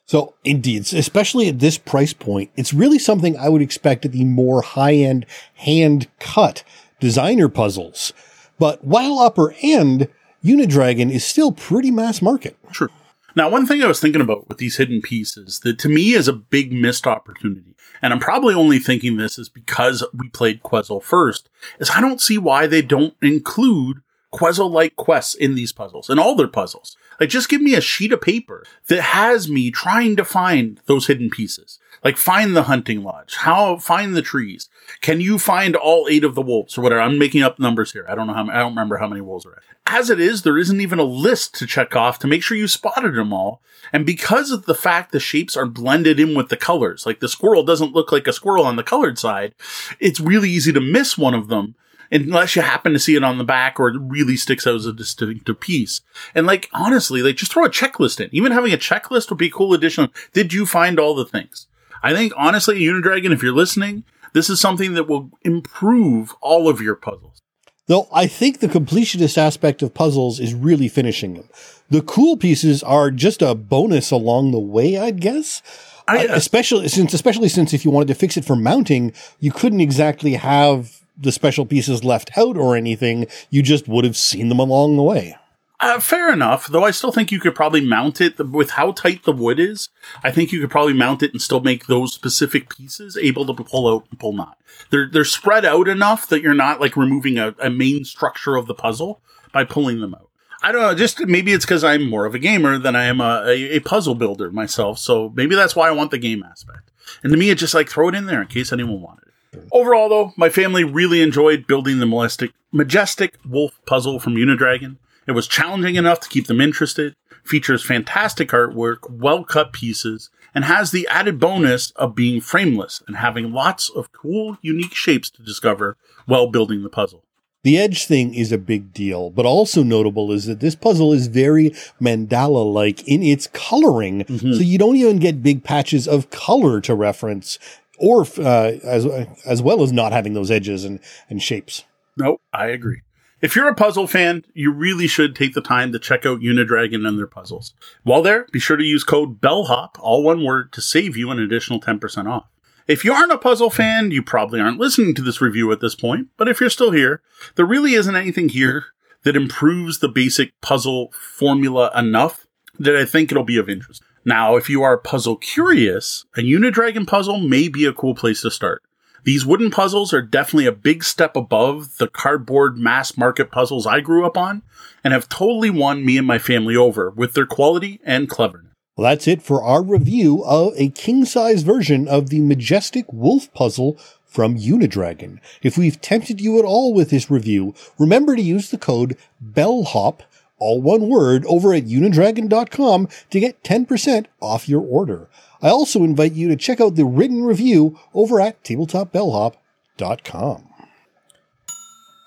[0.06, 4.24] So, indeed, especially at this price point, it's really something I would expect at the
[4.24, 6.64] more high end hand cut
[7.00, 8.12] designer puzzles.
[8.58, 10.08] But while upper end,
[10.44, 12.56] Unidragon is still pretty mass market.
[12.70, 12.88] True.
[13.36, 16.28] Now, one thing I was thinking about with these hidden pieces that to me is
[16.28, 21.02] a big missed opportunity, and I'm probably only thinking this is because we played Quezzle
[21.02, 21.48] first,
[21.78, 23.98] is I don't see why they don't include
[24.32, 26.96] Quezzle like quests in these puzzles, in all their puzzles.
[27.18, 31.06] Like, just give me a sheet of paper that has me trying to find those
[31.06, 31.78] hidden pieces.
[32.02, 34.68] Like, find the hunting lodge, how, find the trees.
[35.00, 37.00] Can you find all eight of the wolves or whatever?
[37.00, 38.06] I'm making up numbers here.
[38.08, 39.62] I don't know how, I don't remember how many wolves are at.
[39.86, 42.68] As it is, there isn't even a list to check off to make sure you
[42.68, 43.60] spotted them all.
[43.92, 47.28] And because of the fact the shapes are blended in with the colors, like the
[47.28, 49.54] squirrel doesn't look like a squirrel on the colored side,
[49.98, 51.74] it's really easy to miss one of them
[52.12, 54.86] unless you happen to see it on the back or it really sticks out as
[54.86, 56.00] a distinctive piece.
[56.34, 58.28] And like, honestly, like just throw a checklist in.
[58.32, 60.10] Even having a checklist would be a cool addition.
[60.32, 61.66] Did you find all the things?
[62.02, 66.80] I think honestly, Unidragon, if you're listening, this is something that will improve all of
[66.80, 67.40] your puzzles.
[67.86, 71.48] Though I think the completionist aspect of puzzles is really finishing them.
[71.90, 75.60] The cool pieces are just a bonus along the way, I'd guess.
[76.06, 79.50] I, uh, especially since, especially since if you wanted to fix it for mounting, you
[79.50, 83.26] couldn't exactly have the special pieces left out or anything.
[83.50, 85.36] You just would have seen them along the way.
[85.82, 89.24] Uh, fair enough, though I still think you could probably mount it with how tight
[89.24, 89.88] the wood is.
[90.22, 93.64] I think you could probably mount it and still make those specific pieces able to
[93.64, 94.58] pull out and pull not.
[94.90, 98.66] They're they're spread out enough that you're not like removing a, a main structure of
[98.66, 100.28] the puzzle by pulling them out.
[100.62, 100.94] I don't know.
[100.94, 103.80] Just maybe it's because I'm more of a gamer than I am a, a, a,
[103.80, 104.98] puzzle builder myself.
[104.98, 106.90] So maybe that's why I want the game aspect.
[107.22, 109.64] And to me, it's just like throw it in there in case anyone wanted it.
[109.72, 114.96] Overall, though, my family really enjoyed building the majestic, majestic wolf puzzle from Unidragon.
[115.30, 120.64] It was challenging enough to keep them interested, features fantastic artwork, well cut pieces, and
[120.64, 125.44] has the added bonus of being frameless and having lots of cool, unique shapes to
[125.44, 125.96] discover
[126.26, 127.22] while building the puzzle.
[127.62, 131.28] The edge thing is a big deal, but also notable is that this puzzle is
[131.28, 131.70] very
[132.02, 134.24] mandala like in its coloring.
[134.24, 134.54] Mm-hmm.
[134.54, 137.60] So you don't even get big patches of color to reference
[138.00, 139.06] or uh, as
[139.46, 140.98] as well as not having those edges and,
[141.28, 141.84] and shapes.
[142.16, 143.02] No, I agree.
[143.40, 147.06] If you're a puzzle fan, you really should take the time to check out Unidragon
[147.08, 147.72] and their puzzles.
[148.02, 151.38] While there, be sure to use code BELLHOP, all one word, to save you an
[151.38, 152.44] additional 10% off.
[152.86, 155.94] If you aren't a puzzle fan, you probably aren't listening to this review at this
[155.94, 157.22] point, but if you're still here,
[157.54, 158.86] there really isn't anything here
[159.22, 162.46] that improves the basic puzzle formula enough
[162.78, 164.02] that I think it'll be of interest.
[164.24, 168.50] Now, if you are puzzle curious, a Unidragon puzzle may be a cool place to
[168.50, 168.82] start.
[169.24, 174.00] These wooden puzzles are definitely a big step above the cardboard mass market puzzles I
[174.00, 174.62] grew up on
[175.04, 178.70] and have totally won me and my family over with their quality and cleverness.
[178.96, 183.52] Well, that's it for our review of a king size version of the majestic wolf
[183.54, 185.38] puzzle from Unidragon.
[185.62, 190.20] If we've tempted you at all with this review, remember to use the code BELLHOP,
[190.58, 195.28] all one word, over at unidragon.com to get 10% off your order.
[195.62, 200.66] I also invite you to check out the written review over at tabletopbellhop.com.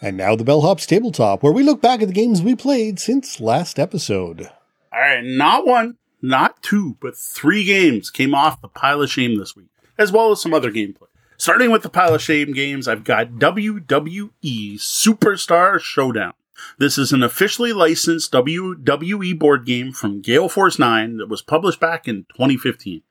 [0.01, 3.39] And now the Bellhop's Tabletop, where we look back at the games we played since
[3.39, 4.49] last episode.
[4.91, 9.38] All right, not one, not two, but three games came off the pile of shame
[9.38, 11.07] this week, as well as some other gameplay.
[11.38, 14.30] Starting with the pile of shame games, I've got WWE
[14.76, 16.34] Superstar Showdown.
[16.77, 21.80] This is an officially licensed WWE board game from Gale Force 9 that was published
[21.80, 23.01] back in 2015.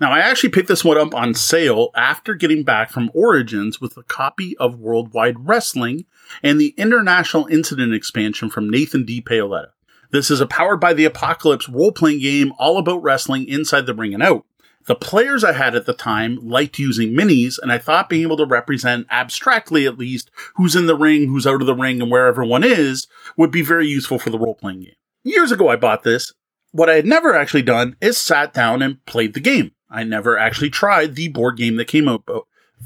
[0.00, 3.96] Now, I actually picked this one up on sale after getting back from Origins with
[3.96, 6.06] a copy of Worldwide Wrestling
[6.42, 9.20] and the International Incident expansion from Nathan D.
[9.20, 9.70] Paoletta.
[10.10, 13.94] This is a powered by the apocalypse role playing game all about wrestling inside the
[13.94, 14.44] ring and out.
[14.86, 18.36] The players I had at the time liked using minis, and I thought being able
[18.38, 22.10] to represent abstractly at least who's in the ring, who's out of the ring, and
[22.10, 23.06] where everyone is
[23.36, 24.94] would be very useful for the role playing game.
[25.22, 26.32] Years ago, I bought this,
[26.72, 29.72] what I had never actually done is sat down and played the game.
[29.92, 32.24] I never actually tried the board game that came out,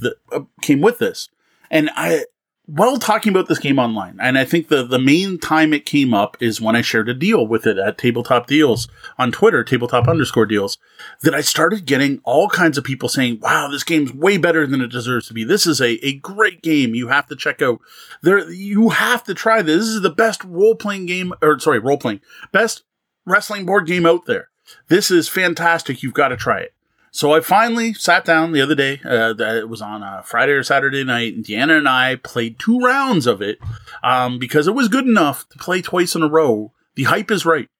[0.01, 1.29] that uh, came with this.
[1.71, 2.25] And I,
[2.67, 6.13] while talking about this game online, and I think the, the main time it came
[6.13, 8.89] up is when I shared a deal with it at Tabletop Deals
[9.19, 10.79] on Twitter, tabletop underscore deals,
[11.23, 14.81] that I started getting all kinds of people saying, wow, this game's way better than
[14.81, 15.45] it deserves to be.
[15.45, 16.95] This is a, a great game.
[16.97, 17.79] You have to check out
[18.23, 18.51] there.
[18.51, 19.85] You have to try this.
[19.85, 22.21] This is the best role playing game, or sorry, role playing,
[22.51, 22.83] best
[23.25, 24.49] wrestling board game out there.
[24.89, 26.03] This is fantastic.
[26.03, 26.75] You've got to try it.
[27.17, 29.01] So I finally sat down the other day.
[29.03, 32.79] Uh, it was on a Friday or Saturday night, and Deanna and I played two
[32.79, 33.59] rounds of it
[34.03, 36.73] um, because it was good enough to play twice in a row.
[36.95, 37.71] The hype is right.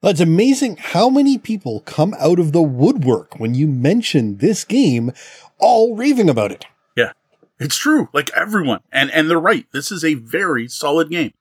[0.00, 4.64] Well, it's amazing how many people come out of the woodwork when you mention this
[4.64, 5.12] game,
[5.58, 6.64] all raving about it.
[6.96, 7.12] Yeah,
[7.60, 8.08] it's true.
[8.14, 9.66] Like everyone, and and they're right.
[9.72, 11.34] This is a very solid game.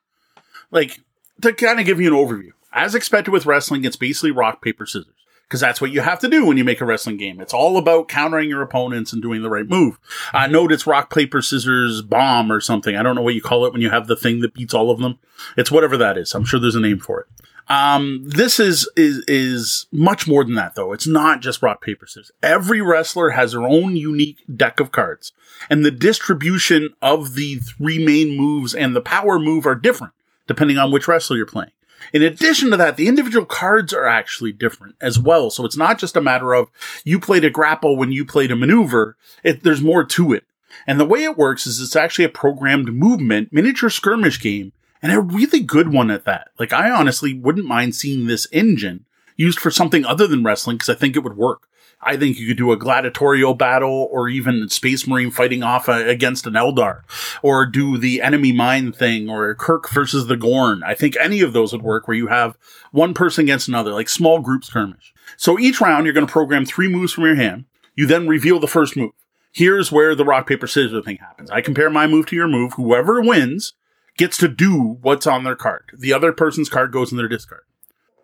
[0.71, 0.99] Like
[1.41, 4.85] to kind of give you an overview As expected with wrestling, it's basically rock, paper,
[4.85, 5.22] scissors.
[5.53, 7.39] Because that's what you have to do when you make a wrestling game.
[7.39, 9.99] It's all about countering your opponents and doing the right move.
[10.33, 12.95] I know it's rock, paper, scissors, bomb or something.
[12.95, 14.89] I don't know what you call it when you have the thing that beats all
[14.89, 15.19] of them.
[15.55, 16.33] It's whatever that is.
[16.33, 17.27] I'm sure there's a name for it.
[17.67, 20.91] Um, this is, is, is much more than that though.
[20.91, 22.31] It's not just rock, paper, scissors.
[22.41, 25.33] Every wrestler has their own unique deck of cards
[25.69, 30.13] and the distribution of the three main moves and the power move are different
[30.47, 31.69] depending on which wrestler you're playing.
[32.13, 35.49] In addition to that, the individual cards are actually different as well.
[35.49, 36.69] So it's not just a matter of
[37.03, 39.17] you played a grapple when you played a maneuver.
[39.43, 40.45] It, there's more to it.
[40.85, 45.11] And the way it works is it's actually a programmed movement miniature skirmish game and
[45.11, 46.49] a really good one at that.
[46.59, 50.89] Like I honestly wouldn't mind seeing this engine used for something other than wrestling because
[50.89, 51.67] I think it would work.
[52.05, 56.07] I think you could do a gladiatorial battle or even Space Marine fighting off a,
[56.07, 57.01] against an Eldar
[57.41, 60.83] or do the enemy mine thing or Kirk versus the Gorn.
[60.83, 62.57] I think any of those would work where you have
[62.91, 65.13] one person against another, like small group skirmish.
[65.37, 67.65] So each round you're going to program three moves from your hand.
[67.95, 69.11] You then reveal the first move.
[69.51, 71.51] Here's where the rock, paper, scissors thing happens.
[71.51, 72.73] I compare my move to your move.
[72.73, 73.73] Whoever wins
[74.17, 75.91] gets to do what's on their card.
[75.97, 77.63] The other person's card goes in their discard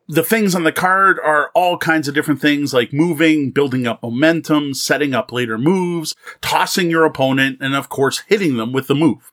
[0.09, 4.01] the things on the card are all kinds of different things like moving, building up
[4.01, 8.95] momentum, setting up later moves, tossing your opponent, and of course hitting them with the
[8.95, 9.31] move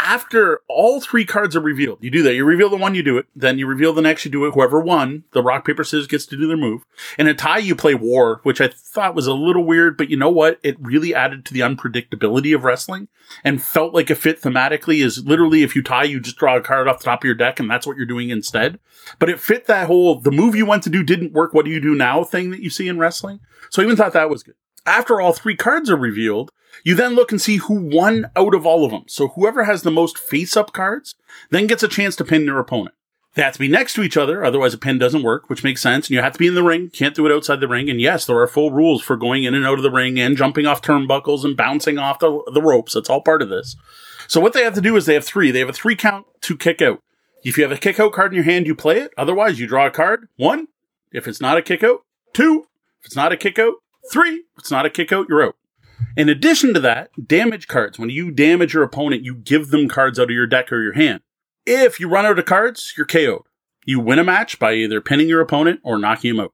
[0.00, 2.34] after all three cards are revealed, you do that.
[2.34, 3.26] You reveal the one, you do it.
[3.36, 4.54] Then you reveal the next, you do it.
[4.54, 6.84] Whoever won, the rock, paper, scissors gets to do their move.
[7.18, 10.16] In a tie, you play war, which I thought was a little weird, but you
[10.16, 10.58] know what?
[10.62, 13.08] It really added to the unpredictability of wrestling
[13.44, 16.60] and felt like a fit thematically is literally if you tie, you just draw a
[16.60, 18.80] card off the top of your deck and that's what you're doing instead.
[19.18, 21.52] But it fit that whole, the move you went to do didn't work.
[21.52, 23.40] What do you do now thing that you see in wrestling?
[23.70, 24.54] So I even thought that was good.
[24.86, 26.50] After all three cards are revealed,
[26.84, 29.04] you then look and see who won out of all of them.
[29.06, 31.14] So whoever has the most face up cards
[31.50, 32.94] then gets a chance to pin their opponent.
[33.34, 35.80] They have to be next to each other, otherwise a pin doesn't work, which makes
[35.80, 36.08] sense.
[36.08, 37.88] And you have to be in the ring, can't do it outside the ring.
[37.88, 40.36] And yes, there are full rules for going in and out of the ring and
[40.36, 42.94] jumping off turnbuckles and bouncing off the, the ropes.
[42.94, 43.76] That's all part of this.
[44.26, 45.52] So what they have to do is they have three.
[45.52, 47.02] They have a three count to kick out.
[47.44, 49.12] If you have a kick out card in your hand, you play it.
[49.16, 50.28] Otherwise, you draw a card.
[50.36, 50.66] One.
[51.12, 52.04] If it's not a kick out.
[52.32, 52.66] Two.
[53.00, 53.74] If it's not a kick out.
[54.10, 54.44] Three.
[54.56, 55.56] If it's not a kick out, you're out.
[56.16, 57.98] In addition to that, damage cards.
[57.98, 60.94] When you damage your opponent, you give them cards out of your deck or your
[60.94, 61.20] hand.
[61.66, 63.44] If you run out of cards, you're KO'd.
[63.84, 66.52] You win a match by either pinning your opponent or knocking him out.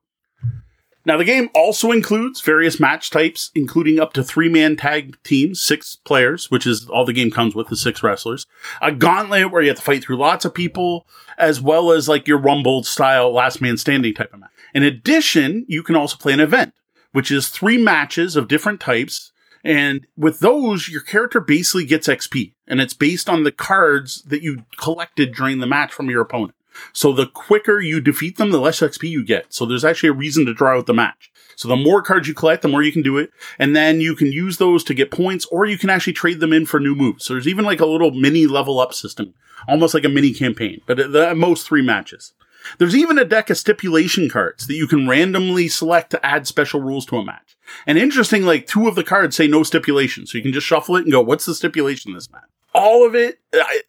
[1.05, 5.61] Now, the game also includes various match types, including up to three man tag teams,
[5.61, 8.45] six players, which is all the game comes with, the six wrestlers.
[8.81, 11.07] A gauntlet where you have to fight through lots of people,
[11.37, 14.49] as well as like your Rumble style last man standing type of match.
[14.73, 16.73] In addition, you can also play an event,
[17.13, 19.31] which is three matches of different types
[19.67, 24.41] and with those, your character basically gets XP and it's based on the cards that
[24.41, 26.55] you collected during the match from your opponent.
[26.93, 29.53] So the quicker you defeat them, the less XP you get.
[29.53, 31.29] So there's actually a reason to draw out the match.
[31.57, 33.29] So the more cards you collect, the more you can do it.
[33.59, 36.53] And then you can use those to get points or you can actually trade them
[36.53, 37.25] in for new moves.
[37.25, 39.33] So there's even like a little mini level up system,
[39.67, 42.31] almost like a mini campaign, but at most three matches.
[42.77, 46.81] There's even a deck of stipulation cards that you can randomly select to add special
[46.81, 47.57] rules to a match.
[47.85, 50.25] And interesting, like two of the cards say no stipulation.
[50.25, 52.43] So you can just shuffle it and go, what's the stipulation this match?
[52.73, 53.39] All of it,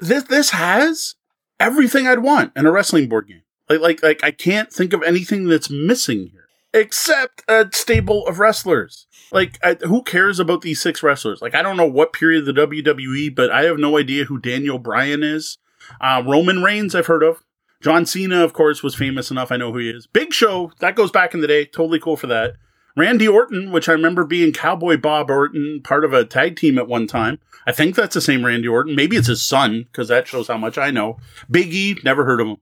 [0.01, 1.15] this, this has
[1.61, 3.43] everything I'd want in a wrestling board game.
[3.69, 8.39] Like, like, like I can't think of anything that's missing here except a stable of
[8.39, 9.07] wrestlers.
[9.31, 11.43] Like, I, who cares about these six wrestlers?
[11.43, 14.39] Like, I don't know what period of the WWE, but I have no idea who
[14.39, 15.59] Daniel Bryan is.
[16.01, 17.43] Uh, Roman Reigns, I've heard of.
[17.81, 19.53] John Cena, of course, was famous enough.
[19.53, 20.07] I know who he is.
[20.07, 21.65] Big Show, that goes back in the day.
[21.65, 22.55] Totally cool for that.
[22.97, 26.89] Randy Orton, which I remember being Cowboy Bob Orton, part of a tag team at
[26.89, 27.39] one time.
[27.65, 28.97] I think that's the same Randy Orton.
[28.97, 31.19] Maybe it's his son, because that shows how much I know.
[31.49, 32.57] Big E, never heard of him.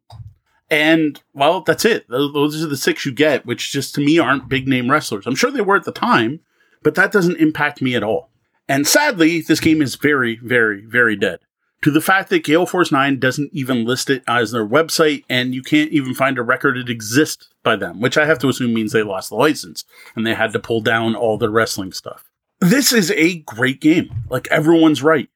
[0.68, 2.06] And, well, that's it.
[2.10, 5.26] Those are the six you get, which just to me aren't big name wrestlers.
[5.26, 6.40] I'm sure they were at the time,
[6.82, 8.28] but that doesn't impact me at all.
[8.68, 11.38] And sadly, this game is very, very, very dead
[11.82, 15.54] to the fact that Gale Force 9 doesn't even list it as their website and
[15.54, 18.74] you can't even find a record it exists by them, which I have to assume
[18.74, 19.84] means they lost the license
[20.14, 22.30] and they had to pull down all the wrestling stuff.
[22.60, 24.24] This is a great game.
[24.30, 25.28] Like everyone's right,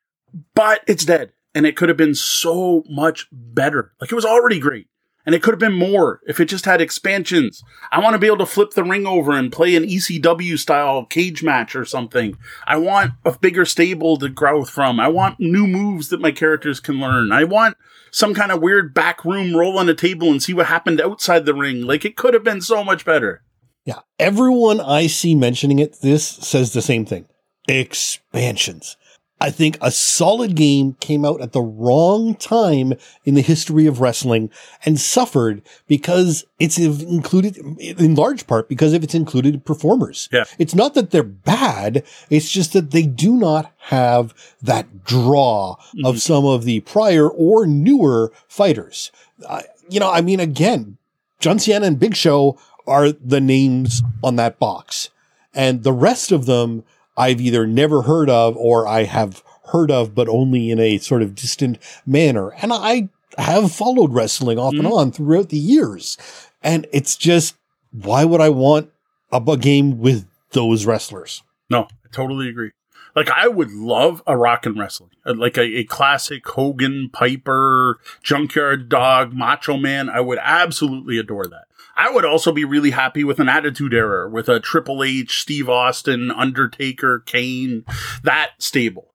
[0.55, 3.93] but it's dead and it could have been so much better.
[4.01, 4.89] Like it was already great.
[5.27, 7.63] And it could have been more if it just had expansions.
[7.93, 11.05] I want to be able to flip the ring over and play an ECW style
[11.05, 12.37] cage match or something.
[12.67, 14.99] I want a bigger stable to grow from.
[14.99, 17.33] I want new moves that my characters can learn.
[17.33, 17.77] I want
[18.11, 21.45] some kind of weird back room roll on a table and see what happened outside
[21.45, 21.83] the ring.
[21.83, 23.43] Like it could have been so much better.
[23.85, 24.01] Yeah.
[24.19, 27.27] Everyone I see mentioning it, this says the same thing.
[27.69, 28.97] Expansions
[29.41, 32.93] I think a solid game came out at the wrong time
[33.25, 34.51] in the history of wrestling
[34.85, 40.29] and suffered because it's included in large part because of its included performers.
[40.31, 40.45] Yeah.
[40.59, 42.05] It's not that they're bad.
[42.29, 46.05] It's just that they do not have that draw mm-hmm.
[46.05, 49.11] of some of the prior or newer fighters.
[49.47, 50.99] Uh, you know, I mean, again,
[51.39, 55.09] John Cena and Big Show are the names on that box
[55.55, 56.85] and the rest of them
[57.21, 59.43] I've either never heard of or I have
[59.73, 62.51] heard of, but only in a sort of distant manner.
[62.63, 64.87] And I have followed wrestling off mm-hmm.
[64.87, 66.17] and on throughout the years.
[66.63, 67.57] And it's just,
[67.93, 68.91] why would I want
[69.31, 71.43] a, game with those wrestlers?
[71.69, 72.71] No, I totally agree.
[73.15, 77.99] Like I would love a rock and wrestling, uh, like a, a, classic Hogan, Piper,
[78.23, 80.09] Junkyard Dog, Macho Man.
[80.09, 81.65] I would absolutely adore that.
[82.01, 85.69] I would also be really happy with an Attitude Era, with a Triple H, Steve
[85.69, 87.85] Austin, Undertaker, Kane,
[88.23, 89.13] that stable.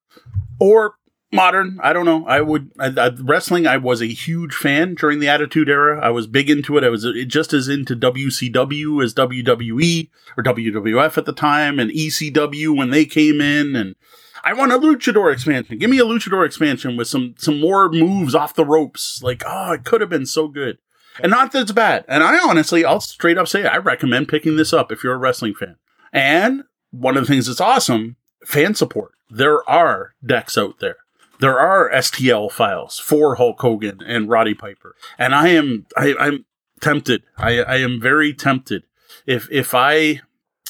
[0.60, 0.94] Or
[1.32, 1.80] modern.
[1.82, 2.28] I don't know.
[2.28, 3.66] I would I, I, wrestling.
[3.66, 5.99] I was a huge fan during the Attitude Era.
[5.99, 6.84] I was big into it.
[6.84, 12.78] I was just as into WCW as WWE or WWF at the time, and ECW
[12.78, 13.76] when they came in.
[13.76, 13.95] And
[14.44, 15.80] I want a luchador expansion.
[15.80, 19.24] Give me a luchador expansion with some some more moves off the ropes.
[19.24, 20.78] Like oh, it could have been so good.
[21.22, 22.06] And not that it's bad.
[22.08, 25.18] And I honestly, I'll straight up say, I recommend picking this up if you're a
[25.18, 25.78] wrestling fan.
[26.12, 29.12] And one of the things that's awesome, fan support.
[29.30, 30.98] There are decks out there.
[31.40, 34.96] There are STL files for Hulk Hogan and Roddy Piper.
[35.18, 36.46] And I am, I, I'm
[36.80, 37.24] tempted.
[37.38, 38.84] I, I am very tempted.
[39.26, 40.22] If, if I,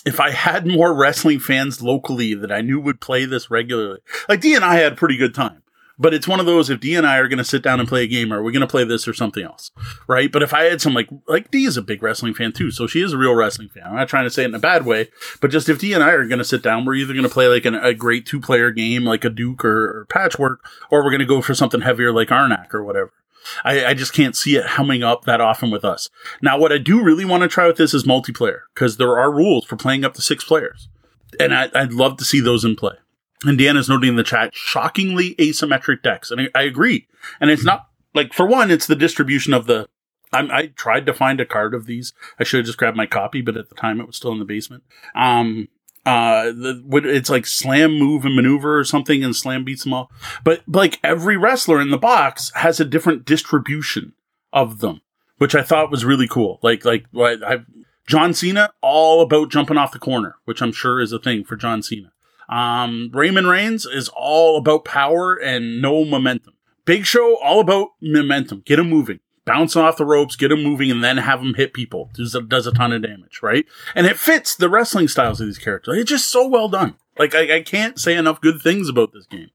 [0.05, 3.99] if I had more wrestling fans locally that I knew would play this regularly,
[4.29, 5.61] like D and I had a pretty good time.
[5.97, 7.87] But it's one of those if D and I are going to sit down and
[7.87, 9.71] play a game, are we going to play this or something else?
[10.07, 10.31] Right.
[10.31, 12.71] But if I had some like, like D is a big wrestling fan too.
[12.71, 13.83] So she is a real wrestling fan.
[13.85, 15.09] I'm not trying to say it in a bad way,
[15.41, 17.29] but just if D and I are going to sit down, we're either going to
[17.29, 21.03] play like an, a great two player game like a Duke or, or Patchwork, or
[21.03, 23.13] we're going to go for something heavier like Arnak or whatever.
[23.63, 26.09] I, I, just can't see it humming up that often with us.
[26.41, 29.31] Now, what I do really want to try with this is multiplayer because there are
[29.31, 30.89] rules for playing up to six players.
[31.39, 32.95] And I, I'd love to see those in play.
[33.43, 36.31] And Deanna's noting in the chat, shockingly asymmetric decks.
[36.31, 37.07] And I, I agree.
[37.39, 39.87] And it's not like, for one, it's the distribution of the,
[40.33, 42.13] i tried to find a card of these.
[42.39, 44.39] I should have just grabbed my copy, but at the time it was still in
[44.39, 44.83] the basement.
[45.15, 45.69] Um,
[46.05, 50.11] uh, the, it's like slam, move, and maneuver or something, and slam beats them all.
[50.43, 54.13] But like every wrestler in the box has a different distribution
[54.53, 55.01] of them,
[55.37, 56.59] which I thought was really cool.
[56.61, 57.59] Like, like I,
[58.07, 61.55] John Cena, all about jumping off the corner, which I'm sure is a thing for
[61.55, 62.11] John Cena.
[62.49, 66.53] Um, Roman Reigns is all about power and no momentum.
[66.85, 68.61] Big Show, all about momentum.
[68.65, 69.19] Get him moving.
[69.45, 72.09] Bounce off the ropes, get him moving, and then have him hit people.
[72.15, 73.65] Does a, does a ton of damage, right?
[73.93, 75.99] And it fits the wrestling styles of these characters.
[75.99, 76.95] It's just so well done.
[77.17, 79.49] Like, I, I can't say enough good things about this game.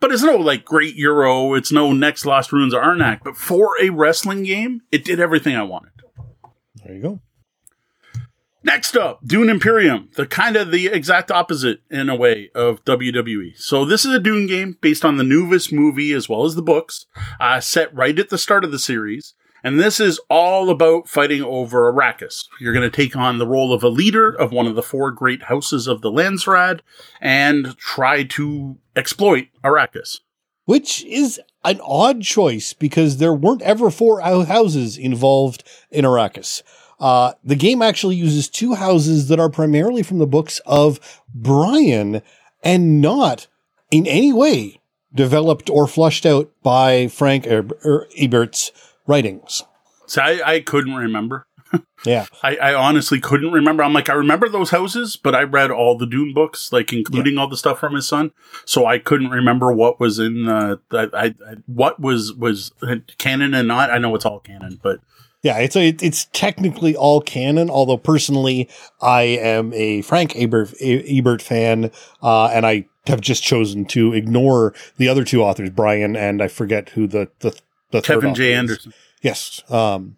[0.00, 1.54] But it's no like great Euro.
[1.54, 3.20] It's no next Lost Ruins Arnak.
[3.22, 5.92] But for a wrestling game, it did everything I wanted.
[6.84, 7.20] There you go.
[8.64, 13.56] Next up, Dune Imperium, the kind of the exact opposite in a way of WWE.
[13.56, 16.62] So this is a Dune game based on the Newvis movie as well as the
[16.62, 17.06] books,
[17.38, 19.34] uh, set right at the start of the series.
[19.62, 22.46] And this is all about fighting over Arrakis.
[22.60, 25.10] You're going to take on the role of a leader of one of the four
[25.10, 26.80] great houses of the Landsraad
[27.20, 30.18] and try to exploit Arrakis.
[30.64, 36.62] Which is an odd choice because there weren't ever four houses involved in Arrakis.
[37.00, 42.22] Uh, the game actually uses two houses that are primarily from the books of Brian
[42.62, 43.46] and not
[43.90, 44.80] in any way
[45.14, 48.72] developed or flushed out by Frank Herbert's
[49.06, 49.62] writings.
[50.06, 51.46] So I, I couldn't remember.
[52.06, 52.26] yeah.
[52.42, 53.82] I, I, honestly couldn't remember.
[53.82, 57.34] I'm like, I remember those houses, but I read all the Dune books, like including
[57.34, 57.40] yeah.
[57.40, 58.32] all the stuff from his son.
[58.64, 62.72] So I couldn't remember what was in the, I, I, what was, was
[63.18, 63.90] canon and not.
[63.90, 65.00] I know it's all canon, but
[65.42, 67.70] yeah, it's a, it's technically all canon.
[67.70, 68.68] Although personally,
[69.00, 71.90] I am a Frank Herbert, Herbert fan,
[72.22, 76.48] uh, and I have just chosen to ignore the other two authors, Brian and I
[76.48, 77.58] forget who the the,
[77.90, 78.54] the Kevin J.
[78.54, 78.92] Anderson.
[79.22, 80.16] Yes, um,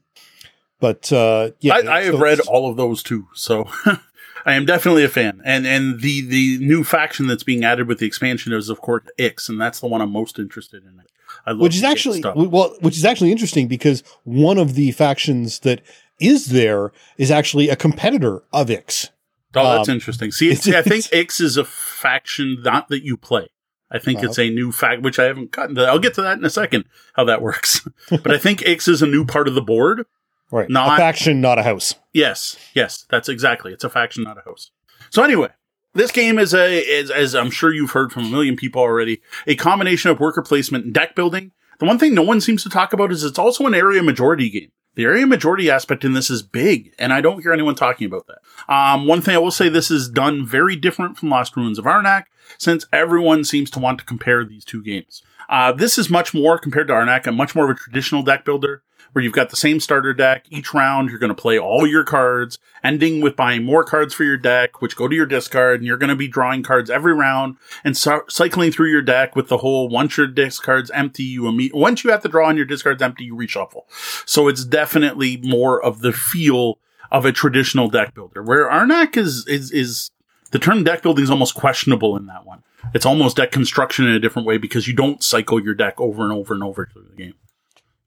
[0.81, 3.69] but uh, yeah, I, I have so read all of those too, so
[4.47, 5.43] I am definitely a fan.
[5.45, 9.05] And and the the new faction that's being added with the expansion is of course
[9.19, 10.99] Ix, and that's the one I'm most interested in
[11.47, 15.83] which is actually well, which is actually interesting because one of the factions that
[16.21, 19.11] is there is actually a competitor of Ix.
[19.55, 20.31] Oh, that's um, interesting.
[20.31, 23.49] See, see I think Ix is a faction not that you play.
[23.91, 25.85] I think uh, it's a new fact, which I haven't gotten to.
[25.85, 26.85] I'll get to that in a second,
[27.15, 27.87] how that works.
[28.11, 30.07] but I think Ix is a new part of the board.
[30.53, 30.71] Right.
[30.71, 31.95] Not a faction, not a house.
[32.13, 32.57] Yes.
[32.75, 33.07] Yes.
[33.09, 33.73] That's exactly.
[33.73, 34.71] It's a faction, not a house.
[35.11, 35.49] So anyway,
[35.95, 39.21] this game is a, is, as I'm sure you've heard from a million people already,
[39.47, 41.53] a combination of worker placement and deck building.
[41.79, 44.51] The one thing no one seems to talk about is it's also an area majority
[44.51, 44.71] game.
[44.97, 48.27] The area majority aspect in this is big, and I don't hear anyone talking about
[48.27, 48.73] that.
[48.73, 51.85] Um, one thing I will say, this is done very different from Lost Ruins of
[51.85, 52.25] Arnak,
[52.59, 55.23] since everyone seems to want to compare these two games.
[55.49, 58.45] Uh, this is much more compared to Arnak, a much more of a traditional deck
[58.45, 60.47] builder where you've got the same starter deck.
[60.51, 64.25] Each round, you're going to play all your cards, ending with buying more cards for
[64.25, 67.13] your deck, which go to your discard, and you're going to be drawing cards every
[67.13, 71.43] round and so- cycling through your deck with the whole once your discard's empty, you
[71.43, 73.83] imme- once you have to draw and your discard's empty, you reshuffle.
[74.27, 76.79] So it's definitely more of the feel
[77.11, 80.11] of a traditional deck builder, where Arnak is, is, is,
[80.53, 82.63] the term deck building is almost questionable in that one.
[82.95, 86.23] It's almost deck construction in a different way because you don't cycle your deck over
[86.23, 87.35] and over and over through the game.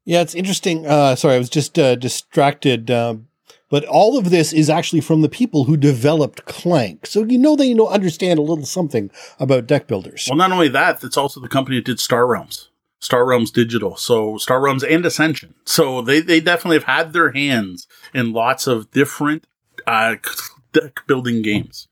[0.06, 0.86] Yeah, it's interesting.
[0.86, 2.92] Uh, sorry, I was just uh, distracted.
[2.92, 3.16] Uh,
[3.70, 7.08] but all of this is actually from the people who developed Clank.
[7.08, 9.10] So you know they you know understand a little something
[9.40, 10.28] about deck builders.
[10.30, 12.70] Well, not only that, it's also the company that did Star Realms.
[13.00, 13.98] Star Realms Digital.
[13.98, 15.56] So Star Realms and Ascension.
[15.66, 19.46] So they, they definitely have had their hands in lots of different
[19.88, 20.16] uh,
[20.72, 21.88] deck building games.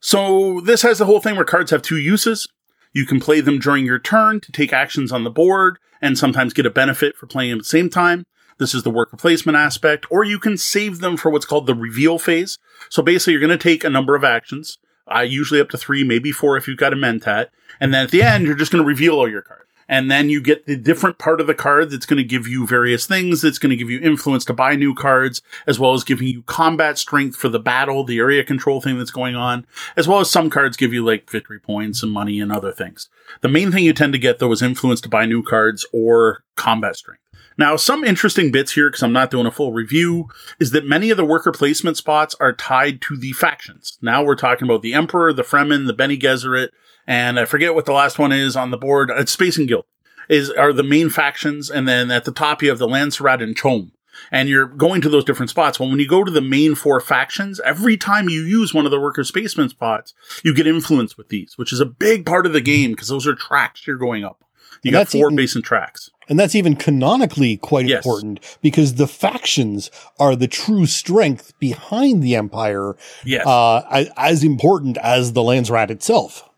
[0.00, 2.48] So this has the whole thing where cards have two uses.
[2.96, 6.54] You can play them during your turn to take actions on the board and sometimes
[6.54, 8.24] get a benefit for playing them at the same time.
[8.56, 11.74] This is the worker placement aspect, or you can save them for what's called the
[11.74, 12.58] reveal phase.
[12.88, 14.78] So basically, you're going to take a number of actions,
[15.14, 17.48] uh, usually up to three, maybe four if you've got a Mentat,
[17.78, 20.30] and then at the end, you're just going to reveal all your cards and then
[20.30, 23.42] you get the different part of the card that's going to give you various things.
[23.42, 26.42] That's going to give you influence to buy new cards, as well as giving you
[26.42, 30.30] combat strength for the battle, the area control thing that's going on, as well as
[30.30, 33.08] some cards give you like victory points and money and other things.
[33.40, 36.44] The main thing you tend to get though is influence to buy new cards or
[36.56, 37.22] combat strength.
[37.58, 40.28] Now, some interesting bits here, because I'm not doing a full review,
[40.60, 43.96] is that many of the worker placement spots are tied to the factions.
[44.02, 46.68] Now we're talking about the Emperor, the Fremen, the Bene Gesserit,
[47.06, 49.10] and I forget what the last one is on the board.
[49.14, 49.84] It's Spacing Guild
[50.28, 53.56] is are the main factions, and then at the top you have the Landsraad and
[53.56, 53.92] CHOAM.
[54.32, 55.78] And you're going to those different spots.
[55.78, 58.90] Well, when you go to the main four factions, every time you use one of
[58.90, 62.54] the worker spaceman spots, you get influence with these, which is a big part of
[62.54, 64.42] the game because those are tracks you're going up.
[64.82, 66.10] You got four even, basin tracks.
[66.30, 68.04] And that's even canonically quite yes.
[68.04, 72.96] important because the factions are the true strength behind the Empire.
[73.24, 73.46] Yes.
[73.46, 76.48] Uh, as, important as the Landsraad itself.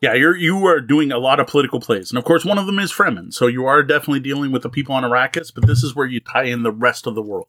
[0.00, 2.66] Yeah, you're you are doing a lot of political plays, and of course, one of
[2.66, 3.34] them is Fremen.
[3.34, 6.20] So you are definitely dealing with the people on Arrakis, but this is where you
[6.20, 7.48] tie in the rest of the world.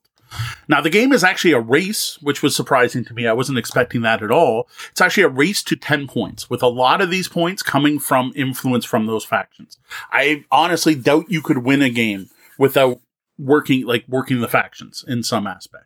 [0.67, 3.27] Now, the game is actually a race, which was surprising to me.
[3.27, 4.69] I wasn't expecting that at all.
[4.91, 8.31] It's actually a race to 10 points, with a lot of these points coming from
[8.35, 9.77] influence from those factions.
[10.11, 13.01] I honestly doubt you could win a game without
[13.37, 15.85] working, like working the factions in some aspect.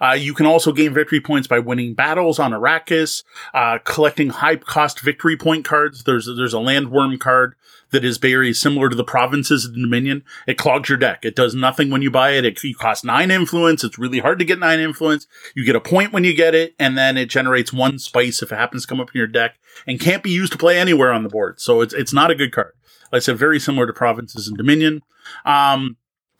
[0.00, 4.56] Uh, you can also gain victory points by winning battles on Arrakis, uh, collecting high
[4.56, 6.04] cost victory point cards.
[6.04, 7.54] There's, there's a landworm card
[7.92, 10.24] that is very similar to the provinces of Dominion.
[10.46, 11.24] It clogs your deck.
[11.24, 12.44] It does nothing when you buy it.
[12.44, 13.84] It you cost nine influence.
[13.84, 15.26] It's really hard to get nine influence.
[15.54, 18.50] You get a point when you get it, and then it generates one spice if
[18.50, 19.56] it happens to come up in your deck
[19.86, 21.60] and can't be used to play anywhere on the board.
[21.60, 22.72] So it's, it's not a good card.
[23.12, 25.02] Like I said, very similar to provinces and Dominion.
[25.44, 25.96] Um,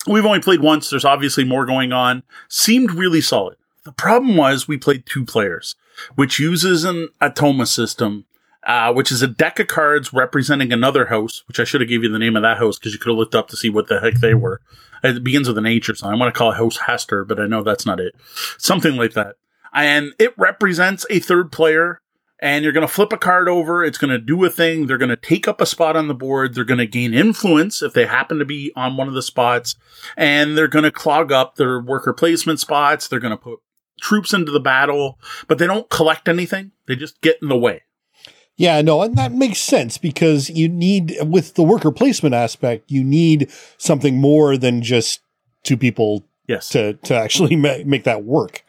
[0.06, 0.90] We've only played once.
[0.90, 2.22] There's obviously more going on.
[2.48, 3.56] Seemed really solid.
[3.84, 5.74] The problem was we played two players,
[6.14, 8.26] which uses an Automa system,
[8.64, 12.02] uh, which is a deck of cards representing another house, which I should have gave
[12.02, 13.88] you the name of that house because you could have looked up to see what
[13.88, 14.60] the heck they were.
[15.02, 16.16] It begins with an H or something.
[16.16, 18.14] I want to call it House Hester, but I know that's not it.
[18.58, 19.36] Something like that.
[19.72, 22.00] And it represents a third player
[22.42, 23.84] and you're going to flip a card over.
[23.84, 24.86] It's going to do a thing.
[24.86, 26.54] They're going to take up a spot on the board.
[26.54, 29.76] They're going to gain influence if they happen to be on one of the spots,
[30.16, 33.06] and they're going to clog up their worker placement spots.
[33.06, 33.60] They're going to put
[34.00, 36.72] troops into the battle, but they don't collect anything.
[36.86, 37.82] They just get in the way.
[38.56, 43.04] Yeah, no, and that makes sense because you need, with the worker placement aspect, you
[43.04, 45.20] need something more than just
[45.62, 46.68] two people yes.
[46.70, 48.64] to, to actually ma- make that work.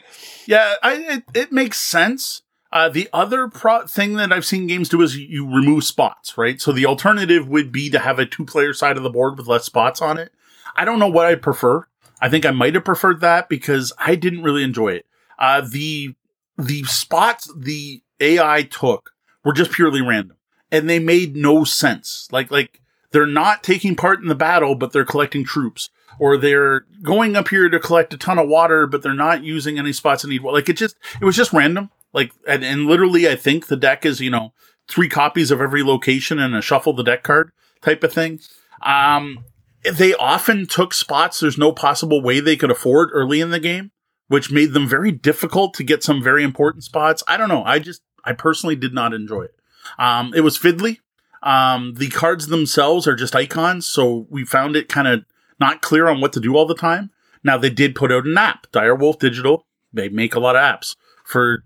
[0.46, 2.44] Yeah, I, it, it makes sense.
[2.74, 6.60] Uh, the other pro- thing that I've seen games do is you remove spots, right?
[6.60, 9.46] So the alternative would be to have a two player side of the board with
[9.46, 10.34] less spots on it.
[10.76, 11.86] I don't know what I prefer.
[12.20, 15.06] I think I might have preferred that because I didn't really enjoy it.
[15.38, 16.16] Uh, the,
[16.58, 19.12] the spots the AI took
[19.46, 20.38] were just purely random
[20.72, 22.28] and they made no sense.
[22.32, 22.82] Like, like
[23.12, 27.50] they're not taking part in the battle, but they're collecting troops or they're going up
[27.50, 30.42] here to collect a ton of water, but they're not using any spots that need.
[30.42, 31.92] Like it just, it was just random.
[32.14, 34.54] Like, and, and literally, I think the deck is, you know,
[34.88, 38.40] three copies of every location and a shuffle the deck card type of thing.
[38.82, 39.46] Um,
[39.84, 43.92] they often took spots there's no possible way they could afford early in the game,
[44.28, 47.24] which made them very difficult to get some very important spots.
[47.28, 47.64] I don't know.
[47.64, 49.56] I just, I personally did not enjoy it.
[49.98, 51.00] Um, it was fiddly.
[51.42, 55.26] Um, the cards themselves are just icons, so we found it kind of
[55.60, 57.12] not clear on what to do all the time.
[57.44, 59.66] Now they did put out an app, Direwolf Digital.
[59.92, 61.64] They make a lot of apps for,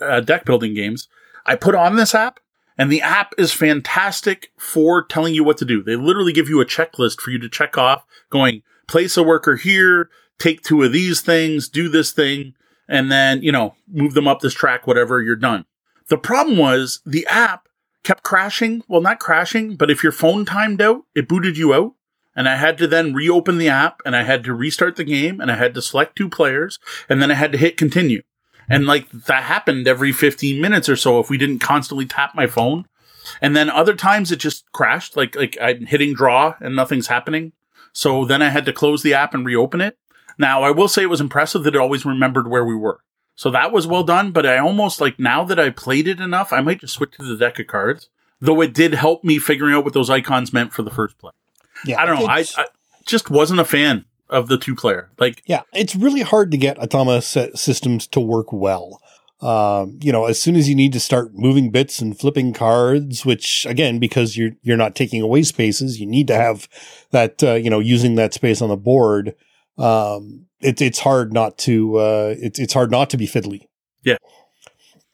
[0.00, 1.08] uh, deck building games.
[1.46, 2.40] I put on this app,
[2.78, 5.82] and the app is fantastic for telling you what to do.
[5.82, 9.56] They literally give you a checklist for you to check off, going place a worker
[9.56, 12.54] here, take two of these things, do this thing,
[12.88, 14.86] and then you know move them up this track.
[14.86, 15.64] Whatever, you're done.
[16.08, 17.68] The problem was the app
[18.02, 18.82] kept crashing.
[18.88, 21.92] Well, not crashing, but if your phone timed out, it booted you out.
[22.34, 25.40] And I had to then reopen the app and I had to restart the game
[25.40, 26.78] and I had to select two players
[27.08, 28.22] and then I had to hit continue.
[28.70, 32.46] And like that happened every 15 minutes or so if we didn't constantly tap my
[32.46, 32.86] phone.
[33.42, 37.52] And then other times it just crashed, like, like I'm hitting draw and nothing's happening.
[37.92, 39.98] So then I had to close the app and reopen it.
[40.38, 43.00] Now I will say it was impressive that it always remembered where we were.
[43.34, 46.52] So that was well done, but I almost like now that I played it enough,
[46.52, 48.08] I might just switch to the deck of cards.
[48.40, 51.32] Though it did help me figuring out what those icons meant for the first play.
[51.84, 52.26] Yeah, I don't know.
[52.26, 52.66] I, I
[53.04, 55.10] just wasn't a fan of the two player.
[55.18, 57.22] Like, yeah, it's really hard to get Automa
[57.56, 59.00] systems to work well.
[59.40, 63.24] Um, you know, as soon as you need to start moving bits and flipping cards,
[63.24, 66.68] which again, because you're you're not taking away spaces, you need to have
[67.10, 67.42] that.
[67.42, 69.34] Uh, you know, using that space on the board.
[69.78, 73.62] Um, it's it's hard not to uh, it's it's hard not to be fiddly.
[74.02, 74.18] Yeah,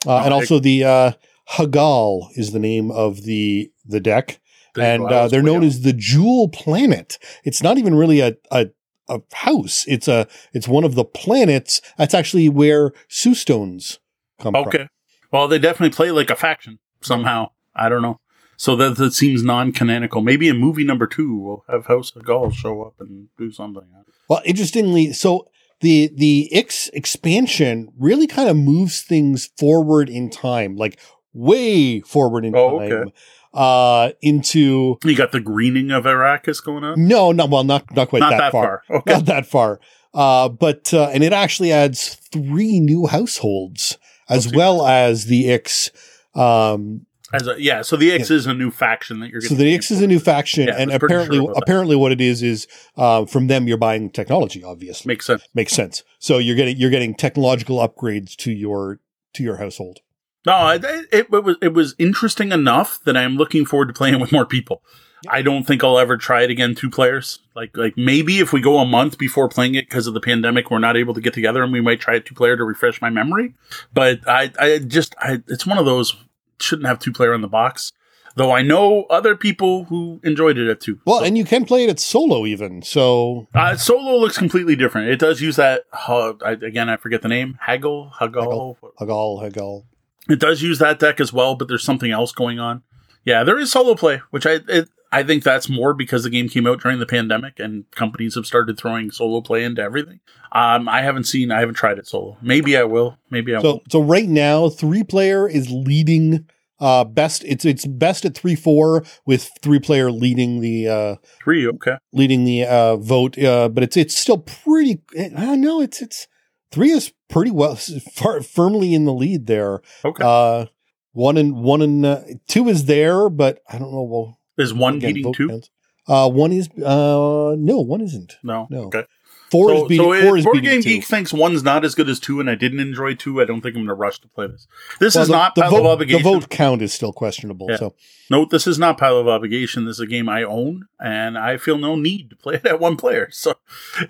[0.07, 1.13] uh, and also the uh,
[1.51, 4.41] Hagal is the name of the the deck
[4.79, 7.19] and uh, they're known as the Jewel Planet.
[7.45, 8.67] It's not even really a, a
[9.09, 9.85] a house.
[9.87, 11.81] It's a it's one of the planets.
[11.97, 13.99] That's actually where Sue stones
[14.39, 14.67] come from.
[14.69, 14.79] okay.
[14.79, 14.89] from.
[15.33, 17.51] Well, they definitely play like a faction somehow.
[17.75, 18.21] I don't know.
[18.57, 20.23] So that, that seems non-canonical.
[20.23, 23.83] Maybe in movie number two, we'll have House of Gaul show up and do something.
[24.29, 25.49] Well, interestingly, so
[25.81, 30.99] the the Ix expansion really kind of moves things forward in time, like
[31.35, 32.93] way forward in oh, time.
[32.93, 33.13] Okay
[33.57, 37.09] uh, into you got the greening of Arrakis going on.
[37.09, 38.83] No, no, well, not not quite not that, that far.
[38.87, 38.99] far.
[38.99, 39.13] Okay.
[39.13, 39.81] Not that far.
[40.13, 45.91] Uh, but uh, and it actually adds three new households as well as the Ix.
[46.35, 48.37] Um, as a, yeah, so the Ix yeah.
[48.37, 49.41] is a new faction that you're.
[49.41, 49.57] Getting.
[49.57, 52.43] So the Ix is a new faction, yeah, and apparently, sure apparently, what it is
[52.43, 52.67] is
[52.97, 54.63] uh, from them you're buying technology.
[54.63, 55.43] Obviously, makes sense.
[55.55, 56.03] Makes sense.
[56.19, 59.01] So you're getting you're getting technological upgrades to your
[59.35, 60.01] to your household.
[60.47, 64.21] No, it, it, it, was it was interesting enough that I'm looking forward to playing
[64.21, 64.83] with more people.
[65.29, 67.41] I don't think I'll ever try it again two players.
[67.55, 70.71] Like like maybe if we go a month before playing it because of the pandemic,
[70.71, 73.03] we're not able to get together, and we might try it two player to refresh
[73.03, 73.55] my memory.
[73.93, 76.17] But I I just I, it's one of those
[76.61, 77.93] shouldn't have two player on the box.
[78.37, 81.01] Though I know other people who enjoyed it at two.
[81.07, 81.25] Well, so.
[81.25, 82.83] and you can play it at solo even.
[82.83, 85.09] So uh, solo looks completely different.
[85.09, 85.85] It does use that.
[86.07, 87.59] Uh, I, again, I forget the name.
[87.67, 89.85] Haggle, Haggle, Haggle, Haggle.
[90.29, 92.83] It does use that deck as well, but there's something else going on.
[93.25, 96.49] Yeah, there is solo play, which I it, I think that's more because the game
[96.49, 100.21] came out during the pandemic and companies have started throwing solo play into everything.
[100.53, 102.37] Um, I haven't seen, I haven't tried it solo.
[102.43, 103.19] Maybe I will.
[103.31, 103.83] Maybe I so, will.
[103.91, 106.47] So right now, three player is leading.
[106.79, 111.67] Uh, best it's it's best at three four with three player leading the uh three
[111.67, 116.03] okay leading the uh vote uh but it's it's still pretty I don't know it's
[116.03, 116.29] it's
[116.71, 119.81] three is pretty well far, firmly in the lead there.
[120.05, 120.25] Okay.
[120.25, 120.67] Uh,
[121.13, 124.03] one and one and uh, two is there, but I don't know.
[124.03, 125.49] Well, is one again, beating two?
[125.49, 125.71] Counts.
[126.07, 128.37] Uh, one is uh, no, one isn't.
[128.43, 128.85] No, no.
[128.85, 129.05] Okay.
[129.51, 130.13] Four so, is beating.
[130.13, 130.89] So four is Board Game two.
[130.89, 133.41] Geek thinks one's not as good as two, and I didn't enjoy two.
[133.41, 134.67] I don't think I'm going to rush to play this.
[134.99, 136.23] This well, is the, not the pile vote, of obligation.
[136.23, 137.69] The vote count is still questionable.
[137.71, 137.77] Yeah.
[137.77, 137.95] So
[138.31, 139.85] note this is not pile of obligation.
[139.85, 142.81] This is a game I own, and I feel no need to play it at
[142.81, 143.29] one player.
[143.31, 143.55] So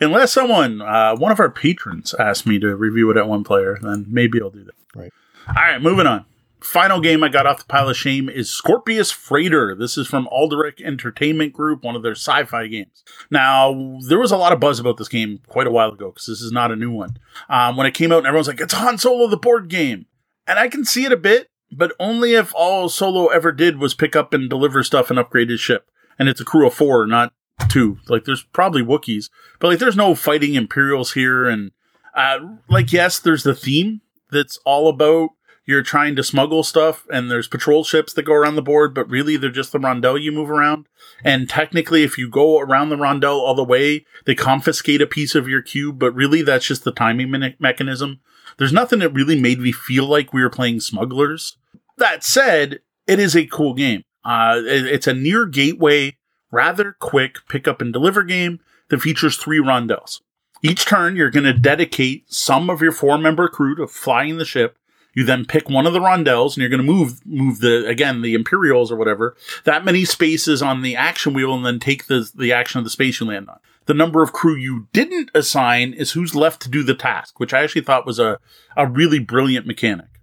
[0.00, 3.78] unless someone, uh, one of our patrons, asks me to review it at one player,
[3.80, 4.74] then maybe I'll do that.
[4.94, 5.12] Right.
[5.48, 6.24] All right, moving on
[6.66, 9.74] final game I got off the pile of shame is Scorpius Freighter.
[9.74, 13.04] This is from Alderac Entertainment Group, one of their sci-fi games.
[13.30, 16.26] Now, there was a lot of buzz about this game quite a while ago because
[16.26, 17.18] this is not a new one.
[17.48, 20.06] Um, when it came out, and everyone's like, "It's Han Solo, the board game,"
[20.46, 23.94] and I can see it a bit, but only if all Solo ever did was
[23.94, 25.88] pick up and deliver stuff and upgrade his ship,
[26.18, 27.32] and it's a crew of four, not
[27.68, 27.98] two.
[28.08, 29.30] Like, there's probably Wookiees,
[29.60, 31.70] but like, there's no fighting Imperials here, and
[32.14, 32.38] uh,
[32.68, 35.30] like, yes, there's the theme that's all about
[35.66, 39.10] you're trying to smuggle stuff and there's patrol ships that go around the board, but
[39.10, 40.86] really they're just the rondel you move around.
[41.24, 45.34] And technically, if you go around the rondel all the way, they confiscate a piece
[45.34, 48.20] of your cube, but really that's just the timing me- mechanism.
[48.58, 51.56] There's nothing that really made me feel like we were playing smugglers.
[51.98, 54.02] That said, it is a cool game.
[54.24, 56.16] Uh, it, it's a near gateway,
[56.52, 60.20] rather quick pick up and deliver game that features three rondels.
[60.62, 64.44] Each turn, you're going to dedicate some of your four member crew to flying the
[64.44, 64.78] ship
[65.16, 68.20] You then pick one of the rondels and you're going to move, move the, again,
[68.20, 69.34] the Imperials or whatever,
[69.64, 72.90] that many spaces on the action wheel and then take the, the action of the
[72.90, 73.58] space you land on.
[73.86, 77.54] The number of crew you didn't assign is who's left to do the task, which
[77.54, 78.38] I actually thought was a,
[78.76, 80.20] a really brilliant mechanic.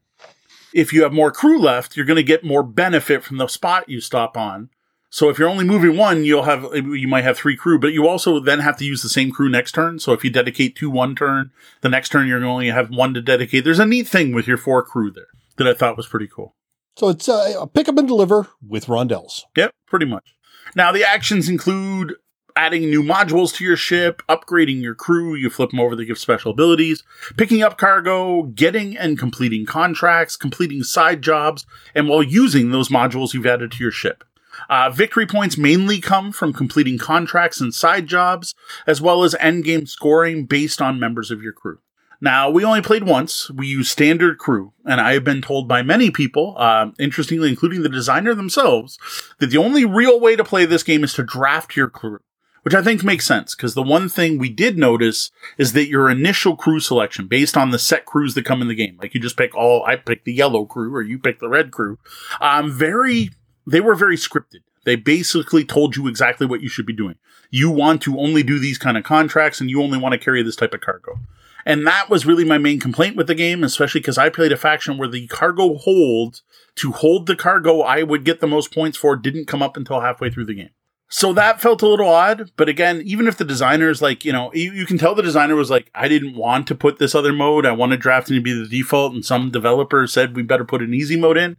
[0.75, 3.89] If you have more crew left, you're going to get more benefit from the spot
[3.89, 4.69] you stop on.
[5.13, 8.07] So if you're only moving one, you'll have, you might have three crew, but you
[8.07, 9.99] also then have to use the same crew next turn.
[9.99, 13.13] So if you dedicate two one turn, the next turn you're going to have one
[13.13, 13.63] to dedicate.
[13.63, 15.27] There's a neat thing with your four crew there
[15.57, 16.55] that I thought was pretty cool.
[16.97, 19.43] So it's uh, a pick up and deliver with rondels.
[19.55, 20.33] Yep, pretty much.
[20.75, 22.15] Now the actions include
[22.55, 26.17] adding new modules to your ship, upgrading your crew, you flip them over, they give
[26.17, 27.03] special abilities,
[27.37, 33.35] picking up cargo, getting and completing contracts, completing side jobs, and while using those modules
[33.35, 34.23] you've added to your ship.
[34.69, 38.53] Uh, victory points mainly come from completing contracts and side jobs,
[38.87, 41.79] as well as endgame scoring based on members of your crew.
[42.21, 43.49] Now, we only played once.
[43.49, 47.83] We used standard crew, and I have been told by many people, uh, interestingly, including
[47.83, 48.97] the designer themselves,
[49.39, 52.19] that the only real way to play this game is to draft your crew
[52.63, 56.09] which I think makes sense because the one thing we did notice is that your
[56.09, 59.19] initial crew selection based on the set crews that come in the game, like you
[59.19, 61.99] just pick all, I pick the yellow crew or you pick the red crew,
[62.41, 63.29] um, very,
[63.65, 64.61] they were very scripted.
[64.85, 67.15] They basically told you exactly what you should be doing.
[67.49, 70.43] You want to only do these kind of contracts and you only want to carry
[70.43, 71.19] this type of cargo.
[71.65, 74.57] And that was really my main complaint with the game, especially because I played a
[74.57, 76.41] faction where the cargo hold
[76.75, 80.01] to hold the cargo I would get the most points for didn't come up until
[80.01, 80.71] halfway through the game.
[81.15, 82.49] So that felt a little odd.
[82.57, 85.21] But again, even if the designer is like, you know, you, you, can tell the
[85.21, 87.67] designer was like, I didn't want to put this other mode.
[87.67, 89.13] I wanted drafting to be the default.
[89.13, 91.55] And some developer said we better put an easy mode in.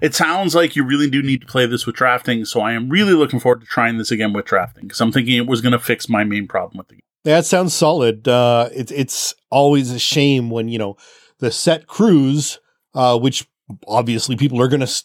[0.00, 2.46] It sounds like you really do need to play this with drafting.
[2.46, 5.36] So I am really looking forward to trying this again with drafting because I'm thinking
[5.36, 7.02] it was going to fix my main problem with the game.
[7.24, 8.26] That sounds solid.
[8.26, 10.96] Uh, it, it's always a shame when, you know,
[11.40, 12.58] the set crews,
[12.94, 13.46] uh, which
[13.86, 15.04] obviously people are going to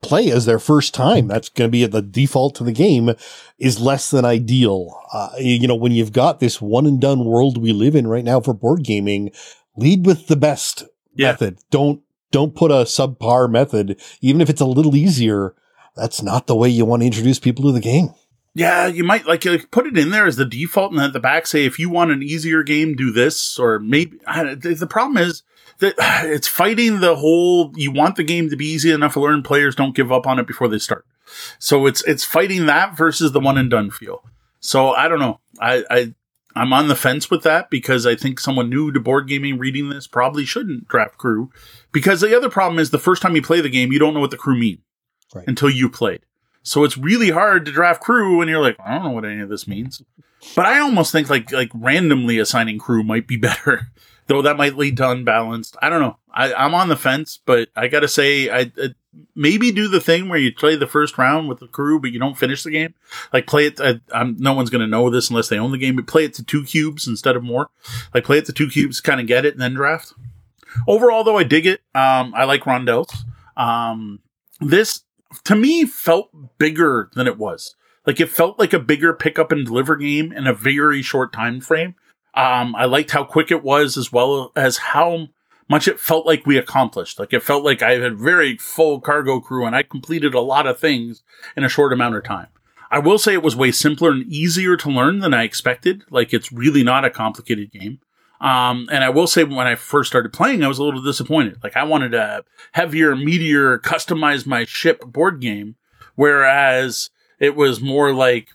[0.00, 1.28] play as their first time.
[1.28, 3.10] That's going to be the default to the game
[3.58, 5.00] is less than ideal.
[5.12, 8.24] Uh, you know, when you've got this one and done world we live in right
[8.24, 9.30] now for board gaming,
[9.76, 10.84] lead with the best
[11.14, 11.28] yeah.
[11.28, 11.58] method.
[11.70, 15.54] Don't, don't put a subpar method, even if it's a little easier.
[15.96, 18.10] That's not the way you want to introduce people to the game.
[18.54, 21.20] Yeah, you might like, like put it in there as the default and at the
[21.20, 25.42] back say if you want an easier game, do this or maybe the problem is
[25.78, 25.94] that
[26.24, 29.74] it's fighting the whole you want the game to be easy enough to learn players
[29.74, 31.04] don't give up on it before they start.
[31.58, 34.22] So it's it's fighting that versus the one and done feel.
[34.60, 35.40] So I don't know.
[35.60, 36.14] I, I
[36.56, 39.90] I'm on the fence with that because I think someone new to board gaming reading
[39.90, 41.50] this probably shouldn't draft crew.
[41.92, 44.20] Because the other problem is the first time you play the game, you don't know
[44.20, 44.78] what the crew mean
[45.34, 45.46] right.
[45.46, 46.20] until you played.
[46.62, 49.40] So it's really hard to draft crew when you're like, I don't know what any
[49.40, 50.02] of this means.
[50.54, 53.92] But I almost think like like randomly assigning crew might be better
[54.28, 55.76] though that might lead to unbalanced.
[55.82, 56.18] I don't know.
[56.32, 58.70] I, am on the fence, but I gotta say, I,
[59.34, 62.20] maybe do the thing where you play the first round with the crew, but you
[62.20, 62.94] don't finish the game.
[63.32, 63.80] Like play it.
[63.80, 65.96] I, no one's gonna know this unless they own the game.
[65.96, 67.70] But play it to two cubes instead of more.
[68.14, 70.12] Like play it to two cubes, kind of get it, and then draft.
[70.86, 71.80] Overall, though, I dig it.
[71.94, 73.12] Um, I like rondels.
[73.56, 74.20] Um,
[74.60, 75.02] this
[75.44, 77.74] to me felt bigger than it was.
[78.06, 81.32] Like it felt like a bigger pick up and deliver game in a very short
[81.32, 81.94] time frame
[82.38, 85.26] um, I liked how quick it was as well as how
[85.68, 87.18] much it felt like we accomplished.
[87.18, 90.68] Like it felt like I had very full cargo crew and I completed a lot
[90.68, 91.24] of things
[91.56, 92.46] in a short amount of time.
[92.92, 96.04] I will say it was way simpler and easier to learn than I expected.
[96.10, 97.98] Like it's really not a complicated game.
[98.40, 101.58] Um, and I will say when I first started playing, I was a little disappointed.
[101.64, 105.74] Like I wanted a heavier, meatier, customize my ship board game,
[106.14, 107.10] whereas
[107.40, 108.50] it was more like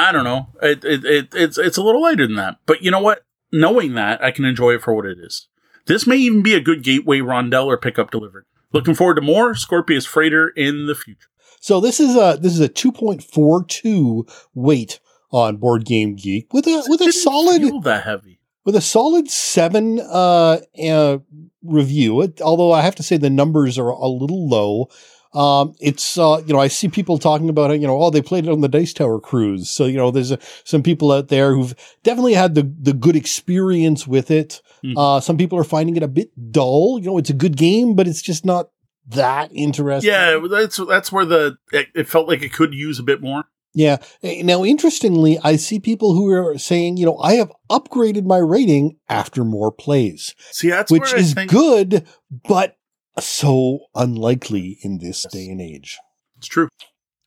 [0.00, 0.48] I don't know.
[0.62, 2.56] It, it, it, it's it's a little lighter than that.
[2.66, 3.24] But you know what?
[3.52, 5.48] Knowing that, I can enjoy it for what it is.
[5.86, 8.46] This may even be a good gateway rondel or pickup delivered.
[8.72, 11.28] Looking forward to more Scorpius Freighter in the future.
[11.60, 15.00] So this is a this is a 2.42 weight
[15.30, 20.00] on Board Game Geek with a with a solid that heavy with a solid seven
[20.00, 21.18] uh, uh,
[21.62, 22.22] review.
[22.22, 24.88] It, although I have to say the numbers are a little low.
[25.32, 28.20] Um, it's, uh, you know, I see people talking about it, you know, oh, they
[28.20, 29.70] played it on the Dice Tower cruise.
[29.70, 33.14] So, you know, there's a, some people out there who've definitely had the, the good
[33.14, 34.60] experience with it.
[34.84, 34.98] Mm-hmm.
[34.98, 36.98] Uh, some people are finding it a bit dull.
[36.98, 38.70] You know, it's a good game, but it's just not
[39.06, 40.10] that interesting.
[40.10, 43.44] Yeah, that's, that's where the, it, it felt like it could use a bit more.
[43.72, 43.98] Yeah.
[44.24, 48.98] Now, interestingly, I see people who are saying, you know, I have upgraded my rating
[49.08, 50.34] after more plays.
[50.50, 52.04] See, that's which is think- good,
[52.48, 52.76] but
[53.18, 55.32] so unlikely in this yes.
[55.32, 55.98] day and age.
[56.38, 56.68] It's true.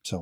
[0.04, 0.18] So,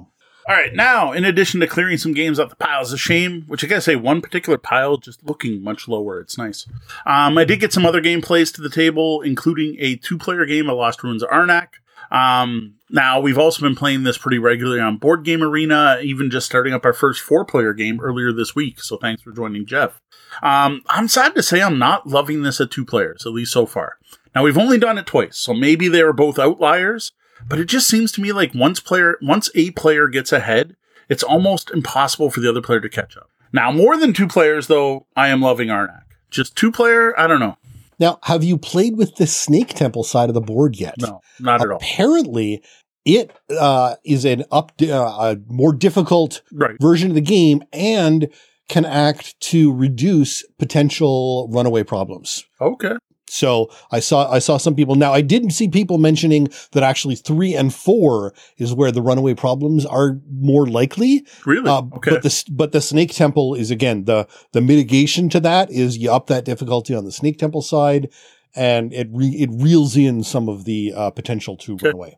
[0.47, 3.63] All right, now, in addition to clearing some games off the piles of shame, which
[3.63, 6.19] I gotta say, one particular pile just looking much lower.
[6.19, 6.67] It's nice.
[7.05, 10.69] Um, I did get some other gameplays to the table, including a two player game
[10.69, 11.67] of Lost Ruins of Arnak.
[12.11, 16.45] Um, now, we've also been playing this pretty regularly on Board Game Arena, even just
[16.45, 18.81] starting up our first four player game earlier this week.
[18.81, 20.01] So thanks for joining, Jeff.
[20.43, 23.65] Um, I'm sad to say I'm not loving this at two players, at least so
[23.65, 23.97] far.
[24.33, 27.11] Now, we've only done it twice, so maybe they are both outliers,
[27.47, 30.75] but it just seems to me like once player, once a player gets ahead,
[31.09, 33.29] it's almost impossible for the other player to catch up.
[33.51, 36.03] Now, more than two players, though, I am loving Arnak.
[36.29, 37.57] Just two player, I don't know.
[37.99, 40.95] Now, have you played with the Snake Temple side of the board yet?
[40.99, 41.75] No, not at all.
[41.77, 42.63] Apparently,
[43.03, 46.77] it uh, is an up uh, a more difficult Right.
[46.79, 48.29] version of the game and
[48.69, 52.45] can act to reduce potential runaway problems.
[52.61, 52.95] Okay.
[53.31, 57.15] So I saw I saw some people now I didn't see people mentioning that actually
[57.15, 61.25] 3 and 4 is where the runaway problems are more likely.
[61.45, 61.69] Really?
[61.69, 62.11] Uh, okay.
[62.11, 66.11] But the but the Snake Temple is again the the mitigation to that is you
[66.11, 68.09] up that difficulty on the Snake Temple side
[68.53, 72.17] and it re- it reels in some of the uh, potential to run away.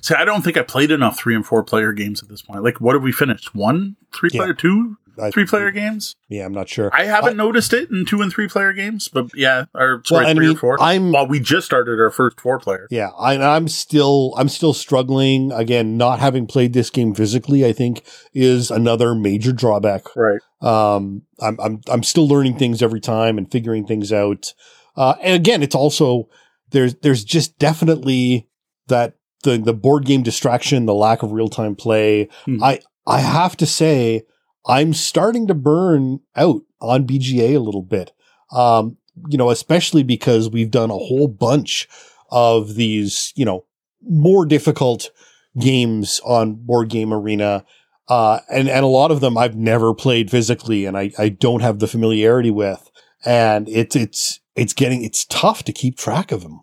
[0.00, 2.62] See, I don't think I played enough three and four player games at this point.
[2.62, 3.52] Like, what have we finished?
[3.54, 4.42] One three Yeah.
[4.42, 6.14] player, two I- three player games?
[6.28, 6.90] Yeah, I'm not sure.
[6.92, 10.30] I haven't noticed it in two and three player games, but yeah, or sorry, Well,
[10.30, 10.80] I three mean, or four.
[10.82, 12.86] I'm- well, we just started our first four player.
[12.90, 15.52] Yeah, I, I'm still I'm still struggling.
[15.52, 18.02] Again, not having played this game physically, I think
[18.32, 20.04] is another major drawback.
[20.16, 20.40] Right.
[20.60, 24.54] Um, I'm I'm I'm still learning things every time and figuring things out.
[24.96, 26.28] Uh, and again, it's also
[26.70, 28.48] there's there's just definitely
[28.88, 32.28] that the the board game distraction, the lack of real time play.
[32.46, 32.62] Mhm.
[32.62, 34.22] I I have to say,
[34.66, 38.12] I'm starting to burn out on BGA a little bit.
[38.52, 38.98] Um,
[39.28, 41.88] you know, especially because we've done a whole bunch
[42.30, 43.64] of these, you know,
[44.02, 45.10] more difficult
[45.58, 47.64] games on Board Game Arena.
[48.08, 51.60] Uh, and, and a lot of them I've never played physically and I, I don't
[51.60, 52.90] have the familiarity with.
[53.24, 56.62] And it's, it's, it's getting, it's tough to keep track of them.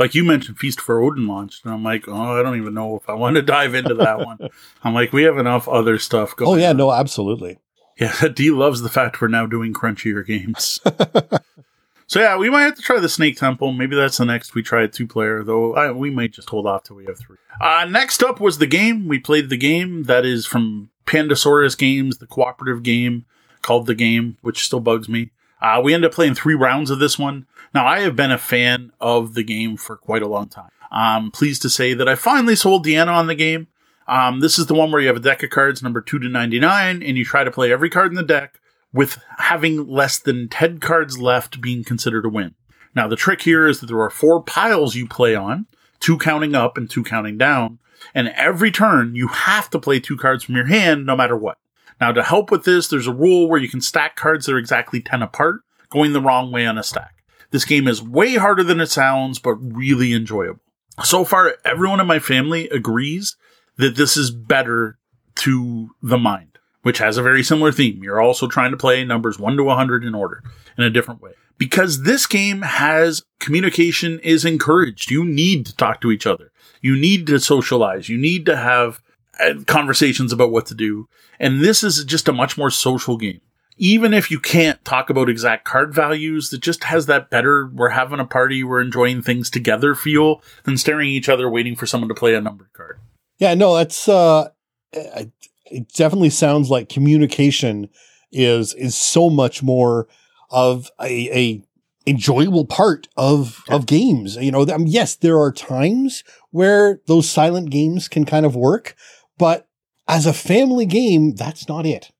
[0.00, 2.96] Like you mentioned, Feast for Odin launched, and I'm like, oh, I don't even know
[2.96, 4.38] if I want to dive into that one.
[4.82, 6.50] I'm like, we have enough other stuff going.
[6.50, 6.78] Oh yeah, on.
[6.78, 7.58] no, absolutely.
[7.98, 10.80] Yeah, D loves the fact we're now doing crunchier games.
[12.06, 13.72] so yeah, we might have to try the Snake Temple.
[13.72, 15.74] Maybe that's the next we try a two player, though.
[15.74, 17.36] I, we might just hold off till we have three.
[17.60, 19.06] Uh, next up was the game.
[19.06, 23.26] We played the game that is from Pandasaurus Games, the cooperative game
[23.60, 25.30] called the game, which still bugs me.
[25.60, 27.46] Uh, we ended up playing three rounds of this one.
[27.72, 30.70] Now, I have been a fan of the game for quite a long time.
[30.90, 33.68] I'm pleased to say that I finally sold Deanna on the game.
[34.08, 36.28] Um, this is the one where you have a deck of cards, number two to
[36.28, 38.58] 99, and you try to play every card in the deck
[38.92, 42.56] with having less than 10 cards left being considered a win.
[42.94, 45.66] Now, the trick here is that there are four piles you play on,
[46.00, 47.78] two counting up and two counting down,
[48.14, 51.58] and every turn you have to play two cards from your hand no matter what.
[52.00, 54.58] Now, to help with this, there's a rule where you can stack cards that are
[54.58, 55.60] exactly 10 apart,
[55.90, 57.19] going the wrong way on a stack.
[57.50, 60.60] This game is way harder than it sounds, but really enjoyable.
[61.04, 63.36] So far, everyone in my family agrees
[63.76, 64.98] that this is better
[65.36, 68.02] to the mind, which has a very similar theme.
[68.02, 70.42] You're also trying to play numbers 1 to 100 in order
[70.76, 71.32] in a different way.
[71.56, 75.10] Because this game has communication is encouraged.
[75.10, 76.52] You need to talk to each other.
[76.80, 78.08] You need to socialize.
[78.08, 79.02] You need to have
[79.38, 81.08] uh, conversations about what to do.
[81.38, 83.40] And this is just a much more social game.
[83.82, 87.88] Even if you can't talk about exact card values, it just has that better, we're
[87.88, 91.86] having a party, we're enjoying things together feel than staring at each other waiting for
[91.86, 93.00] someone to play a numbered card.
[93.38, 94.50] Yeah, no, that's uh,
[94.92, 95.32] it
[95.64, 97.88] it definitely sounds like communication
[98.30, 100.08] is is so much more
[100.50, 101.62] of a, a
[102.06, 104.36] enjoyable part of of games.
[104.36, 108.54] You know, I mean, yes, there are times where those silent games can kind of
[108.54, 108.94] work,
[109.38, 109.68] but
[110.06, 112.10] as a family game, that's not it.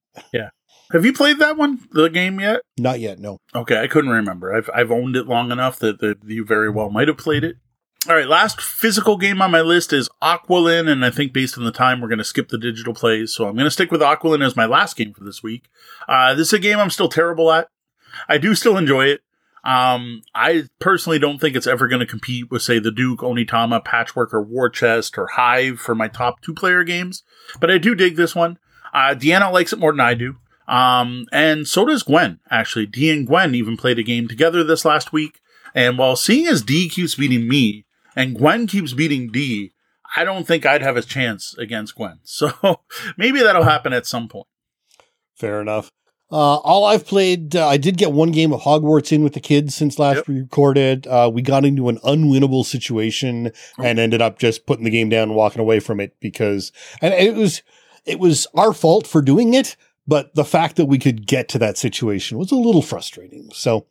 [0.93, 2.63] Have you played that one, the game yet?
[2.79, 3.19] Not yet.
[3.19, 3.39] No.
[3.55, 4.55] Okay, I couldn't remember.
[4.55, 7.57] I've I've owned it long enough that, that you very well might have played it.
[8.09, 11.65] All right, last physical game on my list is Aqualin, and I think based on
[11.65, 13.35] the time, we're going to skip the digital plays.
[13.35, 15.69] So I'm going to stick with Aqualin as my last game for this week.
[16.09, 17.69] Uh, this is a game I'm still terrible at.
[18.27, 19.21] I do still enjoy it.
[19.65, 23.85] Um, I personally don't think it's ever going to compete with, say, the Duke, Onitama,
[23.85, 27.23] Patchwork, or War Chest, or Hive for my top two player games.
[27.61, 28.59] But I do dig this one.
[28.95, 30.37] Uh, Deanna likes it more than I do.
[30.71, 32.87] Um, and so does Gwen, actually.
[32.87, 35.41] Dee and Gwen even played a game together this last week.
[35.75, 37.85] And while seeing as Dee keeps beating me
[38.17, 39.73] and Gwen keeps beating Dee,
[40.17, 42.21] I don't think I'd have a chance against Gwen.
[42.25, 42.53] So
[43.19, 44.47] maybe that'll happen at some point.
[45.35, 45.91] Fair enough.
[46.33, 49.41] Uh, all I've played, uh, I did get one game of Hogwarts in with the
[49.41, 50.29] kids since last Yep.
[50.29, 51.07] we recorded.
[51.09, 53.51] Uh, we got into an unwinnable situation
[53.83, 56.71] and ended up just putting the game down and walking away from it because,
[57.01, 57.63] and it was,
[58.05, 59.75] it was our fault for doing it,
[60.07, 63.51] but the fact that we could get to that situation was a little frustrating.
[63.53, 63.87] So,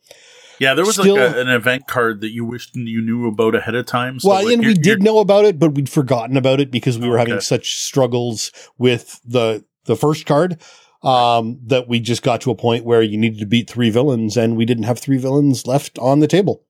[0.58, 3.54] Yeah, there was Still- like a, an event card that you wished you knew about
[3.54, 4.20] ahead of time.
[4.20, 6.98] So well, like, and we did know about it, but we'd forgotten about it because
[6.98, 10.60] we were having such struggles with the the first card
[11.02, 14.36] um, that we just got to a point where you needed to beat three villains,
[14.36, 16.62] and we didn't have three villains left on the table.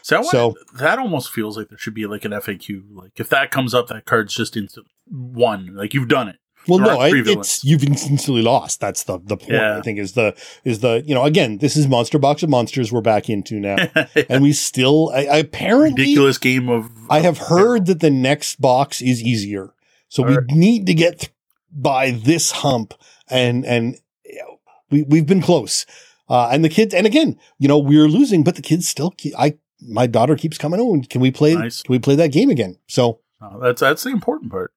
[0.00, 2.84] So, wanted- So- that almost feels like there should be like an FAQ.
[2.94, 5.74] Like if that comes up, that card's just instant one.
[5.76, 6.36] Like you've done it.
[6.68, 7.28] Well, no, are I, villains.
[7.28, 8.80] it's you've instantly lost.
[8.80, 9.52] That's the the point.
[9.52, 9.78] Yeah.
[9.78, 10.34] I think is the
[10.64, 13.76] is the you know again this is Monster Box of Monsters we're back into now,
[14.28, 16.90] and we still I, I apparently Ridiculous game of.
[17.10, 19.72] I have heard that the next box is easier,
[20.08, 20.50] so we Alright.
[20.50, 21.32] need to get th-
[21.70, 22.94] by this hump,
[23.28, 24.58] and and you know,
[24.90, 25.86] we we've been close,
[26.28, 29.10] uh, and the kids, and again, you know, we're losing, but the kids still.
[29.12, 30.80] Keep, I my daughter keeps coming.
[30.80, 31.54] Oh, can we play?
[31.54, 31.82] Nice.
[31.82, 32.78] Can we play that game again?
[32.88, 34.72] So, Oh, that's that's the important part.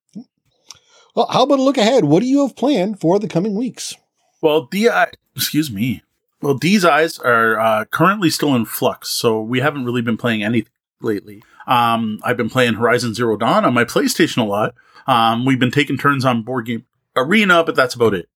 [1.15, 2.05] Well, how about a look ahead?
[2.05, 3.95] What do you have planned for the coming weeks?
[4.41, 6.03] Well, DI, excuse me.
[6.41, 10.43] Well, D's eyes are uh, currently still in flux, so we haven't really been playing
[10.43, 10.71] anything
[11.01, 11.43] lately.
[11.67, 14.73] Um, I've been playing Horizon Zero Dawn on my PlayStation a lot.
[15.07, 18.29] Um, we've been taking turns on board game arena, but that's about it.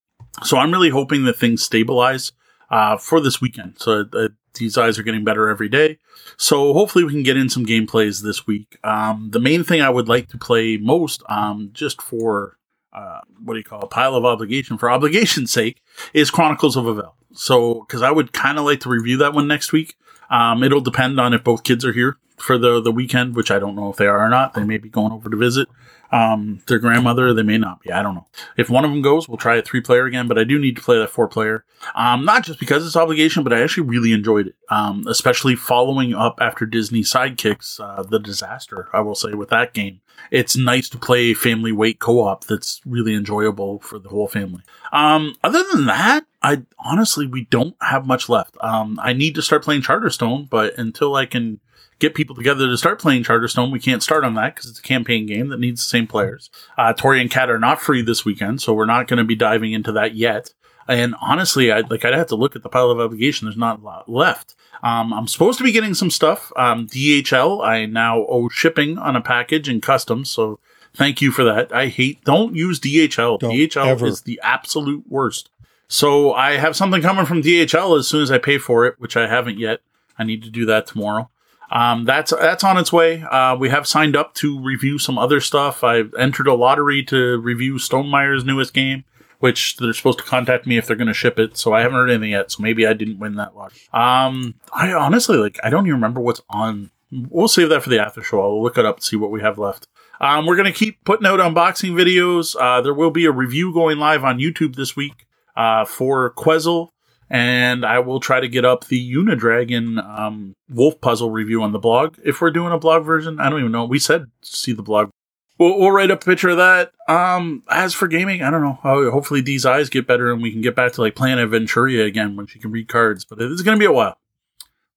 [0.44, 2.32] So I'm really hoping that things stabilize
[2.70, 3.76] uh, for this weekend.
[3.78, 6.00] So uh, these eyes are getting better every day.
[6.38, 8.78] So hopefully we can get in some gameplays this week.
[8.84, 12.58] Um, the main thing I would like to play most, um, just for
[12.94, 15.82] uh, what do you call it, pile of obligation for obligation's sake,
[16.14, 17.14] is Chronicles of Avel.
[17.34, 19.96] So, because I would kind of like to review that one next week.
[20.30, 23.60] Um, it'll depend on if both kids are here for the the weekend, which I
[23.60, 24.54] don't know if they are or not.
[24.54, 25.68] They may be going over to visit
[26.14, 27.34] um, their grandmother.
[27.34, 27.92] They may not be.
[27.92, 28.28] I don't know.
[28.56, 30.28] If one of them goes, we'll try a three player again.
[30.28, 31.66] But I do need to play that four player.
[31.96, 34.56] Um, not just because it's obligation, but I actually really enjoyed it.
[34.70, 38.90] Um, especially following up after Disney Sidekicks, uh, the disaster.
[38.94, 42.46] I will say with that game, it's nice to play family weight co op.
[42.46, 44.62] That's really enjoyable for the whole family.
[44.92, 48.56] Um, other than that, I honestly we don't have much left.
[48.62, 51.60] Um, I need to start playing Charterstone, but until I can
[52.04, 54.84] get people together to start playing Charterstone, we can't start on that because it's a
[54.84, 56.50] campaign game that needs the same players.
[56.78, 59.36] Uh, Tori and Kat are not free this weekend, so we're not going to be
[59.36, 60.54] diving into that yet.
[60.86, 63.48] And honestly, I like I'd have to look at the pile of obligation.
[63.48, 64.54] There's not a lot left.
[64.84, 66.52] Um, I'm supposed to be getting some stuff.
[66.58, 70.60] Um, DHL, I now owe shipping on a package and customs, so
[70.94, 71.74] thank you for that.
[71.74, 73.40] I hate don't use DHL.
[73.40, 74.08] Don't DHL ever.
[74.08, 75.50] is the absolute worst.
[75.88, 79.16] So I have something coming from DHL as soon as I pay for it, which
[79.16, 79.80] I haven't yet.
[80.20, 81.30] I need to do that tomorrow.
[81.74, 83.24] Um, that's that's on its way.
[83.24, 85.84] Uh, we have signed up to review some other stuff.
[85.84, 89.06] I've entered a lottery to review Stonemaier's newest game,
[89.40, 91.58] which they're supposed to contact me if they're going to ship it.
[91.58, 92.52] So I haven't heard anything yet.
[92.52, 93.82] So maybe I didn't win that lottery.
[93.92, 96.92] Um, I honestly like I don't even remember what's on.
[97.12, 98.42] We'll save that for the after show.
[98.42, 99.88] I'll look it up and see what we have left.
[100.22, 102.56] Um, we're going to keep putting out unboxing videos.
[102.56, 105.26] Uh, there will be a review going live on YouTube this week
[105.56, 106.90] uh, for Quezzle,
[107.34, 111.80] and I will try to get up the Unidragon um, Wolf Puzzle review on the
[111.80, 113.40] blog if we're doing a blog version.
[113.40, 113.86] I don't even know.
[113.86, 115.10] We said see the blog.
[115.58, 116.92] We'll, we'll write up a picture of that.
[117.08, 118.78] Um, as for gaming, I don't know.
[118.84, 122.36] Hopefully these eyes get better and we can get back to like playing Aventuria again
[122.36, 123.26] when she can read cards.
[123.26, 124.16] But it's going to be a while.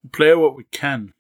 [0.05, 1.15] We'll play what we can.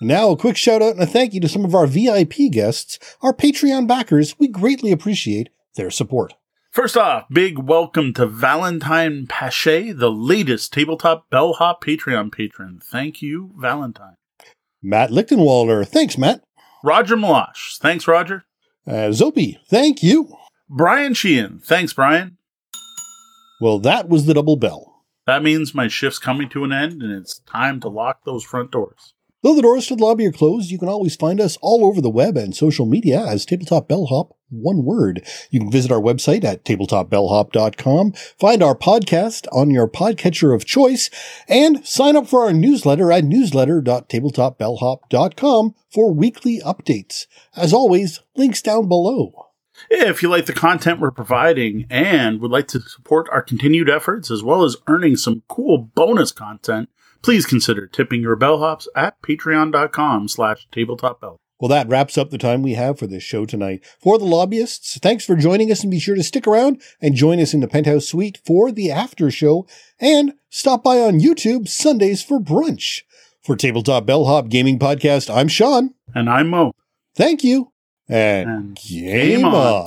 [0.00, 3.00] Now, a quick shout out and a thank you to some of our VIP guests,
[3.20, 4.38] our Patreon backers.
[4.38, 6.34] We greatly appreciate their support.
[6.74, 12.80] First off, big welcome to Valentine Pache, the latest tabletop bellhop Patreon patron.
[12.82, 14.16] Thank you, Valentine.
[14.82, 16.42] Matt Lichtenwalder, thanks, Matt.
[16.82, 17.78] Roger Malash.
[17.78, 18.44] Thanks, Roger.
[18.88, 20.36] Uh, Zopi, thank you.
[20.68, 21.60] Brian Sheehan.
[21.60, 22.38] Thanks, Brian.
[23.60, 25.04] Well, that was the double bell.
[25.28, 28.72] That means my shift's coming to an end and it's time to lock those front
[28.72, 29.13] doors.
[29.44, 32.00] Though the doors to the lobby are closed, you can always find us all over
[32.00, 35.22] the web and social media as Tabletop Bellhop, one word.
[35.50, 41.10] You can visit our website at tabletopbellhop.com, find our podcast on your podcatcher of choice,
[41.46, 47.26] and sign up for our newsletter at newsletter.tabletopbellhop.com for weekly updates.
[47.54, 49.48] As always, links down below.
[49.90, 54.30] If you like the content we're providing and would like to support our continued efforts
[54.30, 56.88] as well as earning some cool bonus content,
[57.24, 61.36] please consider tipping your bellhops at patreon.com slash tabletopbell.
[61.60, 63.84] Well, that wraps up the time we have for this show tonight.
[63.98, 67.40] For the lobbyists, thanks for joining us and be sure to stick around and join
[67.40, 69.66] us in the penthouse suite for the after show
[69.98, 73.02] and stop by on YouTube Sundays for brunch.
[73.42, 75.94] For Tabletop Bellhop Gaming Podcast, I'm Sean.
[76.14, 76.72] And I'm Mo.
[77.14, 77.72] Thank you
[78.08, 79.54] and, And game, game on.
[79.54, 79.86] on.